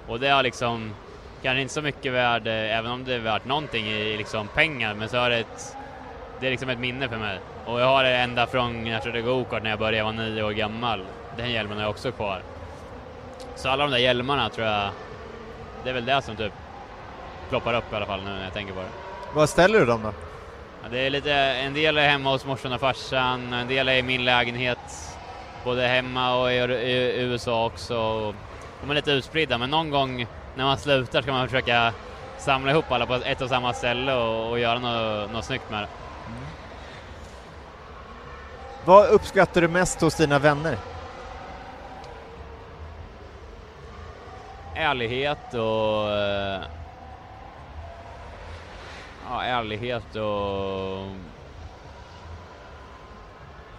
Och 0.08 0.20
det 0.20 0.30
har 0.30 0.44
liksom... 0.44 0.94
Kanske 1.42 1.62
inte 1.62 1.74
så 1.74 1.82
mycket 1.82 2.14
värde, 2.14 2.52
även 2.52 2.92
om 2.92 3.04
det 3.04 3.16
är 3.16 3.20
värt 3.20 3.46
någonting 3.46 3.88
i 3.88 4.18
liksom 4.18 4.48
pengar, 4.48 4.94
men 4.94 5.10
så 5.10 5.18
har 5.18 5.30
det 5.30 5.38
ett... 5.38 5.78
Det 6.40 6.48
är 6.48 6.52
liksom 6.52 6.70
ett 6.70 6.80
minne 6.80 7.10
för 7.10 7.18
mig. 7.18 7.40
Och 7.66 7.82
jag 7.82 7.86
har 7.86 8.04
det 8.04 8.18
ända 8.18 8.48
från 8.48 8.88
jag 8.88 9.04
körde 9.04 9.22
gokart 9.22 9.64
när 9.64 9.70
jag 9.70 9.80
började, 9.80 9.98
jag 9.98 10.06
var 10.06 10.14
nio 10.14 10.44
år 10.44 10.52
gammal. 10.52 11.06
Den 11.38 11.52
hjälmen 11.52 11.80
jag 11.80 11.90
också 11.90 12.12
kvar. 12.12 12.42
Så 13.56 13.70
alla 13.70 13.84
de 13.84 13.92
där 13.92 13.98
hjälmarna 13.98 14.50
tror 14.50 14.68
jag... 14.68 14.90
Det 15.84 15.90
är 15.90 15.94
väl 15.94 16.06
det 16.06 16.22
som 16.22 16.36
typ 16.36 16.54
ploppar 17.50 17.74
upp 17.74 17.94
i 17.94 17.96
alla 17.96 18.06
fall 18.06 18.24
nu 18.24 18.30
när 18.30 18.44
jag 18.44 18.54
tänker 18.54 18.74
på 18.74 18.80
det. 18.80 18.88
Vad 19.34 19.50
ställer 19.50 19.80
du 19.80 19.86
dem 19.86 20.04
då? 20.04 20.14
Ja, 20.84 20.90
det 20.92 21.00
är 21.00 21.10
lite, 21.10 21.34
en 21.34 21.74
del 21.74 21.98
är 21.98 22.10
hemma 22.10 22.32
hos 22.32 22.46
morsan 22.46 22.74
och 22.74 22.80
farsan, 22.80 23.54
en 23.54 23.68
del 23.68 23.88
är 23.88 23.94
i 23.94 24.04
min 24.04 24.26
lägenhet, 24.26 25.16
både 25.64 25.88
hemma 25.88 26.42
och 26.42 26.52
i, 26.52 26.56
i 26.56 27.22
USA 27.22 27.66
också. 27.66 27.98
Och 27.98 28.36
de 28.82 28.92
är 28.92 28.96
lite 28.96 29.12
utspridda, 29.12 29.58
men 29.58 29.70
någon 29.70 29.90
gång 29.90 30.28
när 30.56 30.64
man 30.64 30.78
slutar 30.78 31.22
ska 31.22 31.32
man 31.32 31.48
försöka 31.48 31.94
samla 32.38 32.72
ihop 32.72 32.92
alla 32.92 33.06
på 33.06 33.14
ett 33.14 33.42
och 33.42 33.50
samma 33.50 33.74
ställe 33.74 34.14
och, 34.14 34.50
och 34.50 34.60
göra 34.60 34.80
något, 34.80 35.32
något 35.32 35.46
snyggt 35.46 35.72
med 35.72 35.82
det. 35.82 35.88
Vad 38.86 39.10
uppskattar 39.10 39.62
du 39.62 39.68
mest 39.68 40.02
hos 40.02 40.16
dina 40.16 40.40
vänner? 40.40 40.78
Ärlighet 44.76 45.54
och... 45.54 46.12
Eh, 46.12 46.62
ja, 49.30 49.44
ärlighet 49.44 50.16
och... 50.16 51.08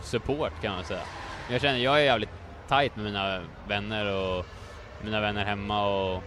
Support 0.03 0.53
kan 0.63 0.75
man 0.75 0.85
säga. 0.85 1.01
Jag 1.51 1.61
känner, 1.61 1.79
jag 1.79 2.01
är 2.01 2.05
jävligt 2.05 2.31
tight 2.69 2.97
med 2.97 3.05
mina 3.05 3.41
vänner 3.69 4.15
och 4.15 4.47
mina 5.03 5.21
vänner 5.21 5.45
hemma 5.45 5.87
och 5.87 6.23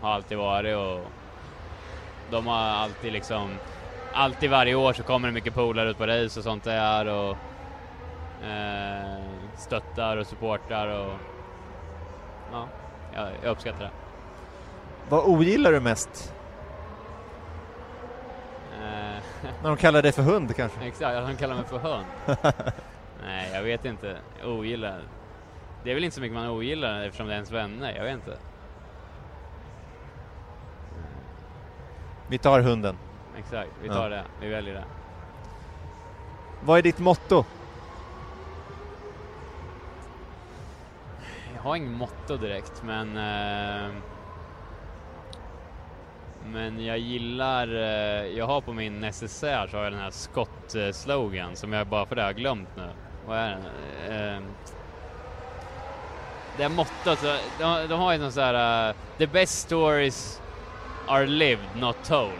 har 0.00 0.10
alltid 0.10 0.38
varit 0.38 0.76
och 0.76 1.06
de 2.30 2.46
har 2.46 2.58
alltid 2.58 3.12
liksom 3.12 3.50
alltid 4.12 4.50
varje 4.50 4.74
år 4.74 4.92
så 4.92 5.02
kommer 5.02 5.28
det 5.28 5.34
mycket 5.34 5.54
polare 5.54 5.90
ut 5.90 5.98
på 5.98 6.06
race 6.06 6.40
och 6.40 6.44
sånt 6.44 6.64
där 6.64 7.06
och 7.06 7.36
eh, 8.46 9.20
stöttar 9.56 10.16
och 10.16 10.26
supportar 10.26 10.88
och 10.88 11.12
ja, 12.52 12.68
jag, 13.14 13.28
jag 13.42 13.50
uppskattar 13.50 13.84
det. 13.84 13.90
Vad 15.08 15.24
ogillar 15.24 15.72
du 15.72 15.80
mest? 15.80 16.34
Eh, 18.74 19.22
När 19.62 19.68
de 19.68 19.76
kallar 19.76 20.02
dig 20.02 20.12
för 20.12 20.22
hund 20.22 20.56
kanske? 20.56 20.80
exakt, 20.86 21.16
att 21.16 21.24
han 21.24 21.36
kallar 21.36 21.54
mig 21.54 21.64
för 21.64 21.78
hund. 21.78 22.06
Nej, 23.26 23.50
jag 23.54 23.62
vet 23.62 23.84
inte. 23.84 24.16
Ogillar. 24.44 25.00
Det 25.84 25.90
är 25.90 25.94
väl 25.94 26.04
inte 26.04 26.14
så 26.14 26.20
mycket 26.20 26.34
man 26.36 26.48
ogillar 26.48 27.00
eftersom 27.04 27.26
det 27.26 27.32
är 27.32 27.34
ens 27.34 27.50
vänner, 27.50 27.94
jag 27.96 28.04
vet 28.04 28.14
inte. 28.14 28.36
Vi 32.28 32.38
tar 32.38 32.60
hunden. 32.60 32.96
Exakt, 33.38 33.70
vi 33.82 33.88
Ja. 33.88 33.94
tar 33.94 34.10
det. 34.10 34.24
Vi 34.40 34.48
väljer 34.48 34.74
det. 34.74 34.84
Vad 36.64 36.78
är 36.78 36.82
ditt 36.82 36.98
motto? 36.98 37.44
Jag 41.62 41.70
har 41.70 41.76
ingen 41.76 41.92
motto 41.92 42.36
direkt, 42.36 42.82
men... 42.84 43.16
Eh, 43.16 43.90
men 46.52 46.84
jag 46.84 46.98
gillar... 46.98 47.68
Eh, 47.74 48.26
jag 48.38 48.46
har 48.46 48.60
på 48.60 48.72
min 48.72 49.00
necessär 49.00 49.66
så 49.70 49.76
har 49.76 49.84
jag 49.84 49.92
den 49.92 50.00
här 50.00 50.10
Scott-slogan 50.10 51.56
som 51.56 51.72
jag 51.72 51.86
bara 51.86 52.06
för 52.06 52.16
det 52.16 52.22
har 52.22 52.32
glömt 52.32 52.68
nu. 52.76 52.88
Vad 53.26 53.38
är 53.38 53.48
den? 53.50 54.36
Eh, 54.36 54.42
det 56.56 56.62
här 56.62 56.70
mottot, 56.70 57.18
så- 57.18 57.36
de, 57.58 57.86
de 57.88 58.00
har 58.00 58.12
ju 58.12 58.18
någon 58.18 58.32
så 58.32 58.40
här... 58.40 58.88
eh, 58.88 58.94
The 59.18 59.26
best 59.26 59.58
stories 59.58 60.40
are 61.08 61.26
lived, 61.26 61.66
not 61.76 61.96
told. 62.04 62.30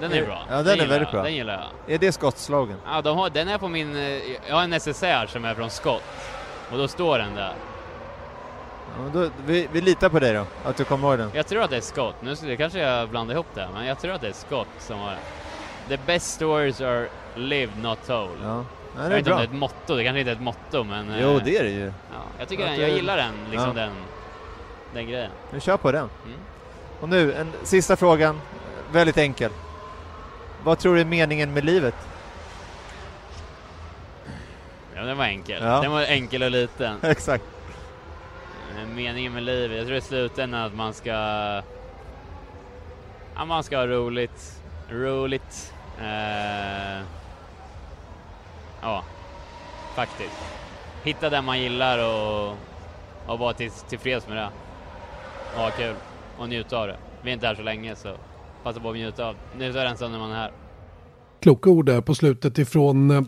Den 0.00 0.12
är 0.12 0.26
bra. 0.26 0.42
ja, 0.50 0.56
den 0.56 0.66
är 0.66 0.70
gillar 0.72 0.86
väldigt 0.86 1.08
jag. 1.08 1.12
bra. 1.12 1.22
Den 1.22 1.34
gillar 1.34 1.54
jag. 1.86 1.94
Är 1.94 1.98
det 1.98 2.12
skottslagen? 2.12 2.76
Ja, 2.86 3.02
de 3.02 3.18
har, 3.18 3.30
den 3.30 3.48
är 3.48 3.58
på 3.58 3.68
min... 3.68 3.96
eh, 3.96 4.02
Jag 4.48 4.54
har 4.56 4.62
en 4.62 4.70
necessär 4.70 5.26
som 5.26 5.44
är 5.44 5.54
från 5.54 5.70
Scott. 5.70 6.02
Och 6.72 6.78
då 6.78 6.88
står 6.88 7.18
den 7.18 7.34
där. 7.34 7.52
Ja, 8.96 9.10
då, 9.12 9.30
vi, 9.46 9.68
vi 9.72 9.80
litar 9.80 10.08
på 10.08 10.18
dig 10.20 10.32
då, 10.34 10.44
att 10.64 10.76
du 10.76 10.84
kommer 10.84 11.08
ihåg 11.08 11.18
den. 11.18 11.30
Jag 11.34 11.46
tror 11.46 11.62
att 11.62 11.70
det 11.70 11.76
är 11.76 11.80
Scott. 11.80 12.14
Nu 12.20 12.34
det 12.34 12.56
kanske 12.56 12.78
jag 12.78 13.08
blandar 13.08 13.34
ihop 13.34 13.46
det, 13.54 13.68
men 13.74 13.86
jag 13.86 13.98
tror 14.00 14.12
att 14.12 14.20
det 14.20 14.28
är 14.28 14.32
Scott 14.32 14.68
som 14.78 14.98
har. 14.98 15.16
The 15.88 15.98
best 16.06 16.34
stories 16.34 16.80
are 16.80 17.08
lived, 17.34 17.78
not 17.82 17.98
told. 18.06 18.30
Ja, 18.42 18.64
ja 18.96 19.02
jag 19.02 19.04
det 19.04 19.08
vet 19.08 19.18
inte 19.18 19.32
om 19.32 19.36
det 19.38 19.42
är 19.42 19.46
ett 19.48 19.52
motto, 19.54 19.96
det 19.96 20.04
kanske 20.04 20.20
inte 20.20 20.30
är 20.30 20.34
ett 20.34 20.40
motto, 20.40 20.84
men... 20.84 21.10
eh, 21.10 21.22
Jo, 21.22 21.40
det 21.44 21.58
är 21.58 21.64
det 21.64 21.70
ju. 21.70 21.84
Ja, 21.84 21.92
jag 22.38 22.48
tycker 22.48 22.64
den, 22.64 22.80
jag 22.80 22.90
gillar 22.90 23.16
den, 23.16 23.32
liksom 23.50 23.74
den, 23.74 23.92
den 24.94 25.06
grejen. 25.06 25.30
Vi 25.50 25.60
kör 25.60 25.76
på 25.76 25.92
den. 25.92 26.08
Mm. 26.26 26.38
Och 27.00 27.08
nu, 27.08 27.34
en 27.34 27.52
sista 27.62 27.96
frågan. 27.96 28.40
Väldigt 28.92 29.18
enkel. 29.18 29.50
Vad 30.64 30.78
tror 30.78 30.94
du 30.94 31.00
är 31.00 31.04
meningen 31.04 31.52
med 31.52 31.64
livet? 31.64 31.94
Ja, 34.94 35.02
den 35.02 35.16
var 35.16 35.24
enkel. 35.24 35.62
Ja. 35.62 35.80
Den 35.80 35.90
var 35.92 36.02
enkel 36.02 36.42
och 36.42 36.50
liten. 36.50 36.96
Exakt. 37.02 37.44
Meningen 38.86 39.32
med 39.32 39.42
livet, 39.42 39.78
jag 39.78 39.86
tror 39.86 39.98
i 39.98 40.00
slutändan 40.00 40.62
att 40.62 40.74
man 40.74 40.94
ska... 40.94 41.10
Ja, 43.34 43.44
man 43.46 43.64
ska 43.64 43.76
ha 43.76 43.86
roligt. 43.86 44.62
Roligt. 44.90 45.74
Eh, 46.00 47.02
ja, 48.82 49.04
faktiskt. 49.94 50.36
Hitta 51.04 51.30
det 51.30 51.42
man 51.42 51.60
gillar 51.60 51.98
och, 51.98 52.56
och 53.26 53.38
vara 53.38 53.52
till, 53.52 53.70
tillfreds 53.70 54.28
med 54.28 54.36
det. 54.36 54.48
Och 55.54 55.60
ha 55.60 55.70
kul 55.70 55.94
och 56.38 56.48
njuta 56.48 56.78
av 56.78 56.86
det. 56.86 56.96
Vi 57.22 57.30
är 57.30 57.34
inte 57.34 57.46
här 57.46 57.54
så 57.54 57.62
länge 57.62 57.96
så 57.96 58.14
passa 58.62 58.80
på 58.80 58.90
att 58.90 58.96
njuta 58.96 59.26
av, 59.26 59.36
njuta 59.58 59.78
av 59.78 59.84
den 59.84 59.96
stunden 59.96 60.20
man 60.20 60.30
är 60.30 60.36
här. 60.36 60.52
Kloka 61.40 61.70
ord 61.70 61.86
där 61.86 62.00
på 62.00 62.14
slutet 62.14 62.58
ifrån 62.58 63.10
eh, 63.10 63.22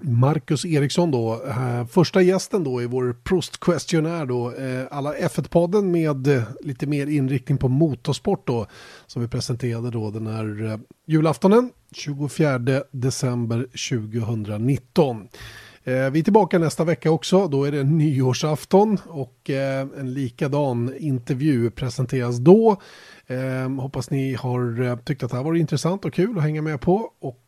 Marcus 0.00 0.64
Eriksson 0.64 1.10
då. 1.10 1.42
Eh, 1.48 1.86
första 1.86 2.22
gästen 2.22 2.64
då 2.64 2.82
i 2.82 2.86
vår 2.86 3.16
Proust-questionär 3.24 4.26
då. 4.26 4.52
Eh, 4.54 4.86
Alla 4.90 5.14
F1-podden 5.14 5.90
med 5.90 6.26
eh, 6.26 6.42
lite 6.60 6.86
mer 6.86 7.06
inriktning 7.06 7.58
på 7.58 7.68
motorsport 7.68 8.46
då. 8.46 8.66
Som 9.06 9.22
vi 9.22 9.28
presenterade 9.28 9.90
då 9.90 10.10
den 10.10 10.26
här 10.26 10.78
julaftonen 11.06 11.70
24 11.92 12.58
december 12.90 13.66
2019. 13.90 15.28
Eh, 15.86 16.10
vi 16.10 16.18
är 16.18 16.22
tillbaka 16.22 16.58
nästa 16.58 16.84
vecka 16.84 17.10
också. 17.10 17.48
Då 17.48 17.64
är 17.64 17.72
det 17.72 17.84
nyårsafton 17.84 18.98
och 19.06 19.50
eh, 19.50 19.86
en 19.98 20.14
likadan 20.14 20.94
intervju 20.98 21.70
presenteras 21.70 22.36
då. 22.36 22.76
Eh, 23.26 23.80
hoppas 23.80 24.10
ni 24.10 24.34
har 24.34 24.96
tyckt 24.96 25.22
att 25.22 25.30
det 25.30 25.36
här 25.36 25.44
var 25.44 25.54
intressant 25.54 26.04
och 26.04 26.14
kul 26.14 26.36
att 26.36 26.42
hänga 26.42 26.62
med 26.62 26.80
på 26.80 27.10
och 27.20 27.40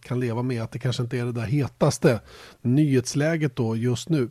kan 0.00 0.20
leva 0.20 0.42
med 0.42 0.62
att 0.62 0.72
det 0.72 0.78
kanske 0.78 1.02
inte 1.02 1.18
är 1.18 1.24
det 1.24 1.32
där 1.32 1.42
hetaste 1.42 2.20
nyhetsläget 2.62 3.56
då 3.56 3.76
just 3.76 4.08
nu. 4.08 4.28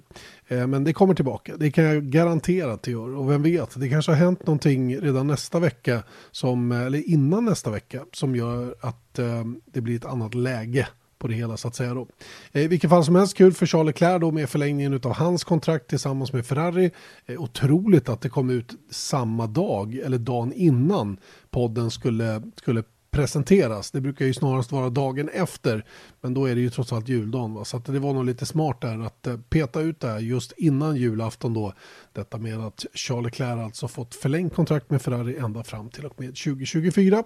Men 0.47 0.83
det 0.83 0.93
kommer 0.93 1.13
tillbaka, 1.13 1.57
det 1.57 1.71
kan 1.71 1.83
jag 1.83 2.03
garantera 2.03 2.73
att 2.73 2.83
det 2.83 2.91
gör. 2.91 3.15
Och 3.15 3.31
vem 3.31 3.43
vet, 3.43 3.79
det 3.79 3.89
kanske 3.89 4.11
har 4.11 4.17
hänt 4.17 4.47
någonting 4.47 4.97
redan 4.97 5.27
nästa 5.27 5.59
vecka, 5.59 6.03
som, 6.31 6.71
eller 6.71 7.09
innan 7.09 7.45
nästa 7.45 7.69
vecka, 7.69 8.05
som 8.13 8.35
gör 8.35 8.75
att 8.81 9.19
det 9.65 9.81
blir 9.81 9.95
ett 9.95 10.05
annat 10.05 10.33
läge 10.33 10.87
på 11.21 11.27
det 11.27 11.33
hela 11.33 11.57
så 11.57 11.67
att 11.67 11.75
säga 11.75 11.93
då. 11.93 12.07
Eh, 12.51 12.61
I 12.61 12.67
vilket 12.67 12.89
fall 12.89 13.05
som 13.05 13.15
helst 13.15 13.37
kul 13.37 13.53
för 13.53 13.65
Charles 13.65 13.87
Leclerc 13.87 14.21
då 14.21 14.31
med 14.31 14.49
förlängningen 14.49 14.93
av 15.03 15.13
hans 15.13 15.43
kontrakt 15.43 15.87
tillsammans 15.87 16.33
med 16.33 16.45
Ferrari. 16.45 16.91
Eh, 17.25 17.41
otroligt 17.41 18.09
att 18.09 18.21
det 18.21 18.29
kom 18.29 18.49
ut 18.49 18.75
samma 18.89 19.47
dag 19.47 19.95
eller 19.95 20.17
dagen 20.17 20.53
innan 20.53 21.17
podden 21.49 21.91
skulle, 21.91 22.41
skulle 22.55 22.83
presenteras. 23.11 23.91
Det 23.91 24.01
brukar 24.01 24.25
ju 24.25 24.33
snarast 24.33 24.71
vara 24.71 24.89
dagen 24.89 25.29
efter, 25.29 25.85
men 26.21 26.33
då 26.33 26.45
är 26.45 26.55
det 26.55 26.61
ju 26.61 26.69
trots 26.69 26.93
allt 26.93 27.09
juldagen. 27.09 27.53
Va? 27.53 27.65
Så 27.65 27.77
att 27.77 27.85
det 27.85 27.99
var 27.99 28.13
nog 28.13 28.25
lite 28.25 28.45
smart 28.45 28.81
där 28.81 29.05
att 29.05 29.27
eh, 29.27 29.37
peta 29.49 29.81
ut 29.81 29.99
det 29.99 30.07
här 30.07 30.19
just 30.19 30.51
innan 30.51 30.95
julafton 30.95 31.53
då. 31.53 31.73
Detta 32.13 32.37
med 32.37 32.59
att 32.59 32.85
Charles 32.93 33.25
Leclerc 33.25 33.59
alltså 33.59 33.87
fått 33.87 34.15
förlängt 34.15 34.55
kontrakt 34.55 34.89
med 34.89 35.01
Ferrari 35.01 35.37
ända 35.37 35.63
fram 35.63 35.89
till 35.89 36.05
och 36.05 36.19
med 36.19 36.35
2024. 36.35 37.23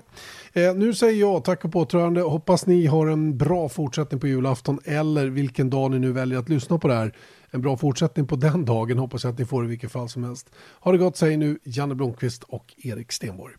Eh, 0.54 0.76
nu 0.76 0.94
säger 0.94 1.20
jag 1.20 1.44
tack 1.44 1.66
och 1.66 1.72
påtrörande. 1.72 2.22
Hoppas 2.22 2.66
ni 2.66 2.86
har 2.86 3.08
en 3.08 3.38
bra 3.38 3.70
fortsättning 3.70 4.20
på 4.20 4.28
julafton 4.28 4.80
eller 4.84 5.28
vilken 5.28 5.70
dag 5.70 5.92
ni 5.92 6.00
nu 6.00 6.12
väljer 6.12 6.40
att 6.40 6.50
lyssna 6.50 6.78
på 6.78 6.88
det 6.88 6.96
här. 6.96 7.16
En 7.52 7.62
bra 7.62 7.78
fortsättning 7.78 8.28
på 8.28 8.36
den 8.36 8.66
dagen 8.66 8.98
hoppas 8.98 9.24
jag 9.24 9.34
att 9.34 9.40
ni 9.40 9.46
får 9.46 9.66
i 9.66 9.68
vilket 9.68 9.92
fall 9.92 10.10
som 10.10 10.24
helst. 10.24 10.50
Ha 10.80 10.92
det 10.92 10.98
gott 10.98 11.18
säger 11.18 11.38
nu 11.38 11.60
Janne 11.64 11.96
Blomqvist 11.96 12.44
och 12.44 12.74
Erik 12.78 13.12
Stenborg. 13.12 13.54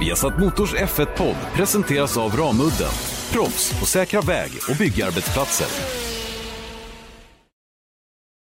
Viasat 0.00 0.38
Motors 0.38 0.74
F1-podd 0.74 1.36
presenteras 1.54 2.16
av 2.16 2.36
Ramudden. 2.36 2.92
Proffs 3.32 3.80
på 3.80 3.86
säkra 3.86 4.20
väg 4.20 4.50
och 4.68 4.76
byggarbetsplatser. 4.76 6.05